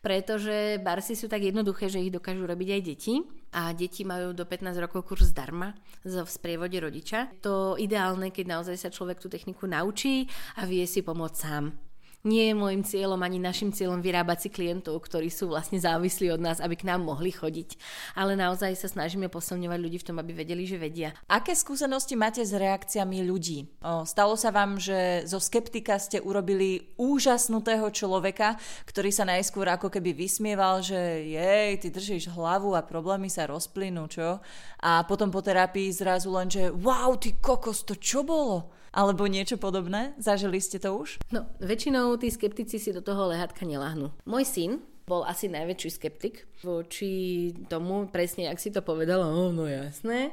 pretože 0.00 0.80
barsy 0.80 1.14
sú 1.14 1.30
tak 1.30 1.44
jednoduché, 1.44 1.86
že 1.86 2.02
ich 2.02 2.14
dokážu 2.14 2.46
robiť 2.48 2.68
aj 2.74 2.82
deti 2.82 3.14
a 3.52 3.76
deti 3.76 4.02
majú 4.02 4.32
do 4.32 4.48
15 4.48 4.82
rokov 4.82 5.06
kurz 5.06 5.30
zdarma 5.30 5.76
v 6.02 6.28
sprievode 6.28 6.78
rodiča. 6.80 7.38
To 7.44 7.76
ideálne, 7.76 8.32
keď 8.32 8.58
naozaj 8.58 8.76
sa 8.80 8.88
človek 8.90 9.20
tú 9.20 9.28
techniku 9.30 9.68
naučí 9.68 10.26
a 10.58 10.66
vie 10.66 10.82
si 10.88 11.04
pomôcť 11.04 11.36
sám 11.36 11.91
Nie 12.22 12.54
je 12.54 12.54
môjim 12.54 12.86
cieľom 12.86 13.18
ani 13.18 13.42
našim 13.42 13.74
cieľom 13.74 13.98
vyrábať 13.98 14.46
si 14.46 14.48
klientov, 14.54 14.94
ktorí 15.02 15.26
sú 15.26 15.50
vlastne 15.50 15.82
závislí 15.82 16.30
od 16.30 16.38
nás, 16.38 16.62
aby 16.62 16.78
k 16.78 16.86
nám 16.86 17.02
mohli 17.02 17.34
chodiť. 17.34 17.74
Ale 18.14 18.38
naozaj 18.38 18.78
sa 18.78 18.86
snažíme 18.86 19.26
posilňovať 19.26 19.78
ľudí 19.82 19.98
v 19.98 20.06
tom, 20.06 20.22
aby 20.22 20.30
vedeli, 20.30 20.62
že 20.62 20.78
vedia. 20.78 21.18
Aké 21.26 21.50
skúsenosti 21.58 22.14
máte 22.14 22.46
s 22.46 22.54
reakciami 22.54 23.26
ľudí? 23.26 23.66
O, 23.82 24.06
stalo 24.06 24.38
sa 24.38 24.54
vám, 24.54 24.78
že 24.78 25.26
zo 25.26 25.42
skeptika 25.42 25.98
ste 25.98 26.22
urobili 26.22 26.94
úžasnutého 26.94 27.90
človeka, 27.90 28.54
ktorý 28.86 29.10
sa 29.10 29.26
najskôr 29.26 29.66
ako 29.74 29.90
keby 29.90 30.14
vysmieval, 30.14 30.78
že 30.78 31.26
jej, 31.26 31.74
ty 31.82 31.90
držíš 31.90 32.30
hlavu 32.30 32.78
a 32.78 32.86
problémy 32.86 33.26
sa 33.34 33.50
rozplynú, 33.50 34.06
čo? 34.06 34.38
A 34.78 35.02
potom 35.10 35.26
po 35.34 35.42
terapii 35.42 35.90
zrazu 35.90 36.30
len, 36.30 36.46
že 36.46 36.70
wow, 36.70 37.18
ty 37.18 37.34
kokos, 37.42 37.82
to 37.82 37.98
čo 37.98 38.22
bolo? 38.22 38.81
Alebo 38.92 39.24
niečo 39.24 39.56
podobné? 39.56 40.12
Zažili 40.20 40.60
ste 40.60 40.76
to 40.76 40.94
už? 41.00 41.16
No, 41.32 41.48
väčšinou 41.58 42.14
tí 42.20 42.28
skeptici 42.28 42.76
si 42.76 42.92
do 42.92 43.00
toho 43.00 43.32
lehatka 43.32 43.64
nelahnú. 43.64 44.12
Môj 44.28 44.44
syn 44.44 44.72
bol 45.08 45.26
asi 45.26 45.50
najväčší 45.50 45.90
skeptik 45.98 46.46
voči 46.62 47.50
tomu, 47.66 48.06
presne, 48.06 48.46
ak 48.46 48.62
si 48.62 48.70
to 48.70 48.84
povedala, 48.84 49.26
no 49.28 49.66
jasné, 49.66 50.30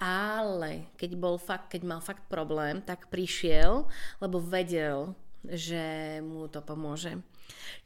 ale 0.00 0.90
keď, 0.98 1.10
bol 1.14 1.38
fakt, 1.38 1.70
keď 1.70 1.82
mal 1.86 2.00
fakt 2.02 2.26
problém, 2.26 2.82
tak 2.82 3.06
prišiel, 3.12 3.86
lebo 4.18 4.42
vedel, 4.42 5.14
že 5.46 6.18
mu 6.24 6.50
to 6.50 6.58
pomôže. 6.64 7.14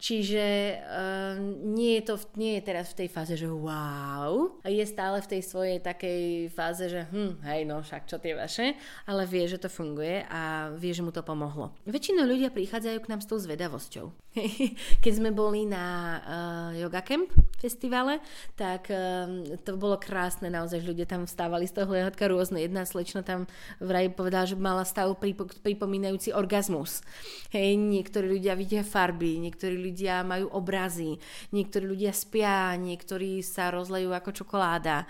Čiže 0.02 0.44
uh, 0.82 1.34
nie, 1.62 2.02
je 2.02 2.02
to, 2.10 2.14
nie 2.34 2.58
je 2.58 2.62
teraz 2.66 2.90
v 2.92 3.04
tej 3.04 3.08
fáze, 3.08 3.34
že 3.38 3.46
wow, 3.46 4.58
je 4.66 4.82
stále 4.82 5.22
v 5.22 5.30
tej 5.30 5.42
svojej 5.46 5.78
takej 5.78 6.50
fáze, 6.50 6.90
že 6.90 7.06
hm, 7.06 7.38
hej, 7.46 7.62
no 7.66 7.80
však 7.82 8.10
čo 8.10 8.18
tie 8.18 8.34
vaše, 8.34 8.74
ale 9.06 9.22
vie, 9.30 9.46
že 9.46 9.62
to 9.62 9.70
funguje 9.70 10.26
a 10.26 10.74
vie, 10.74 10.90
že 10.90 11.06
mu 11.06 11.14
to 11.14 11.22
pomohlo. 11.22 11.70
Väčšinou 11.86 12.26
ľudia 12.26 12.50
prichádzajú 12.50 12.98
k 12.98 13.10
nám 13.10 13.20
s 13.22 13.30
tou 13.30 13.38
zvedavosťou. 13.38 14.10
Keď 15.04 15.12
sme 15.12 15.28
boli 15.28 15.68
na 15.68 15.84
uh, 16.24 16.70
Yoga 16.72 17.04
Camp 17.04 17.28
festivale, 17.60 18.24
tak 18.56 18.88
uh, 18.88 19.28
to 19.60 19.76
bolo 19.76 20.00
krásne, 20.00 20.48
naozaj, 20.48 20.80
že 20.80 20.88
ľudia 20.88 21.04
tam 21.04 21.28
vstávali 21.28 21.68
z 21.68 21.76
toho 21.76 21.92
hľadka 21.92 22.32
rôzne. 22.32 22.64
Jedna 22.64 22.88
slečna 22.88 23.20
tam 23.20 23.44
vraj 23.76 24.08
povedala, 24.08 24.48
že 24.48 24.56
mala 24.56 24.88
stav 24.88 25.12
pripo- 25.20 25.52
pripomínajúci 25.60 26.32
orgazmus. 26.32 27.04
Hej, 27.52 27.76
niektorí 27.76 28.40
ľudia 28.40 28.56
vidia 28.56 28.80
farby, 28.80 29.36
niektorí 29.36 29.76
ľudia 29.76 30.24
majú 30.24 30.48
obrazy, 30.48 31.20
niektorí 31.52 31.84
ľudia 31.92 32.16
spia, 32.16 32.72
niektorí 32.80 33.44
sa 33.44 33.68
rozlejú 33.68 34.16
ako 34.16 34.32
čokoláda. 34.32 35.04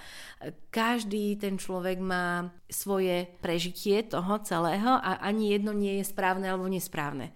Každý 0.74 1.38
ten 1.38 1.62
človek 1.62 2.02
má 2.02 2.50
svoje 2.66 3.30
prežitie 3.38 4.02
toho 4.02 4.42
celého 4.42 4.98
a 4.98 5.22
ani 5.22 5.54
jedno 5.54 5.70
nie 5.70 6.02
je 6.02 6.10
správne 6.10 6.50
alebo 6.50 6.66
nesprávne 6.66 7.30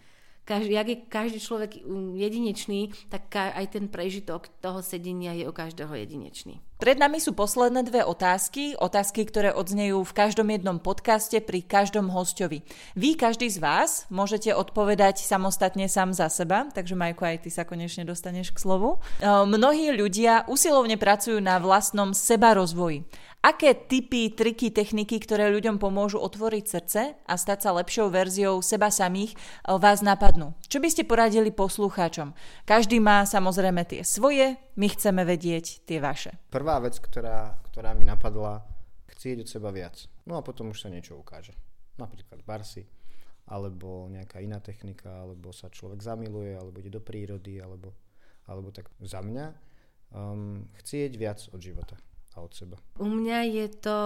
každý, 0.46 0.72
jak 0.78 0.88
je 0.88 0.98
každý 1.10 1.38
človek 1.42 1.70
um, 1.82 2.14
jedinečný, 2.14 2.94
tak 3.10 3.34
aj 3.34 3.66
ten 3.74 3.90
prežitok 3.90 4.46
toho 4.62 4.78
sedenia 4.80 5.34
je 5.34 5.50
u 5.50 5.52
každého 5.52 5.90
jedinečný. 5.90 6.62
Pred 6.76 7.00
nami 7.00 7.24
sú 7.24 7.32
posledné 7.32 7.88
dve 7.88 8.04
otázky, 8.04 8.76
otázky, 8.76 9.24
ktoré 9.24 9.48
odznejú 9.48 10.04
v 10.04 10.12
každom 10.12 10.52
jednom 10.52 10.76
podcaste 10.76 11.40
pri 11.40 11.64
každom 11.64 12.12
hostovi. 12.12 12.68
Vy, 12.92 13.16
každý 13.16 13.48
z 13.48 13.64
vás, 13.64 14.04
môžete 14.12 14.52
odpovedať 14.52 15.24
samostatne 15.24 15.88
sám 15.88 16.12
za 16.12 16.28
seba, 16.28 16.68
takže 16.68 16.92
Majko, 16.92 17.24
aj 17.24 17.48
ty 17.48 17.50
sa 17.50 17.64
konečne 17.64 18.04
dostaneš 18.04 18.52
k 18.52 18.60
slovu. 18.60 19.00
Mnohí 19.24 19.88
ľudia 19.96 20.44
usilovne 20.52 21.00
pracujú 21.00 21.40
na 21.40 21.56
vlastnom 21.56 22.12
sebarozvoji. 22.12 23.08
Aké 23.46 23.78
typy, 23.78 24.34
triky, 24.34 24.74
techniky, 24.74 25.22
ktoré 25.22 25.46
ľuďom 25.54 25.78
pomôžu 25.78 26.18
otvoriť 26.18 26.64
srdce 26.66 27.14
a 27.14 27.34
stať 27.38 27.62
sa 27.62 27.70
lepšou 27.78 28.10
verziou 28.10 28.58
seba 28.58 28.90
samých, 28.90 29.38
vás 29.62 30.02
napadnú? 30.02 30.58
Čo 30.66 30.82
by 30.82 30.90
ste 30.90 31.06
poradili 31.06 31.54
poslucháčom? 31.54 32.34
Každý 32.66 32.98
má 32.98 33.22
samozrejme 33.22 33.86
tie 33.86 34.02
svoje, 34.02 34.58
my 34.74 34.90
chceme 34.90 35.22
vedieť 35.22 35.86
tie 35.86 36.02
vaše. 36.02 36.34
Prvá 36.50 36.82
vec, 36.82 36.98
ktorá, 36.98 37.54
ktorá 37.70 37.94
mi 37.94 38.02
napadla, 38.02 38.66
chcieť 39.14 39.46
od 39.46 39.48
seba 39.54 39.70
viac. 39.70 39.94
No 40.26 40.34
a 40.34 40.42
potom 40.42 40.74
už 40.74 40.82
sa 40.82 40.90
niečo 40.90 41.14
ukáže. 41.14 41.54
Napríklad 42.02 42.42
barsy, 42.42 42.82
alebo 43.46 44.10
nejaká 44.10 44.42
iná 44.42 44.58
technika, 44.58 45.22
alebo 45.22 45.54
sa 45.54 45.70
človek 45.70 46.02
zamiluje, 46.02 46.50
alebo 46.58 46.82
ide 46.82 46.90
do 46.90 46.98
prírody, 46.98 47.62
alebo, 47.62 47.94
alebo 48.50 48.74
tak 48.74 48.90
za 48.98 49.22
mňa 49.22 49.46
um, 50.18 50.66
chcieť 50.82 51.14
viac 51.14 51.46
od 51.54 51.62
života 51.62 51.94
a 52.36 52.44
od 52.44 52.52
seba? 52.52 52.76
U 53.00 53.08
mňa 53.08 53.48
je 53.48 53.66
to 53.80 53.98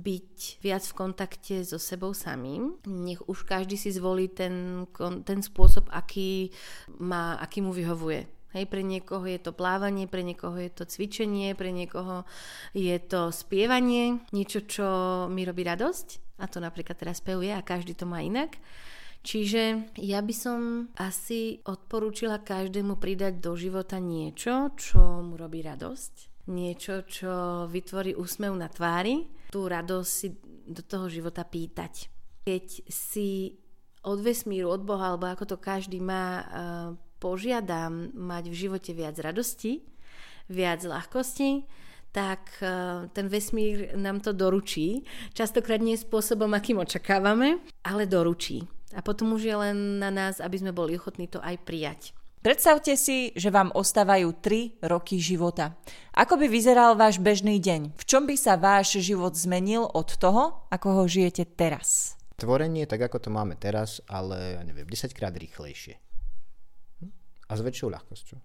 byť 0.00 0.64
viac 0.64 0.82
v 0.88 0.96
kontakte 0.96 1.60
so 1.60 1.76
sebou 1.76 2.16
samým. 2.16 2.80
Nech 2.88 3.20
už 3.28 3.44
každý 3.44 3.76
si 3.76 3.92
zvolí 3.92 4.32
ten, 4.32 4.88
ten 5.28 5.44
spôsob, 5.44 5.92
aký, 5.92 6.48
má, 6.96 7.36
aký 7.36 7.60
mu 7.60 7.76
vyhovuje. 7.76 8.24
Hej, 8.56 8.70
pre 8.70 8.86
niekoho 8.86 9.26
je 9.26 9.42
to 9.42 9.50
plávanie, 9.50 10.06
pre 10.06 10.22
niekoho 10.22 10.54
je 10.56 10.70
to 10.70 10.86
cvičenie, 10.86 11.58
pre 11.58 11.74
niekoho 11.74 12.22
je 12.70 12.96
to 13.02 13.34
spievanie, 13.34 14.22
niečo, 14.30 14.62
čo 14.64 14.86
mi 15.26 15.42
robí 15.42 15.66
radosť. 15.66 16.38
A 16.38 16.46
to 16.46 16.62
napríklad 16.62 16.94
teraz 16.94 17.18
spevuje 17.18 17.50
a 17.50 17.66
každý 17.66 17.98
to 17.98 18.06
má 18.06 18.22
inak. 18.22 18.56
Čiže 19.24 19.90
ja 19.98 20.20
by 20.22 20.34
som 20.36 20.60
asi 20.94 21.58
odporúčila 21.66 22.44
každému 22.44 23.00
pridať 23.00 23.42
do 23.42 23.58
života 23.58 23.98
niečo, 23.98 24.70
čo 24.76 25.24
mu 25.24 25.34
robí 25.34 25.64
radosť 25.64 26.33
niečo, 26.48 27.04
čo 27.08 27.64
vytvorí 27.68 28.12
úsmev 28.16 28.52
na 28.56 28.68
tvári, 28.68 29.28
tú 29.48 29.68
radosť 29.68 30.10
si 30.10 30.28
do 30.64 30.82
toho 30.84 31.08
života 31.08 31.44
pýtať. 31.44 32.08
Keď 32.44 32.66
si 32.88 33.56
od 34.04 34.20
vesmíru, 34.20 34.68
od 34.68 34.84
Boha, 34.84 35.12
alebo 35.12 35.28
ako 35.28 35.56
to 35.56 35.56
každý 35.56 36.00
má, 36.00 36.26
eh, 36.40 36.44
požiadam 37.20 38.12
mať 38.12 38.52
v 38.52 38.58
živote 38.68 38.92
viac 38.92 39.16
radosti, 39.16 39.80
viac 40.52 40.84
ľahkosti, 40.84 41.64
tak 42.12 42.60
eh, 42.60 43.08
ten 43.16 43.26
vesmír 43.32 43.96
nám 43.96 44.20
to 44.20 44.36
doručí. 44.36 45.08
Častokrát 45.32 45.80
nie 45.80 45.96
spôsobom, 45.96 46.52
akým 46.52 46.84
očakávame, 46.84 47.64
ale 47.80 48.04
doručí. 48.04 48.68
A 48.94 49.00
potom 49.02 49.34
už 49.34 49.42
je 49.42 49.56
len 49.56 49.98
na 49.98 50.12
nás, 50.12 50.38
aby 50.38 50.60
sme 50.60 50.70
boli 50.70 50.94
ochotní 50.94 51.26
to 51.26 51.42
aj 51.42 51.58
prijať. 51.66 52.14
Predstavte 52.44 52.92
si, 53.00 53.32
že 53.32 53.48
vám 53.48 53.72
ostávajú 53.72 54.36
3 54.36 54.84
roky 54.84 55.16
života. 55.16 55.80
Ako 56.12 56.36
by 56.36 56.52
vyzeral 56.52 56.92
váš 56.92 57.16
bežný 57.16 57.56
deň? 57.56 57.96
V 57.96 58.04
čom 58.04 58.28
by 58.28 58.36
sa 58.36 58.60
váš 58.60 59.00
život 59.00 59.32
zmenil 59.32 59.88
od 59.88 60.12
toho, 60.20 60.68
ako 60.68 60.88
ho 60.92 61.02
žijete 61.08 61.48
teraz? 61.56 62.20
Tvorenie 62.36 62.84
tak, 62.84 63.00
ako 63.08 63.16
to 63.16 63.30
máme 63.32 63.56
teraz, 63.56 64.04
ale 64.12 64.60
ja 64.60 64.62
neviem, 64.62 64.84
10 64.84 65.16
krát 65.16 65.32
rýchlejšie. 65.32 65.96
Hm? 67.00 67.08
A 67.48 67.52
s 67.56 67.60
väčšou 67.64 67.88
ľahkosťou. 67.88 68.36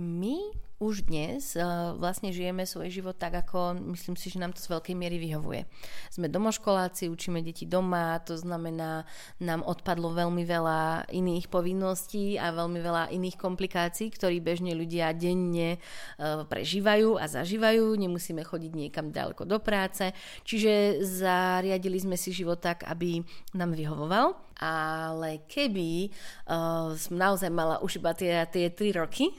My 0.00 0.40
už 0.82 1.06
dnes 1.06 1.54
uh, 1.54 1.94
vlastne 1.94 2.34
žijeme 2.34 2.66
svoj 2.66 2.90
život 2.90 3.14
tak, 3.14 3.46
ako 3.46 3.78
myslím 3.94 4.18
si, 4.18 4.30
že 4.30 4.42
nám 4.42 4.54
to 4.54 4.60
z 4.62 4.70
veľkej 4.74 4.96
miery 4.98 5.22
vyhovuje. 5.22 5.70
Sme 6.10 6.26
domoškoláci, 6.26 7.06
učíme 7.06 7.38
deti 7.46 7.62
doma, 7.64 8.18
to 8.26 8.34
znamená, 8.34 9.06
nám 9.38 9.62
odpadlo 9.62 10.10
veľmi 10.10 10.42
veľa 10.42 11.10
iných 11.14 11.46
povinností 11.46 12.36
a 12.36 12.50
veľmi 12.50 12.80
veľa 12.82 13.04
iných 13.14 13.36
komplikácií, 13.38 14.10
ktorí 14.10 14.42
bežne 14.42 14.74
ľudia 14.74 15.14
denne 15.14 15.78
uh, 15.78 16.42
prežívajú 16.44 17.22
a 17.22 17.24
zažívajú. 17.30 17.94
Nemusíme 17.94 18.42
chodiť 18.42 18.72
niekam 18.74 19.14
ďaleko 19.14 19.46
do 19.46 19.62
práce. 19.62 20.10
Čiže 20.42 21.02
zariadili 21.06 22.02
sme 22.02 22.18
si 22.18 22.34
život 22.34 22.58
tak, 22.58 22.82
aby 22.86 23.22
nám 23.54 23.78
vyhovoval 23.78 24.44
ale 24.60 25.42
keby 25.50 26.10
uh, 26.46 26.94
som 26.94 27.14
naozaj 27.18 27.50
mala 27.50 27.82
už 27.82 27.98
iba 27.98 28.14
tie, 28.14 28.46
tie 28.48 28.70
3 28.70 29.00
roky, 29.02 29.34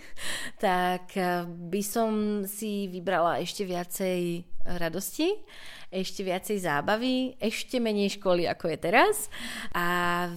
tak 0.60 1.16
by 1.48 1.82
som 1.86 2.42
si 2.48 2.90
vybrala 2.90 3.42
ešte 3.42 3.66
viacej 3.68 4.46
radosti, 4.66 5.30
ešte 5.94 6.26
viacej 6.26 6.58
zábavy, 6.58 7.38
ešte 7.38 7.78
menej 7.78 8.18
školy 8.18 8.50
ako 8.50 8.74
je 8.74 8.78
teraz 8.82 9.16
a 9.72 9.88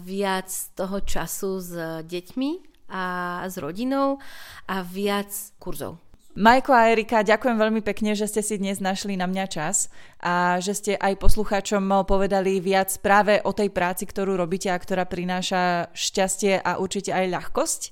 viac 0.04 0.52
toho 0.76 1.00
času 1.00 1.52
s 1.58 1.72
deťmi 2.04 2.50
a 2.92 3.04
s 3.48 3.56
rodinou 3.56 4.20
a 4.68 4.84
viac 4.84 5.32
kurzov. 5.60 6.00
Majko 6.38 6.70
a 6.70 6.94
Erika, 6.94 7.26
ďakujem 7.26 7.58
veľmi 7.58 7.82
pekne, 7.82 8.14
že 8.14 8.30
ste 8.30 8.46
si 8.46 8.62
dnes 8.62 8.78
našli 8.78 9.18
na 9.18 9.26
mňa 9.26 9.46
čas 9.50 9.90
a 10.22 10.62
že 10.62 10.70
ste 10.70 10.92
aj 10.94 11.18
poslucháčom 11.18 11.82
povedali 12.06 12.62
viac 12.62 12.94
práve 13.02 13.42
o 13.42 13.50
tej 13.50 13.74
práci, 13.74 14.06
ktorú 14.06 14.38
robíte 14.38 14.70
a 14.70 14.78
ktorá 14.78 15.02
prináša 15.02 15.90
šťastie 15.98 16.62
a 16.62 16.78
určite 16.78 17.10
aj 17.10 17.26
ľahkosť 17.34 17.82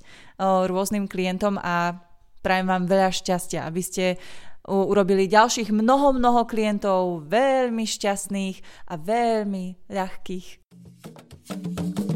rôznym 0.71 1.11
klientom 1.11 1.59
a 1.59 2.06
Prajem 2.47 2.71
vám 2.71 2.87
veľa 2.87 3.11
šťastia, 3.11 3.67
aby 3.67 3.83
ste 3.83 4.15
urobili 4.71 5.27
ďalších 5.27 5.67
mnoho, 5.67 6.15
mnoho 6.15 6.47
klientov 6.47 7.27
veľmi 7.27 7.83
šťastných 7.83 8.87
a 8.87 8.95
veľmi 8.95 9.91
ľahkých. 9.91 10.47
thank 11.47 11.99
you 11.99 12.06